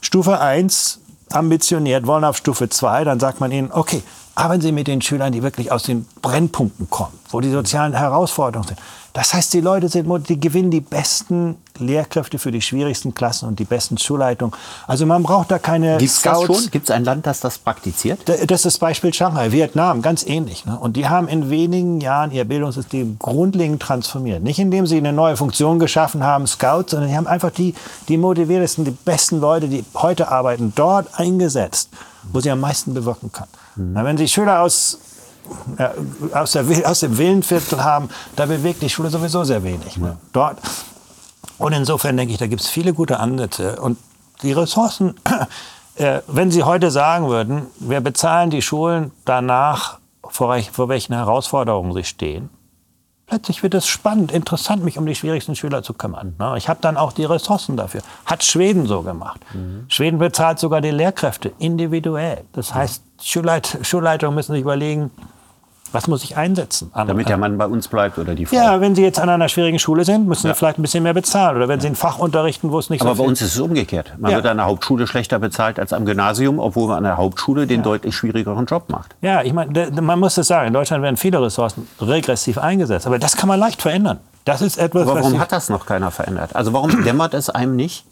Stufe 0.00 0.40
1, 0.40 1.00
ambitioniert, 1.32 2.06
wollen 2.06 2.24
auf 2.24 2.36
Stufe 2.36 2.68
2, 2.68 3.04
dann 3.04 3.20
sagt 3.20 3.40
man 3.40 3.52
ihnen, 3.52 3.70
okay, 3.72 4.02
arbeiten 4.40 4.62
Sie 4.62 4.72
mit 4.72 4.86
den 4.86 5.02
Schülern, 5.02 5.32
die 5.32 5.42
wirklich 5.42 5.70
aus 5.70 5.82
den 5.84 6.06
Brennpunkten 6.22 6.88
kommen, 6.90 7.12
wo 7.30 7.40
die 7.40 7.50
sozialen 7.50 7.94
Herausforderungen 7.94 8.66
sind. 8.68 8.78
Das 9.12 9.34
heißt, 9.34 9.52
die 9.54 9.60
Leute 9.60 9.88
sind, 9.88 10.06
die 10.28 10.38
gewinnen 10.38 10.70
die 10.70 10.80
besten 10.80 11.56
Lehrkräfte 11.78 12.38
für 12.38 12.52
die 12.52 12.62
schwierigsten 12.62 13.12
Klassen 13.12 13.48
und 13.48 13.58
die 13.58 13.64
besten 13.64 13.98
Schulleitungen. 13.98 14.54
Also 14.86 15.04
man 15.04 15.24
braucht 15.24 15.50
da 15.50 15.58
keine 15.58 15.96
Gibt 15.98 16.12
es 16.12 16.22
das 16.22 16.38
Scouts. 16.38 16.46
schon? 16.62 16.70
Gibt 16.70 16.84
es 16.88 16.94
ein 16.94 17.04
Land, 17.04 17.26
das 17.26 17.40
das 17.40 17.58
praktiziert? 17.58 18.20
Da- 18.26 18.34
Das 18.46 18.60
ist 18.60 18.66
das 18.66 18.78
Beispiel 18.78 19.12
Shanghai, 19.12 19.50
Vietnam, 19.50 20.00
ganz 20.00 20.24
ähnlich. 20.24 20.64
Ne? 20.64 20.78
Und 20.78 20.96
die 20.96 21.08
haben 21.08 21.26
in 21.26 21.50
wenigen 21.50 22.00
Jahren 22.00 22.30
ihr 22.30 22.44
Bildungssystem 22.44 23.16
grundlegend 23.18 23.82
transformiert. 23.82 24.44
Nicht 24.44 24.60
indem 24.60 24.86
sie 24.86 24.98
eine 24.98 25.12
neue 25.12 25.36
Funktion 25.36 25.80
geschaffen 25.80 26.22
haben, 26.22 26.46
Scouts, 26.46 26.92
sondern 26.92 27.10
die 27.10 27.16
haben 27.16 27.26
einfach 27.26 27.50
die, 27.50 27.74
die 28.08 28.16
motiviertesten, 28.16 28.84
die 28.84 28.92
besten 28.92 29.40
Leute, 29.40 29.66
die 29.68 29.84
heute 29.96 30.28
arbeiten, 30.30 30.72
dort 30.76 31.18
eingesetzt, 31.18 31.88
wo 32.32 32.38
sie 32.38 32.50
am 32.52 32.60
meisten 32.60 32.94
bewirken 32.94 33.32
kann. 33.32 33.48
Na, 33.76 34.04
wenn 34.04 34.16
sie 34.16 34.28
Schüler 34.28 34.60
aus, 34.60 34.98
ja, 35.78 35.92
aus, 36.32 36.52
der, 36.52 36.64
aus 36.84 37.00
dem 37.00 37.16
Villenviertel 37.16 37.82
haben, 37.82 38.08
da 38.36 38.46
bewegt 38.46 38.82
die 38.82 38.90
Schule 38.90 39.10
sowieso 39.10 39.44
sehr 39.44 39.62
wenig. 39.62 39.96
Ne? 39.96 40.16
Dort 40.32 40.58
und 41.60 41.74
insofern 41.74 42.16
denke 42.16 42.32
ich, 42.32 42.38
da 42.38 42.46
gibt 42.46 42.62
es 42.62 42.70
viele 42.70 42.94
gute 42.94 43.20
Ansätze. 43.20 43.78
Und 43.82 43.98
die 44.42 44.52
Ressourcen, 44.52 45.14
äh, 45.96 46.20
wenn 46.26 46.50
Sie 46.50 46.62
heute 46.62 46.90
sagen 46.90 47.28
würden, 47.28 47.66
wir 47.78 48.00
bezahlen 48.00 48.48
die 48.48 48.62
Schulen 48.62 49.12
danach, 49.26 49.98
vor, 50.26 50.58
vor 50.72 50.88
welchen 50.88 51.12
Herausforderungen 51.12 51.92
sie 51.92 52.04
stehen, 52.04 52.48
plötzlich 53.30 53.62
wird 53.62 53.74
es 53.74 53.86
spannend, 53.86 54.32
interessant, 54.32 54.84
mich 54.84 54.98
um 54.98 55.06
die 55.06 55.14
schwierigsten 55.14 55.54
Schüler 55.54 55.82
zu 55.82 55.94
kümmern. 55.94 56.34
ne? 56.38 56.54
Ich 56.58 56.68
habe 56.68 56.80
dann 56.82 56.96
auch 56.96 57.12
die 57.12 57.24
Ressourcen 57.24 57.76
dafür. 57.76 58.02
Hat 58.26 58.42
Schweden 58.44 58.86
so 58.86 59.02
gemacht. 59.02 59.40
Schweden 59.88 60.18
bezahlt 60.18 60.58
sogar 60.58 60.80
die 60.80 60.90
Lehrkräfte 60.90 61.52
individuell. 61.58 62.42
Das 62.52 62.74
heißt, 62.74 63.02
Schulleit 63.22 63.78
Schulleitungen 63.82 64.34
müssen 64.34 64.52
sich 64.52 64.62
überlegen, 64.62 65.10
was 65.92 66.06
muss 66.08 66.22
ich 66.24 66.36
einsetzen? 66.36 66.90
An- 66.94 67.08
Damit 67.08 67.28
der 67.28 67.36
Mann 67.36 67.58
bei 67.58 67.66
uns 67.66 67.88
bleibt 67.88 68.18
oder 68.18 68.34
die 68.34 68.46
Frau. 68.46 68.56
ja, 68.56 68.80
wenn 68.80 68.94
Sie 68.94 69.02
jetzt 69.02 69.18
an 69.18 69.28
einer 69.28 69.48
schwierigen 69.48 69.78
Schule 69.78 70.04
sind, 70.04 70.26
müssen 70.28 70.48
Sie 70.48 70.54
vielleicht 70.54 70.78
ein 70.78 70.82
bisschen 70.82 71.02
mehr 71.02 71.14
bezahlen. 71.14 71.56
Oder 71.56 71.68
wenn 71.68 71.80
Sie 71.80 71.86
ein 71.88 71.96
Fach 71.96 72.18
unterrichten, 72.18 72.70
wo 72.70 72.78
es 72.78 72.90
nicht 72.90 73.02
Aber 73.02 73.14
so 73.14 73.22
bei 73.22 73.28
uns 73.28 73.40
ist 73.42 73.54
es 73.54 73.60
umgekehrt. 73.60 74.12
Man 74.18 74.30
Ja. 74.30 74.36
wird 74.38 74.46
an 74.46 74.58
der 74.58 74.66
Hauptschule 74.66 75.06
schlechter 75.06 75.38
bezahlt 75.38 75.78
als 75.80 75.92
am 75.92 76.04
Gymnasium, 76.04 76.58
obwohl 76.58 76.88
man 76.88 76.98
an 76.98 77.04
der 77.04 77.16
Hauptschule 77.16 77.66
den 77.66 77.82
deutlich 77.82 78.14
schwierigeren 78.16 78.66
Job 78.66 78.88
macht. 78.88 79.14
Ja, 79.20 79.42
ich 79.42 79.52
meine, 79.52 79.90
man 80.00 80.18
muss 80.18 80.34
das 80.36 80.46
sagen, 80.46 80.68
in 80.68 80.72
Deutschland 80.74 81.02
werden 81.02 81.16
viele 81.16 81.40
Ressourcen 81.42 81.86
regressiv 82.00 82.58
eingesetzt. 82.58 83.06
Aber 83.06 83.18
das 83.18 83.36
kann 83.36 83.48
man 83.48 83.58
leicht 83.58 83.82
verändern. 83.82 84.18
Das 84.44 84.62
ist 84.62 84.78
etwas, 84.78 85.02
Aber 85.02 85.16
warum 85.16 85.38
hat 85.38 85.52
das 85.52 85.68
noch 85.68 85.86
keiner 85.86 86.10
verändert? 86.10 86.56
Also 86.56 86.72
warum 86.72 87.04
dämmert 87.04 87.34
es 87.34 87.50
einem 87.50 87.76
nicht, 87.76 88.04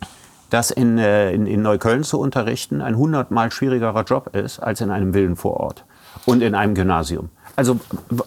dass 0.51 0.71
in, 0.71 0.99
äh, 0.99 1.31
in, 1.33 1.47
in 1.47 1.63
Neukölln 1.63 2.05
zu 2.05 2.19
unterrichten 2.19 2.81
ein 2.81 2.97
hundertmal 2.97 3.51
schwierigerer 3.53 4.03
Job 4.05 4.35
ist 4.35 4.59
als 4.61 4.81
in 4.81 4.91
einem 4.91 5.13
Villenvorort 5.15 5.85
und 6.27 6.43
in 6.43 6.55
einem 6.55 6.75
Gymnasium? 6.75 7.29
Also 7.59 7.81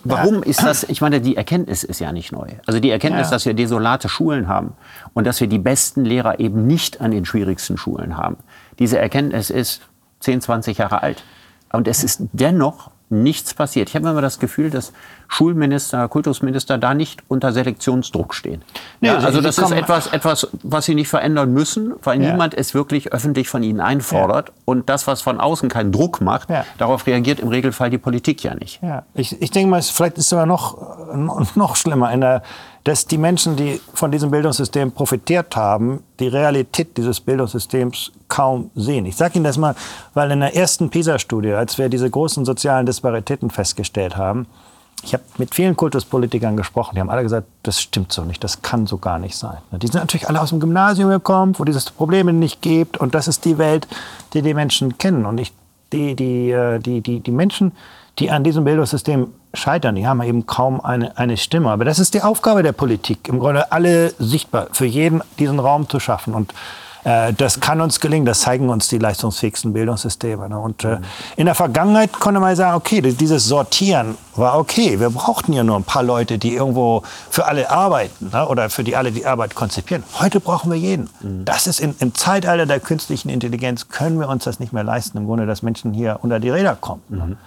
warum 0.03 0.43
ist 0.43 0.61
das, 0.61 0.83
ich 0.83 0.99
meine, 0.99 1.21
die 1.21 1.37
Erkenntnis 1.37 1.85
ist 1.85 1.99
ja 1.99 2.11
nicht 2.11 2.33
neu. 2.33 2.49
Also 2.65 2.81
die 2.81 2.89
Erkenntnis, 2.89 3.27
Ja. 3.27 3.31
dass 3.31 3.45
wir 3.45 3.53
desolate 3.53 4.09
Schulen 4.09 4.49
haben 4.49 4.73
und 5.13 5.25
dass 5.25 5.39
wir 5.39 5.47
die 5.47 5.57
besten 5.57 6.03
Lehrer 6.03 6.41
eben 6.41 6.67
nicht 6.67 6.99
an 6.99 7.11
den 7.11 7.23
schwierigsten 7.23 7.77
Schulen 7.77 8.17
haben. 8.17 8.35
Diese 8.77 8.99
Erkenntnis 8.99 9.49
ist 9.49 9.83
10, 10.19 10.41
20 10.41 10.79
Jahre 10.79 11.01
alt. 11.01 11.23
Und 11.71 11.87
es 11.87 12.03
ist 12.03 12.23
dennoch 12.33 12.91
nichts 13.11 13.53
passiert. 13.53 13.89
Ich 13.89 13.95
habe 13.95 14.09
immer 14.09 14.21
das 14.21 14.39
Gefühl, 14.39 14.69
dass 14.69 14.93
Schulminister, 15.27 16.07
Kultusminister 16.07 16.77
da 16.77 16.93
nicht 16.93 17.23
unter 17.27 17.51
Selektionsdruck 17.53 18.33
stehen. 18.33 18.61
Ja, 18.99 19.17
also 19.17 19.39
das 19.41 19.57
ist 19.57 19.71
etwas, 19.71 20.07
etwas, 20.07 20.47
was 20.63 20.85
Sie 20.85 20.95
nicht 20.95 21.07
verändern 21.07 21.53
müssen, 21.53 21.93
weil 22.03 22.21
Ja. 22.21 22.31
niemand 22.31 22.53
es 22.53 22.73
wirklich 22.73 23.13
öffentlich 23.13 23.47
von 23.49 23.63
Ihnen 23.63 23.79
einfordert. 23.79 24.51
Und 24.65 24.89
das, 24.89 25.07
was 25.07 25.21
von 25.21 25.39
außen 25.39 25.69
keinen 25.69 25.91
Druck 25.91 26.19
macht, 26.21 26.49
Ja. 26.49 26.65
darauf 26.77 27.07
reagiert 27.07 27.39
im 27.39 27.47
Regelfall 27.47 27.89
die 27.89 27.97
Politik 27.97 28.43
ja 28.43 28.55
nicht. 28.55 28.81
Ja, 28.83 29.03
ich, 29.13 29.41
ich 29.41 29.51
denke 29.51 29.69
mal, 29.69 29.81
vielleicht 29.81 30.17
ist 30.17 30.25
es 30.25 30.29
sogar 30.29 30.45
noch, 30.45 30.77
noch- 31.15 31.55
noch 31.55 31.75
schlimmer, 31.75 32.11
in 32.11 32.21
der, 32.21 32.43
dass 32.83 33.05
die 33.05 33.17
Menschen, 33.17 33.55
die 33.55 33.79
von 33.93 34.11
diesem 34.11 34.31
Bildungssystem 34.31 34.91
profitiert 34.91 35.55
haben, 35.55 36.03
die 36.19 36.27
Realität 36.27 36.97
dieses 36.97 37.19
Bildungssystems 37.19 38.11
kaum 38.27 38.71
sehen. 38.75 39.05
Ich 39.05 39.15
sage 39.15 39.35
Ihnen 39.35 39.43
das 39.43 39.57
mal, 39.57 39.75
weil 40.13 40.31
in 40.31 40.39
der 40.39 40.55
ersten 40.55 40.89
PISA-Studie, 40.89 41.53
als 41.53 41.77
wir 41.77 41.89
diese 41.89 42.09
großen 42.09 42.43
sozialen 42.45 42.85
Disparitäten 42.85 43.49
festgestellt 43.49 44.17
haben, 44.17 44.47
ich 45.03 45.13
habe 45.13 45.23
mit 45.37 45.55
vielen 45.55 45.75
Kultuspolitikern 45.75 46.55
gesprochen, 46.57 46.95
die 46.95 47.01
haben 47.01 47.09
alle 47.09 47.23
gesagt, 47.23 47.47
das 47.63 47.81
stimmt 47.81 48.11
so 48.11 48.23
nicht, 48.23 48.43
das 48.43 48.61
kann 48.61 48.85
so 48.85 48.97
gar 48.97 49.17
nicht 49.17 49.35
sein. 49.35 49.57
Die 49.71 49.87
sind 49.87 49.99
natürlich 49.99 50.29
alle 50.29 50.39
aus 50.39 50.49
dem 50.49 50.59
Gymnasium 50.59 51.09
gekommen, 51.09 51.55
wo 51.57 51.63
dieses 51.63 51.89
Problem 51.89 52.37
nicht 52.37 52.61
gibt 52.61 52.97
und 52.97 53.15
das 53.15 53.27
ist 53.27 53.45
die 53.45 53.57
Welt, 53.57 53.87
die 54.33 54.41
die 54.43 54.53
Menschen 54.53 54.97
kennen. 54.99 55.25
Und 55.25 55.39
ich, 55.39 55.53
die, 55.91 56.15
die, 56.15 56.51
äh, 56.51 56.79
die, 56.79 57.01
die, 57.01 57.19
die 57.19 57.31
Menschen, 57.31 57.71
die 58.19 58.29
an 58.29 58.43
diesem 58.43 58.63
Bildungssystem 58.63 59.27
scheitern, 59.53 59.95
die 59.95 60.07
haben 60.07 60.21
eben 60.21 60.45
kaum 60.45 60.81
eine, 60.81 61.17
eine 61.17 61.37
Stimme. 61.37 61.69
Aber 61.69 61.85
das 61.85 61.99
ist 61.99 62.13
die 62.13 62.21
Aufgabe 62.21 62.63
der 62.63 62.71
Politik, 62.71 63.27
im 63.27 63.39
Grunde 63.39 63.71
alle 63.71 64.13
sichtbar, 64.19 64.67
für 64.71 64.85
jeden 64.85 65.21
diesen 65.39 65.59
Raum 65.59 65.89
zu 65.89 65.99
schaffen. 65.99 66.33
Und 66.33 66.53
äh, 67.03 67.33
das 67.33 67.59
kann 67.59 67.81
uns 67.81 67.99
gelingen, 67.99 68.25
das 68.25 68.41
zeigen 68.41 68.69
uns 68.69 68.87
die 68.87 68.97
leistungsfähigsten 68.97 69.73
Bildungssysteme. 69.73 70.49
Ne? 70.49 70.59
Und 70.59 70.83
äh, 70.83 70.99
in 71.35 71.45
der 71.45 71.55
Vergangenheit 71.55 72.13
konnte 72.13 72.39
man 72.39 72.55
sagen, 72.55 72.75
okay, 72.75 73.01
dieses 73.01 73.45
Sortieren 73.45 74.17
war 74.35 74.57
okay. 74.57 74.99
Wir 74.99 75.09
brauchten 75.09 75.53
ja 75.53 75.63
nur 75.63 75.75
ein 75.75 75.83
paar 75.83 76.03
Leute, 76.03 76.37
die 76.37 76.53
irgendwo 76.53 77.03
für 77.29 77.45
alle 77.45 77.69
arbeiten 77.69 78.29
ne? 78.31 78.47
oder 78.47 78.69
für 78.69 78.83
die 78.83 78.95
alle 78.95 79.11
die 79.11 79.25
Arbeit 79.25 79.55
konzipieren. 79.55 80.03
Heute 80.19 80.39
brauchen 80.39 80.71
wir 80.71 80.77
jeden. 80.77 81.09
Das 81.45 81.67
ist 81.67 81.79
in, 81.79 81.95
im 81.99 82.13
Zeitalter 82.13 82.65
der 82.65 82.79
künstlichen 82.79 83.29
Intelligenz 83.29 83.89
können 83.89 84.19
wir 84.19 84.29
uns 84.29 84.43
das 84.43 84.59
nicht 84.59 84.73
mehr 84.73 84.83
leisten, 84.83 85.17
im 85.17 85.25
Grunde, 85.25 85.45
dass 85.45 85.63
Menschen 85.63 85.93
hier 85.93 86.19
unter 86.21 86.39
die 86.39 86.49
Räder 86.49 86.75
kommen. 86.75 87.01
Ne? 87.09 87.37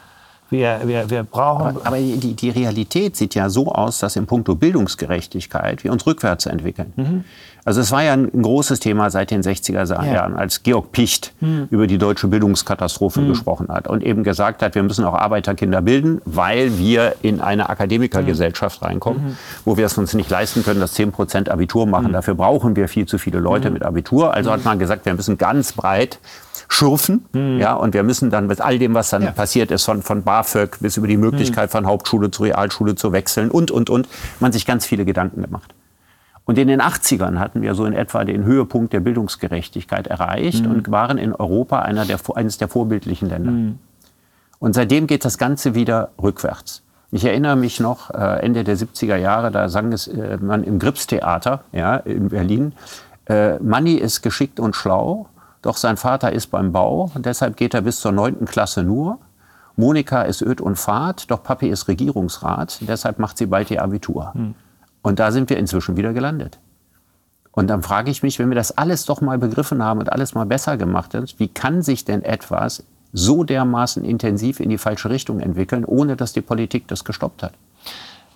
Wir, 0.54 0.80
wir, 0.84 1.10
wir 1.10 1.22
brauchen 1.24 1.76
Aber 1.84 1.96
die, 1.96 2.34
die 2.34 2.50
Realität 2.50 3.16
sieht 3.16 3.34
ja 3.34 3.50
so 3.50 3.72
aus, 3.72 3.98
dass 3.98 4.16
in 4.16 4.26
puncto 4.26 4.54
Bildungsgerechtigkeit 4.54 5.82
wir 5.82 5.92
uns 5.92 6.06
rückwärts 6.06 6.46
entwickeln. 6.46 7.24
Also 7.64 7.80
es 7.80 7.90
war 7.90 8.02
ja 8.02 8.12
ein 8.12 8.30
großes 8.30 8.78
Thema 8.78 9.10
seit 9.10 9.30
den 9.30 9.42
60er 9.42 9.86
Jahren, 10.12 10.36
als 10.36 10.62
Georg 10.62 10.92
Picht 10.92 11.32
über 11.70 11.86
die 11.86 11.96
deutsche 11.96 12.28
Bildungskatastrophe 12.28 13.26
gesprochen 13.26 13.68
hat 13.68 13.88
und 13.88 14.02
eben 14.04 14.22
gesagt 14.22 14.62
hat, 14.62 14.74
wir 14.74 14.82
müssen 14.82 15.04
auch 15.04 15.14
Arbeiterkinder 15.14 15.80
bilden, 15.80 16.20
weil 16.26 16.78
wir 16.78 17.16
in 17.22 17.40
eine 17.40 17.70
Akademikergesellschaft 17.70 18.82
reinkommen, 18.82 19.38
wo 19.64 19.76
wir 19.76 19.86
es 19.86 19.96
uns 19.96 20.12
nicht 20.14 20.30
leisten 20.30 20.62
können, 20.62 20.80
dass 20.80 20.92
10 20.92 21.12
Prozent 21.12 21.48
Abitur 21.48 21.86
machen. 21.86 22.12
Dafür 22.12 22.34
brauchen 22.34 22.76
wir 22.76 22.86
viel 22.88 23.06
zu 23.06 23.18
viele 23.18 23.38
Leute 23.38 23.70
mit 23.70 23.82
Abitur. 23.82 24.34
Also 24.34 24.52
hat 24.52 24.64
man 24.64 24.78
gesagt, 24.78 25.06
wir 25.06 25.14
müssen 25.14 25.38
ganz 25.38 25.72
breit 25.72 26.18
schürfen. 26.68 27.24
Ja, 27.58 27.74
und 27.74 27.94
wir 27.94 28.02
müssen 28.02 28.30
dann 28.30 28.46
mit 28.46 28.60
all 28.60 28.78
dem, 28.78 28.94
was 28.94 29.10
dann 29.10 29.22
Ja. 29.22 29.30
passiert 29.30 29.70
ist, 29.70 29.84
von, 29.84 30.02
von 30.02 30.22
BAföG 30.22 30.78
bis 30.80 30.96
über 30.96 31.06
die 31.06 31.16
Möglichkeit 31.16 31.70
von 31.70 31.86
Hauptschule 31.86 32.30
zu 32.30 32.42
Realschule 32.44 32.94
zu 32.94 33.12
wechseln 33.12 33.50
und, 33.50 33.70
und, 33.70 33.90
und, 33.90 34.08
man 34.40 34.52
sich 34.52 34.66
ganz 34.66 34.86
viele 34.86 35.04
Gedanken 35.04 35.42
gemacht. 35.42 35.74
Und 36.46 36.58
in 36.58 36.68
den 36.68 36.82
80ern 36.82 37.38
hatten 37.38 37.62
wir 37.62 37.74
so 37.74 37.86
in 37.86 37.94
etwa 37.94 38.24
den 38.24 38.44
Höhepunkt 38.44 38.92
der 38.92 39.00
Bildungsgerechtigkeit 39.00 40.06
erreicht 40.08 40.66
und 40.66 40.90
waren 40.90 41.16
in 41.16 41.32
Europa 41.32 41.80
einer 41.80 42.04
der, 42.04 42.18
eines 42.34 42.58
der 42.58 42.68
vorbildlichen 42.68 43.28
Länder. 43.28 43.74
Und 44.58 44.74
seitdem 44.74 45.06
geht 45.06 45.24
das 45.24 45.38
Ganze 45.38 45.74
wieder 45.74 46.10
rückwärts. 46.22 46.82
Ich 47.10 47.24
erinnere 47.24 47.54
mich 47.54 47.78
noch, 47.80 48.10
äh, 48.10 48.40
Ende 48.42 48.64
der 48.64 48.76
70er 48.76 49.16
Jahre, 49.16 49.50
da 49.52 49.68
sang 49.68 49.92
es 49.92 50.08
äh, 50.08 50.36
man 50.40 50.64
im 50.64 50.78
Gripstheater 50.80 51.62
ja, 51.70 51.96
in 51.96 52.28
Berlin, 52.28 52.72
äh, 53.26 53.56
Manni 53.58 53.94
ist 53.94 54.22
geschickt 54.22 54.58
und 54.58 54.74
schlau, 54.74 55.28
doch 55.64 55.76
sein 55.78 55.96
Vater 55.96 56.32
ist 56.32 56.48
beim 56.48 56.72
Bau 56.72 57.10
und 57.14 57.24
deshalb 57.24 57.56
geht 57.56 57.72
er 57.72 57.82
bis 57.82 58.00
zur 58.00 58.12
9. 58.12 58.44
Klasse 58.44 58.82
nur. 58.82 59.18
Monika 59.76 60.22
ist 60.22 60.42
öd 60.42 60.60
und 60.60 60.76
fad, 60.76 61.30
doch 61.30 61.42
Papi 61.42 61.68
ist 61.68 61.88
Regierungsrat, 61.88 62.78
deshalb 62.82 63.18
macht 63.18 63.38
sie 63.38 63.46
bald 63.46 63.70
ihr 63.70 63.82
Abitur. 63.82 64.32
Und 65.02 65.18
da 65.18 65.32
sind 65.32 65.50
wir 65.50 65.56
inzwischen 65.56 65.96
wieder 65.96 66.12
gelandet. 66.12 66.58
Und 67.50 67.68
dann 67.68 67.82
frage 67.82 68.10
ich 68.10 68.22
mich, 68.22 68.38
wenn 68.38 68.50
wir 68.50 68.56
das 68.56 68.76
alles 68.76 69.04
doch 69.04 69.20
mal 69.20 69.38
begriffen 69.38 69.82
haben 69.82 70.00
und 70.00 70.12
alles 70.12 70.34
mal 70.34 70.44
besser 70.44 70.76
gemacht 70.76 71.14
ist, 71.14 71.38
wie 71.38 71.48
kann 71.48 71.82
sich 71.82 72.04
denn 72.04 72.22
etwas 72.22 72.82
so 73.12 73.44
dermaßen 73.44 74.04
intensiv 74.04 74.60
in 74.60 74.70
die 74.70 74.78
falsche 74.78 75.08
Richtung 75.08 75.40
entwickeln, 75.40 75.84
ohne 75.84 76.16
dass 76.16 76.32
die 76.32 76.40
Politik 76.40 76.88
das 76.88 77.04
gestoppt 77.04 77.42
hat? 77.42 77.52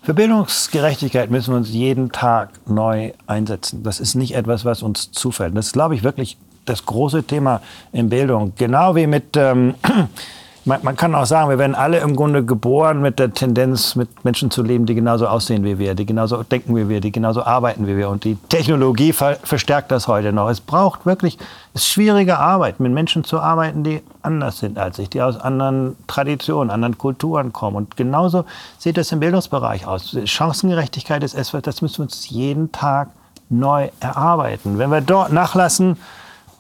Für 0.02 0.14
Bildungsgerechtigkeit 0.14 1.30
müssen 1.30 1.52
wir 1.52 1.58
uns 1.58 1.70
jeden 1.70 2.12
Tag 2.12 2.50
neu 2.66 3.12
einsetzen. 3.26 3.82
Das 3.82 4.00
ist 4.00 4.14
nicht 4.14 4.34
etwas, 4.34 4.64
was 4.64 4.82
uns 4.82 5.10
zufällt. 5.10 5.56
Das 5.56 5.66
ist, 5.66 5.72
glaube 5.72 5.94
ich, 5.94 6.04
wirklich 6.04 6.38
das 6.68 6.84
große 6.86 7.24
Thema 7.24 7.60
in 7.92 8.08
Bildung. 8.08 8.52
Genau 8.56 8.94
wie 8.94 9.06
mit, 9.06 9.36
ähm, 9.36 9.74
man, 10.64 10.80
man 10.82 10.96
kann 10.96 11.14
auch 11.14 11.26
sagen, 11.26 11.50
wir 11.50 11.58
werden 11.58 11.74
alle 11.74 11.98
im 11.98 12.14
Grunde 12.14 12.44
geboren 12.44 13.00
mit 13.00 13.18
der 13.18 13.32
Tendenz, 13.32 13.96
mit 13.96 14.24
Menschen 14.24 14.50
zu 14.50 14.62
leben, 14.62 14.86
die 14.86 14.94
genauso 14.94 15.26
aussehen 15.26 15.64
wie 15.64 15.78
wir, 15.78 15.94
die 15.94 16.06
genauso 16.06 16.42
denken 16.42 16.76
wie 16.76 16.88
wir, 16.88 17.00
die 17.00 17.10
genauso 17.10 17.42
arbeiten 17.42 17.86
wie 17.86 17.96
wir. 17.96 18.08
Und 18.08 18.24
die 18.24 18.36
Technologie 18.48 19.12
ver 19.12 19.36
verstärkt 19.42 19.90
das 19.90 20.08
heute 20.08 20.32
noch. 20.32 20.48
Es 20.48 20.60
braucht 20.60 21.06
wirklich, 21.06 21.38
es 21.74 21.82
ist 21.82 21.88
schwierige 21.88 22.38
Arbeit, 22.38 22.80
mit 22.80 22.92
Menschen 22.92 23.24
zu 23.24 23.40
arbeiten, 23.40 23.82
die 23.82 24.02
anders 24.22 24.58
sind 24.58 24.78
als 24.78 24.98
ich, 24.98 25.08
die 25.08 25.22
aus 25.22 25.40
anderen 25.40 25.96
Traditionen, 26.06 26.70
anderen 26.70 26.98
Kulturen 26.98 27.52
kommen. 27.52 27.76
Und 27.76 27.96
genauso 27.96 28.44
sieht 28.78 28.98
es 28.98 29.10
im 29.12 29.20
Bildungsbereich 29.20 29.86
aus. 29.86 30.16
Chancengerechtigkeit 30.24 31.24
ist 31.24 31.34
etwas, 31.34 31.62
das 31.62 31.82
müssen 31.82 31.98
wir 31.98 32.04
uns 32.04 32.28
jeden 32.28 32.70
Tag 32.72 33.08
neu 33.50 33.88
erarbeiten. 34.00 34.78
Wenn 34.78 34.90
wir 34.90 35.00
dort 35.00 35.32
nachlassen, 35.32 35.96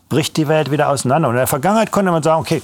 bricht 0.08 0.36
die 0.36 0.48
Welt 0.48 0.70
wieder 0.70 0.88
auseinander. 0.88 1.28
Und 1.28 1.34
in 1.34 1.38
der 1.38 1.46
Vergangenheit 1.46 1.90
konnte 1.90 2.10
man 2.10 2.22
sagen, 2.22 2.40
okay, 2.40 2.62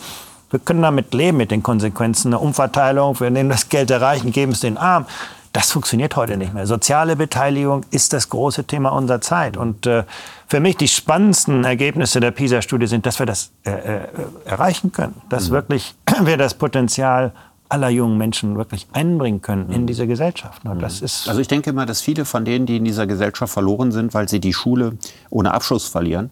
wir 0.50 0.60
können 0.60 0.82
damit 0.82 1.12
leben, 1.14 1.38
mit 1.38 1.50
den 1.50 1.62
Konsequenzen 1.62 2.30
der 2.30 2.40
Umverteilung, 2.40 3.18
wir 3.18 3.30
nehmen 3.30 3.50
das 3.50 3.68
Geld 3.68 3.90
der 3.90 4.00
Reichen, 4.00 4.32
geben 4.32 4.52
es 4.52 4.60
den 4.60 4.76
Armen. 4.76 5.06
Das 5.52 5.70
funktioniert 5.70 6.16
heute 6.16 6.36
nicht 6.36 6.52
mehr. 6.52 6.66
Soziale 6.66 7.14
Beteiligung 7.14 7.86
ist 7.90 8.12
das 8.12 8.28
große 8.28 8.64
Thema 8.64 8.90
unserer 8.90 9.20
Zeit. 9.20 9.56
Und 9.56 9.86
äh, 9.86 10.02
für 10.48 10.58
mich 10.58 10.76
die 10.76 10.88
spannendsten 10.88 11.64
Ergebnisse 11.64 12.18
der 12.18 12.32
PISA-Studie 12.32 12.88
sind, 12.88 13.06
dass 13.06 13.20
wir 13.20 13.26
das 13.26 13.52
äh, 13.64 13.70
äh, 13.70 14.00
erreichen 14.44 14.90
können. 14.90 15.14
Dass 15.28 15.50
wirklich 15.50 15.94
wir 16.24 16.36
das 16.36 16.54
Potenzial 16.54 17.32
aller 17.68 17.88
jungen 17.88 18.18
Menschen 18.18 18.56
wirklich 18.56 18.86
einbringen 18.92 19.42
können 19.42 19.70
in 19.70 19.86
diese 19.86 20.06
Gesellschaft. 20.06 20.64
Und 20.64 20.80
das 20.80 21.00
ist 21.00 21.28
Also 21.28 21.40
ich 21.40 21.48
denke 21.48 21.72
mal, 21.72 21.86
dass 21.86 22.00
viele 22.00 22.24
von 22.24 22.44
denen, 22.44 22.66
die 22.66 22.76
in 22.76 22.84
dieser 22.84 23.06
Gesellschaft 23.06 23.52
verloren 23.52 23.90
sind, 23.90 24.12
weil 24.14 24.28
sie 24.28 24.40
die 24.40 24.52
Schule 24.52 24.98
ohne 25.30 25.54
Abschluss 25.54 25.88
verlieren, 25.88 26.30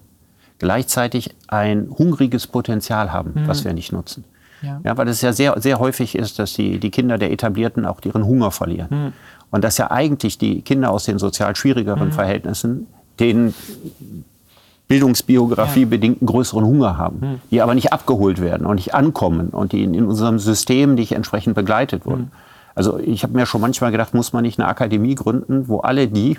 gleichzeitig 0.63 1.35
ein 1.49 1.89
hungriges 1.99 2.47
Potenzial 2.47 3.13
haben, 3.13 3.35
was 3.47 3.65
wir 3.65 3.75
nicht 3.75 3.93
nutzen. 3.93 4.25
Ja. 4.63 4.81
Ja. 4.85 4.97
weil 4.97 5.09
es 5.09 5.21
ja 5.21 5.33
sehr, 5.33 5.61
sehr 5.61 5.81
häufig 5.81 6.15
ist, 6.15 6.39
dass 6.39 6.55
die, 6.55 6.79
die 6.79 6.91
Kinder 6.91 7.19
der 7.19 7.33
Etablierten 7.33 7.85
auch 7.85 7.99
ihren 8.05 8.25
Hunger 8.25 8.53
verlieren. 8.53 9.13
Und 9.51 9.65
dass 9.65 9.77
ja 9.77 9.91
eigentlich 9.91 10.39
die 10.39 10.63
Kinder 10.63 10.91
aus 10.91 11.05
den 11.05 11.19
sozial 11.19 11.57
schwierigeren 11.57 12.13
Verhältnissen 12.13 12.87
den 13.19 13.55
Bildungsbiografie 14.87 15.85
bedingt 15.85 16.21
einen 16.21 16.27
größeren 16.29 16.65
Hunger 16.65 16.97
haben, 16.97 17.41
die 17.51 17.61
aber 17.61 17.75
nicht 17.75 17.93
abgeholt 17.93 18.41
werden 18.41 18.67
und 18.67 18.77
nicht 18.77 18.95
ankommen 18.95 19.49
und 19.49 19.73
die 19.73 19.83
in, 19.83 19.95
in 19.95 20.07
unserem 20.07 20.39
System 20.39 20.95
nicht 20.95 21.13
entsprechend 21.13 21.55
begleitet 21.55 22.07
wurden. 22.07 22.31
Also 22.75 22.99
ich 22.99 23.23
habe 23.23 23.35
mir 23.35 23.47
schon 23.47 23.61
manchmal 23.61 23.91
gedacht, 23.91 24.15
muss 24.15 24.33
man 24.33 24.43
nicht 24.43 24.59
eine 24.59 24.69
Akademie 24.69 25.15
gründen, 25.15 25.67
wo 25.69 25.81
alle 25.81 26.09
die, 26.09 26.39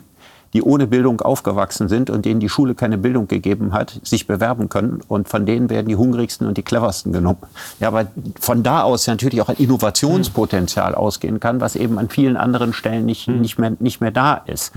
die 0.53 0.61
ohne 0.61 0.87
Bildung 0.87 1.21
aufgewachsen 1.21 1.89
sind 1.89 2.09
und 2.09 2.25
denen 2.25 2.39
die 2.39 2.49
Schule 2.49 2.75
keine 2.75 2.97
Bildung 2.97 3.27
gegeben 3.27 3.73
hat, 3.73 3.99
sich 4.03 4.27
bewerben 4.27 4.69
können. 4.69 5.01
Und 5.07 5.27
von 5.27 5.45
denen 5.45 5.69
werden 5.69 5.87
die 5.87 5.95
hungrigsten 5.95 6.47
und 6.47 6.57
die 6.57 6.63
cleversten 6.63 7.11
genommen. 7.11 7.41
Ja, 7.79 7.87
aber 7.87 8.05
von 8.39 8.63
da 8.63 8.83
aus 8.83 9.05
ja 9.05 9.13
natürlich 9.13 9.41
auch 9.41 9.49
ein 9.49 9.57
Innovationspotenzial 9.57 10.93
ausgehen 10.95 11.39
kann, 11.39 11.59
was 11.59 11.75
eben 11.75 11.97
an 11.97 12.09
vielen 12.09 12.37
anderen 12.37 12.73
Stellen 12.73 13.05
nicht, 13.05 13.27
nicht, 13.27 13.57
mehr, 13.57 13.73
nicht 13.79 13.99
mehr 13.99 14.11
da 14.11 14.35
ist. 14.45 14.73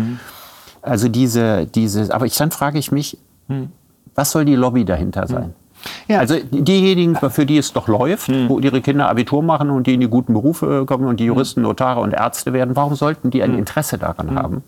Also 0.80 1.08
diese, 1.08 1.66
diese, 1.66 2.14
aber 2.14 2.26
ich, 2.26 2.36
dann 2.36 2.50
frage 2.50 2.78
ich 2.78 2.90
mich, 2.90 3.18
was 4.14 4.30
soll 4.30 4.44
die 4.44 4.54
Lobby 4.54 4.84
dahinter 4.84 5.26
sein? 5.26 5.54
Ja. 6.08 6.20
Also 6.20 6.36
diejenigen, 6.50 7.16
für 7.16 7.46
die 7.46 7.58
es 7.58 7.72
doch 7.72 7.86
läuft, 7.86 8.30
wo 8.48 8.58
ihre 8.58 8.80
Kinder 8.80 9.08
Abitur 9.08 9.42
machen 9.42 9.70
und 9.70 9.86
die 9.86 9.94
in 9.94 10.00
die 10.00 10.08
guten 10.08 10.32
Berufe 10.32 10.84
kommen 10.86 11.06
und 11.06 11.20
die 11.20 11.24
Juristen, 11.24 11.62
Notare 11.62 12.00
und 12.00 12.12
Ärzte 12.12 12.52
werden, 12.52 12.74
warum 12.76 12.94
sollten 12.94 13.30
die 13.30 13.42
ein 13.42 13.56
Interesse 13.56 13.98
daran 13.98 14.34
haben, 14.34 14.62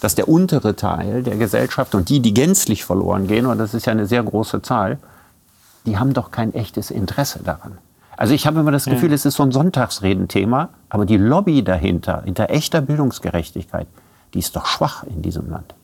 dass 0.00 0.14
der 0.14 0.28
untere 0.28 0.76
Teil 0.76 1.22
der 1.22 1.36
Gesellschaft 1.36 1.94
und 1.94 2.08
die, 2.08 2.20
die 2.20 2.34
gänzlich 2.34 2.84
verloren 2.84 3.26
gehen, 3.26 3.46
und 3.46 3.58
das 3.58 3.74
ist 3.74 3.86
ja 3.86 3.92
eine 3.92 4.06
sehr 4.06 4.22
große 4.22 4.62
Zahl, 4.62 4.98
die 5.86 5.98
haben 5.98 6.12
doch 6.12 6.30
kein 6.30 6.54
echtes 6.54 6.90
Interesse 6.90 7.40
daran. 7.42 7.78
Also 8.16 8.34
ich 8.34 8.46
habe 8.46 8.60
immer 8.60 8.72
das 8.72 8.86
Gefühl, 8.86 9.12
es 9.12 9.24
ist 9.24 9.36
so 9.36 9.44
ein 9.44 9.52
Sonntagsredenthema, 9.52 10.70
aber 10.88 11.06
die 11.06 11.16
Lobby 11.16 11.62
dahinter, 11.62 12.22
hinter 12.24 12.50
echter 12.50 12.80
Bildungsgerechtigkeit, 12.80 13.86
die 14.34 14.40
ist 14.40 14.56
doch 14.56 14.66
schwach 14.66 15.04
in 15.04 15.22
diesem 15.22 15.48
Land. 15.48 15.74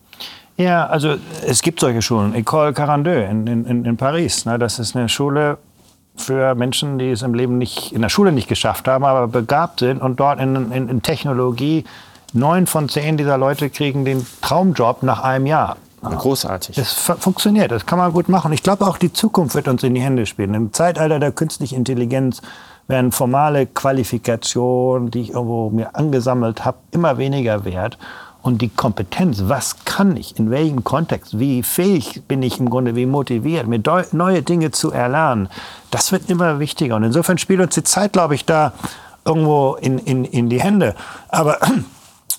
Ja, 0.57 0.87
also 0.87 1.17
es 1.47 1.63
gibt 1.63 1.81
solche 1.81 2.03
Schulen. 2.03 2.35
École 2.35 2.75
42 2.75 3.31
in, 3.31 3.47
in, 3.47 3.85
in 3.85 3.97
Paris. 3.97 4.47
Ne? 4.47 4.59
Das 4.59 4.81
ist 4.81 4.97
eine 4.97 5.09
Schule 5.09 5.59
für 6.17 6.55
Menschen, 6.55 6.99
die 6.99 7.11
es 7.11 7.23
im 7.23 7.35
Leben 7.35 7.59
nicht 7.59 7.93
in 7.93 8.03
der 8.03 8.09
Schule 8.09 8.33
nicht 8.33 8.49
geschafft 8.49 8.87
haben, 8.89 9.05
aber 9.05 9.29
begabt 9.29 9.81
sind 9.81 10.01
und 10.01 10.19
dort 10.19 10.41
in, 10.41 10.73
in 10.73 11.03
Technologie 11.03 11.85
neun 12.35 12.67
von 12.67 12.89
zehn 12.89 13.17
dieser 13.17 13.39
Leute 13.39 13.71
kriegen 13.71 14.05
den 14.05 14.27
Traumjob 14.43 15.03
nach 15.03 15.23
einem 15.23 15.47
Jahr. 15.47 15.77
Großartig. 16.03 16.77
Das 16.77 16.93
fu- 16.93 17.15
funktioniert, 17.15 17.71
das 17.73 17.87
kann 17.87 17.99
man 17.99 18.13
gut 18.13 18.29
machen. 18.29 18.53
Ich 18.53 18.63
glaube 18.63 18.87
auch, 18.87 18.99
die 18.99 19.13
Zukunft 19.13 19.55
wird 19.55 19.69
uns 19.69 19.83
in 19.83 19.95
die 19.95 20.03
Hände 20.03 20.27
spielen. 20.27 20.53
Im 20.53 20.73
Zeitalter 20.75 21.19
der 21.19 21.33
künstlichen 21.33 21.77
Intelligenz 21.77 22.43
werden 22.89 23.11
formale 23.11 23.65
Qualifikationen, 23.67 25.11
die 25.11 25.23
ich 25.23 25.31
irgendwo 25.31 25.71
mir 25.71 25.97
angesammelt 25.97 26.67
habe, 26.67 26.77
immer 26.91 27.17
weniger 27.17 27.65
wert. 27.65 27.97
Und 28.43 28.61
die 28.61 28.69
Kompetenz, 28.69 29.45
was 29.47 29.87
kann 29.87 30.19
ich, 30.19 30.39
in 30.39 30.51
welchem 30.51 30.85
Kontext, 30.85 31.39
wie 31.39 31.63
fähig 31.63 32.25
bin 32.29 32.43
ich 32.43 32.61
im 32.61 32.69
Grunde, 32.69 32.95
wie 32.95 33.07
motiviert, 33.07 33.67
mir 33.67 33.81
neue 34.13 34.43
Dinge 34.43 34.71
zu 34.71 34.93
erlernen, 34.93 35.49
das 35.91 36.13
wird 36.13 36.29
immer 36.29 36.59
wichtiger. 36.59 36.97
Und 36.97 37.05
insofern 37.05 37.39
spielt 37.39 37.61
uns 37.61 37.75
die 37.75 37.85
Zeit, 37.85 38.13
glaube 38.13 38.35
ich, 38.35 38.45
da 38.45 38.75
irgendwo 39.25 39.77
in, 39.81 39.97
in, 39.97 40.27
in 40.27 40.51
die 40.51 40.61
Hände. 40.61 40.95
Aber 41.29 41.57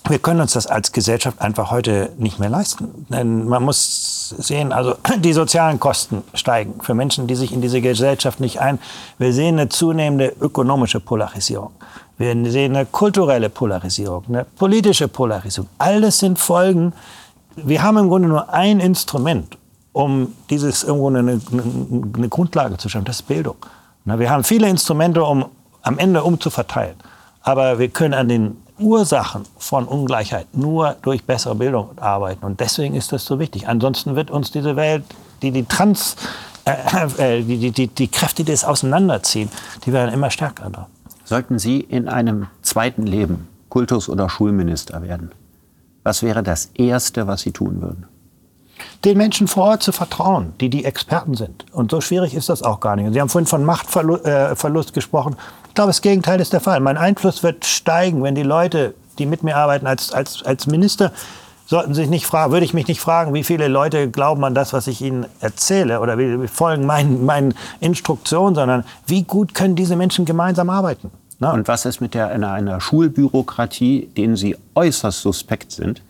wir 0.08 0.18
können 0.18 0.40
uns 0.40 0.52
das 0.52 0.66
als 0.66 0.92
Gesellschaft 0.92 1.40
einfach 1.40 1.70
heute 1.70 2.12
nicht 2.18 2.38
mehr 2.38 2.48
leisten. 2.48 3.06
Denn 3.08 3.46
man 3.46 3.62
muss 3.62 4.34
sehen, 4.38 4.72
also 4.72 4.94
die 5.18 5.32
sozialen 5.32 5.80
Kosten 5.80 6.22
steigen 6.34 6.80
für 6.80 6.94
Menschen, 6.94 7.26
die 7.26 7.34
sich 7.34 7.52
in 7.52 7.60
diese 7.60 7.80
Gesellschaft 7.80 8.40
nicht 8.40 8.60
ein. 8.60 8.78
Wir 9.18 9.32
sehen 9.32 9.58
eine 9.58 9.68
zunehmende 9.68 10.34
ökonomische 10.40 11.00
Polarisierung. 11.00 11.70
Wir 12.18 12.34
sehen 12.50 12.76
eine 12.76 12.86
kulturelle 12.86 13.50
Polarisierung, 13.50 14.24
eine 14.28 14.44
politische 14.44 15.08
Polarisierung. 15.08 15.68
All 15.78 16.00
das 16.00 16.18
sind 16.18 16.38
Folgen. 16.38 16.92
Wir 17.56 17.82
haben 17.82 17.98
im 17.98 18.08
Grunde 18.08 18.28
nur 18.28 18.52
ein 18.52 18.80
Instrument, 18.80 19.58
um 19.92 20.34
dieses 20.50 20.84
irgendwo 20.84 21.08
eine, 21.08 21.18
eine, 21.18 22.28
Grundlage 22.28 22.76
zu 22.78 22.88
schaffen. 22.88 23.04
Das 23.04 23.16
ist 23.16 23.28
Bildung. 23.28 23.56
Wir 24.04 24.30
haben 24.30 24.44
viele 24.44 24.68
Instrumente, 24.68 25.22
um 25.24 25.46
am 25.82 25.98
Ende 25.98 26.22
umzuverteilen. 26.22 26.96
Aber 27.42 27.78
wir 27.78 27.88
können 27.88 28.14
an 28.14 28.28
den 28.28 28.56
Ursachen 28.78 29.44
von 29.58 29.86
Ungleichheit 29.86 30.46
nur 30.52 30.96
durch 31.02 31.24
bessere 31.24 31.54
Bildung 31.54 31.90
arbeiten. 31.98 32.44
Und 32.44 32.60
deswegen 32.60 32.94
ist 32.94 33.12
das 33.12 33.24
so 33.24 33.38
wichtig. 33.38 33.68
Ansonsten 33.68 34.16
wird 34.16 34.30
uns 34.30 34.50
diese 34.50 34.76
Welt, 34.76 35.04
die 35.42 35.50
die 35.50 35.64
Trans, 35.64 36.16
äh, 36.64 37.38
äh, 37.38 37.42
die, 37.42 37.58
die, 37.58 37.70
die, 37.70 37.88
die 37.88 38.08
Kräfte, 38.08 38.44
die 38.44 38.52
das 38.52 38.64
auseinanderziehen, 38.64 39.50
die 39.84 39.92
werden 39.92 40.12
immer 40.12 40.30
stärker. 40.30 40.70
Da. 40.70 40.88
Sollten 41.24 41.58
Sie 41.58 41.80
in 41.80 42.08
einem 42.08 42.46
zweiten 42.62 43.06
Leben 43.06 43.48
Kultus- 43.68 44.08
oder 44.08 44.28
Schulminister 44.28 45.02
werden, 45.02 45.32
was 46.02 46.22
wäre 46.22 46.42
das 46.42 46.66
Erste, 46.74 47.26
was 47.26 47.40
Sie 47.40 47.52
tun 47.52 47.82
würden? 47.82 48.06
Den 49.04 49.18
Menschen 49.18 49.48
vor 49.48 49.64
Ort 49.64 49.82
zu 49.82 49.92
vertrauen, 49.92 50.52
die 50.60 50.68
die 50.68 50.84
Experten 50.84 51.34
sind. 51.34 51.64
Und 51.72 51.90
so 51.90 52.00
schwierig 52.00 52.34
ist 52.34 52.48
das 52.48 52.62
auch 52.62 52.80
gar 52.80 52.96
nicht. 52.96 53.06
Und 53.06 53.12
Sie 53.14 53.20
haben 53.20 53.28
vorhin 53.28 53.46
von 53.46 53.64
Machtverlust 53.64 54.90
äh, 54.90 54.92
gesprochen. 54.92 55.36
Ich 55.76 55.78
glaube, 55.78 55.90
das 55.90 56.00
Gegenteil 56.00 56.40
ist 56.40 56.54
der 56.54 56.60
Fall. 56.60 56.80
Mein 56.80 56.96
Einfluss 56.96 57.42
wird 57.42 57.66
steigen, 57.66 58.22
wenn 58.22 58.34
die 58.34 58.42
Leute, 58.42 58.94
die 59.18 59.26
mit 59.26 59.42
mir 59.42 59.58
arbeiten 59.58 59.86
als, 59.86 60.10
als, 60.10 60.42
als 60.42 60.66
Minister, 60.66 61.12
sollten 61.66 61.92
sich 61.92 62.08
nicht 62.08 62.24
fragen, 62.24 62.50
würde 62.50 62.64
ich 62.64 62.72
mich 62.72 62.88
nicht 62.88 62.98
fragen, 62.98 63.34
wie 63.34 63.44
viele 63.44 63.68
Leute 63.68 64.10
glauben 64.10 64.42
an 64.46 64.54
das, 64.54 64.72
was 64.72 64.86
ich 64.86 65.02
ihnen 65.02 65.26
erzähle 65.40 66.00
oder 66.00 66.16
wie, 66.16 66.48
folgen 66.48 66.86
meinen, 66.86 67.26
meinen 67.26 67.52
Instruktionen, 67.80 68.54
sondern 68.54 68.84
wie 69.06 69.24
gut 69.24 69.52
können 69.52 69.76
diese 69.76 69.96
Menschen 69.96 70.24
gemeinsam 70.24 70.70
arbeiten. 70.70 71.10
Na, 71.40 71.52
Und 71.52 71.68
was 71.68 71.84
ist 71.84 72.00
mit 72.00 72.14
der, 72.14 72.28
einer, 72.28 72.52
einer 72.52 72.80
Schulbürokratie, 72.80 74.08
denen 74.16 74.36
Sie 74.36 74.56
äußerst 74.74 75.20
suspekt 75.20 75.72
sind, 75.72 76.00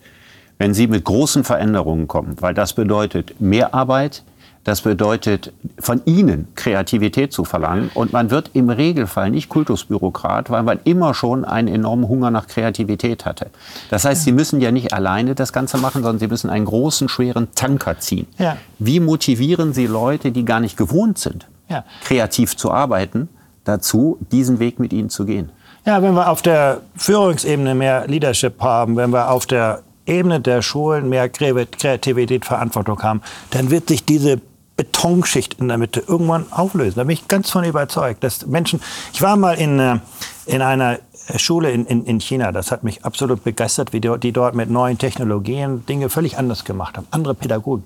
wenn 0.59 0.73
Sie 0.73 0.87
mit 0.87 1.03
großen 1.03 1.43
Veränderungen 1.43 2.07
kommen? 2.07 2.37
Weil 2.39 2.53
das 2.53 2.71
bedeutet 2.71 3.41
mehr 3.41 3.73
Arbeit, 3.73 4.23
das 4.67 4.81
bedeutet 4.81 5.53
von 5.79 6.01
Ihnen 6.03 6.49
Kreativität 6.55 7.31
zu 7.31 7.45
verlangen. 7.45 7.89
Und 7.93 8.11
man 8.11 8.31
wird 8.31 8.49
im 8.51 8.69
Regelfall 8.69 9.31
nicht 9.31 9.47
Kultusbürokrat, 9.47 10.49
weil 10.49 10.61
man 10.63 10.81
immer 10.83 11.13
schon 11.13 11.45
einen 11.45 11.69
enormen 11.69 12.09
Hunger 12.09 12.31
nach 12.31 12.47
Kreativität 12.47 13.25
hatte. 13.25 13.47
Das 13.89 14.03
heißt, 14.03 14.25
Sie 14.25 14.33
müssen 14.33 14.59
ja 14.59 14.73
nicht 14.73 14.91
alleine 14.93 15.35
das 15.35 15.53
Ganze 15.53 15.77
machen, 15.77 16.03
sondern 16.03 16.19
Sie 16.19 16.27
müssen 16.27 16.49
einen 16.49 16.65
großen, 16.65 17.07
schweren 17.07 17.47
Tanker 17.55 17.99
ziehen. 17.99 18.27
Ja. 18.37 18.57
Wie 18.77 18.99
motivieren 18.99 19.71
Sie 19.71 19.87
Leute, 19.87 20.33
die 20.33 20.43
gar 20.43 20.59
nicht 20.59 20.75
gewohnt 20.75 21.17
sind, 21.17 21.47
Ja. 21.69 21.85
kreativ 22.03 22.57
zu 22.57 22.69
arbeiten, 22.69 23.29
dazu, 23.63 24.17
diesen 24.33 24.59
Weg 24.59 24.79
mit 24.79 24.91
Ihnen 24.91 25.09
zu 25.09 25.23
gehen? 25.23 25.49
Ja, 25.85 26.01
wenn 26.01 26.13
wir 26.13 26.29
auf 26.29 26.41
der 26.41 26.81
Führungsebene 26.97 27.73
mehr 27.73 28.05
Leadership 28.07 28.61
haben, 28.61 28.97
wenn 28.97 29.11
wir 29.11 29.31
auf 29.31 29.45
der 29.45 29.83
Ebene 30.05 30.41
der 30.41 30.61
Schulen 30.61 31.07
mehr 31.07 31.29
Kreativität, 31.29 32.43
Verantwortung 32.43 33.01
haben, 33.01 33.21
dann 33.51 33.71
wird 33.71 33.87
sich 33.87 34.03
diese 34.03 34.41
Betonschicht 34.77 35.55
in 35.55 35.67
der 35.67 35.77
Mitte 35.77 36.03
irgendwann 36.07 36.45
auflösen. 36.51 36.95
Da 36.97 37.03
bin 37.03 37.13
ich 37.13 37.27
ganz 37.27 37.49
von 37.49 37.65
überzeugt, 37.65 38.23
dass 38.23 38.45
Menschen. 38.45 38.79
Ich 39.11 39.21
war 39.21 39.35
mal 39.35 39.55
in, 39.55 39.79
äh, 39.79 39.99
in 40.45 40.61
einer 40.61 40.99
Schule 41.35 41.71
in, 41.71 41.85
in, 41.85 42.05
in 42.05 42.21
China. 42.21 42.51
Das 42.51 42.71
hat 42.71 42.83
mich 42.83 43.03
absolut 43.03 43.43
begeistert, 43.43 43.91
wie 43.91 43.99
die, 43.99 44.17
die 44.19 44.31
dort 44.31 44.55
mit 44.55 44.69
neuen 44.69 44.97
Technologien 44.97 45.85
Dinge 45.87 46.09
völlig 46.09 46.37
anders 46.37 46.63
gemacht 46.63 46.95
haben. 46.95 47.07
Andere 47.11 47.33
Pädagogen. 47.33 47.83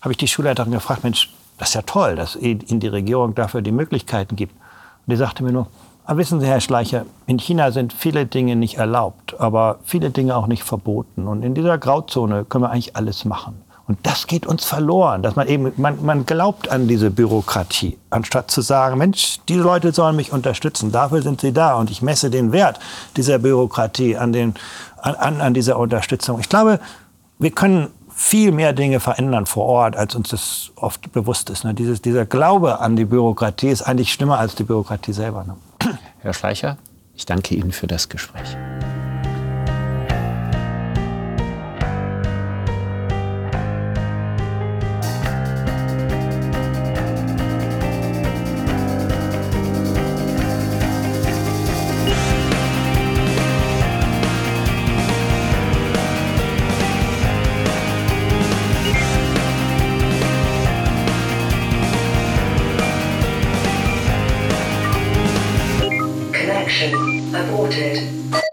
Habe 0.00 0.12
ich 0.12 0.18
die 0.18 0.28
Schulleiterin 0.28 0.72
gefragt, 0.72 1.04
Mensch, 1.04 1.30
das 1.58 1.70
ist 1.70 1.74
ja 1.74 1.82
toll, 1.82 2.16
dass 2.16 2.36
Ihnen 2.36 2.80
die 2.80 2.88
Regierung 2.88 3.34
dafür 3.34 3.60
die 3.60 3.72
Möglichkeiten 3.72 4.34
gibt. 4.34 4.54
Und 4.54 5.12
die 5.12 5.16
sagte 5.16 5.42
mir 5.42 5.52
nur, 5.52 5.66
aber 6.04 6.18
wissen 6.18 6.40
Sie, 6.40 6.46
Herr 6.46 6.60
Schleicher, 6.60 7.04
in 7.26 7.38
China 7.38 7.70
sind 7.70 7.92
viele 7.92 8.24
Dinge 8.24 8.56
nicht 8.56 8.78
erlaubt, 8.78 9.38
aber 9.38 9.78
viele 9.84 10.10
Dinge 10.10 10.36
auch 10.36 10.46
nicht 10.46 10.62
verboten. 10.62 11.28
Und 11.28 11.42
in 11.42 11.54
dieser 11.54 11.76
Grauzone 11.76 12.44
können 12.44 12.64
wir 12.64 12.70
eigentlich 12.70 12.96
alles 12.96 13.24
machen. 13.24 13.60
Und 13.90 13.98
das 14.04 14.28
geht 14.28 14.46
uns 14.46 14.64
verloren, 14.64 15.20
dass 15.20 15.34
man 15.34 15.48
eben, 15.48 15.72
man, 15.76 16.04
man 16.04 16.24
glaubt 16.24 16.68
an 16.68 16.86
diese 16.86 17.10
Bürokratie, 17.10 17.98
anstatt 18.10 18.48
zu 18.48 18.60
sagen, 18.60 18.98
Mensch, 18.98 19.40
diese 19.48 19.62
Leute 19.62 19.90
sollen 19.90 20.14
mich 20.14 20.32
unterstützen, 20.32 20.92
dafür 20.92 21.22
sind 21.22 21.40
sie 21.40 21.52
da 21.52 21.74
und 21.74 21.90
ich 21.90 22.00
messe 22.00 22.30
den 22.30 22.52
Wert 22.52 22.78
dieser 23.16 23.40
Bürokratie 23.40 24.16
an, 24.16 24.32
den, 24.32 24.54
an, 24.98 25.16
an, 25.16 25.40
an 25.40 25.54
dieser 25.54 25.76
Unterstützung. 25.76 26.38
Ich 26.38 26.48
glaube, 26.48 26.78
wir 27.40 27.50
können 27.50 27.88
viel 28.14 28.52
mehr 28.52 28.72
Dinge 28.74 29.00
verändern 29.00 29.46
vor 29.46 29.66
Ort, 29.66 29.96
als 29.96 30.14
uns 30.14 30.28
das 30.28 30.70
oft 30.76 31.10
bewusst 31.10 31.50
ist. 31.50 31.64
Ne? 31.64 31.74
Dieses, 31.74 32.00
dieser 32.00 32.26
Glaube 32.26 32.78
an 32.78 32.94
die 32.94 33.06
Bürokratie 33.06 33.70
ist 33.70 33.82
eigentlich 33.82 34.12
schlimmer 34.12 34.38
als 34.38 34.54
die 34.54 34.62
Bürokratie 34.62 35.12
selber. 35.12 35.42
Ne? 35.42 35.56
Herr 36.20 36.32
Schleicher, 36.32 36.76
ich 37.16 37.26
danke 37.26 37.56
Ihnen 37.56 37.72
für 37.72 37.88
das 37.88 38.08
Gespräch. 38.08 38.56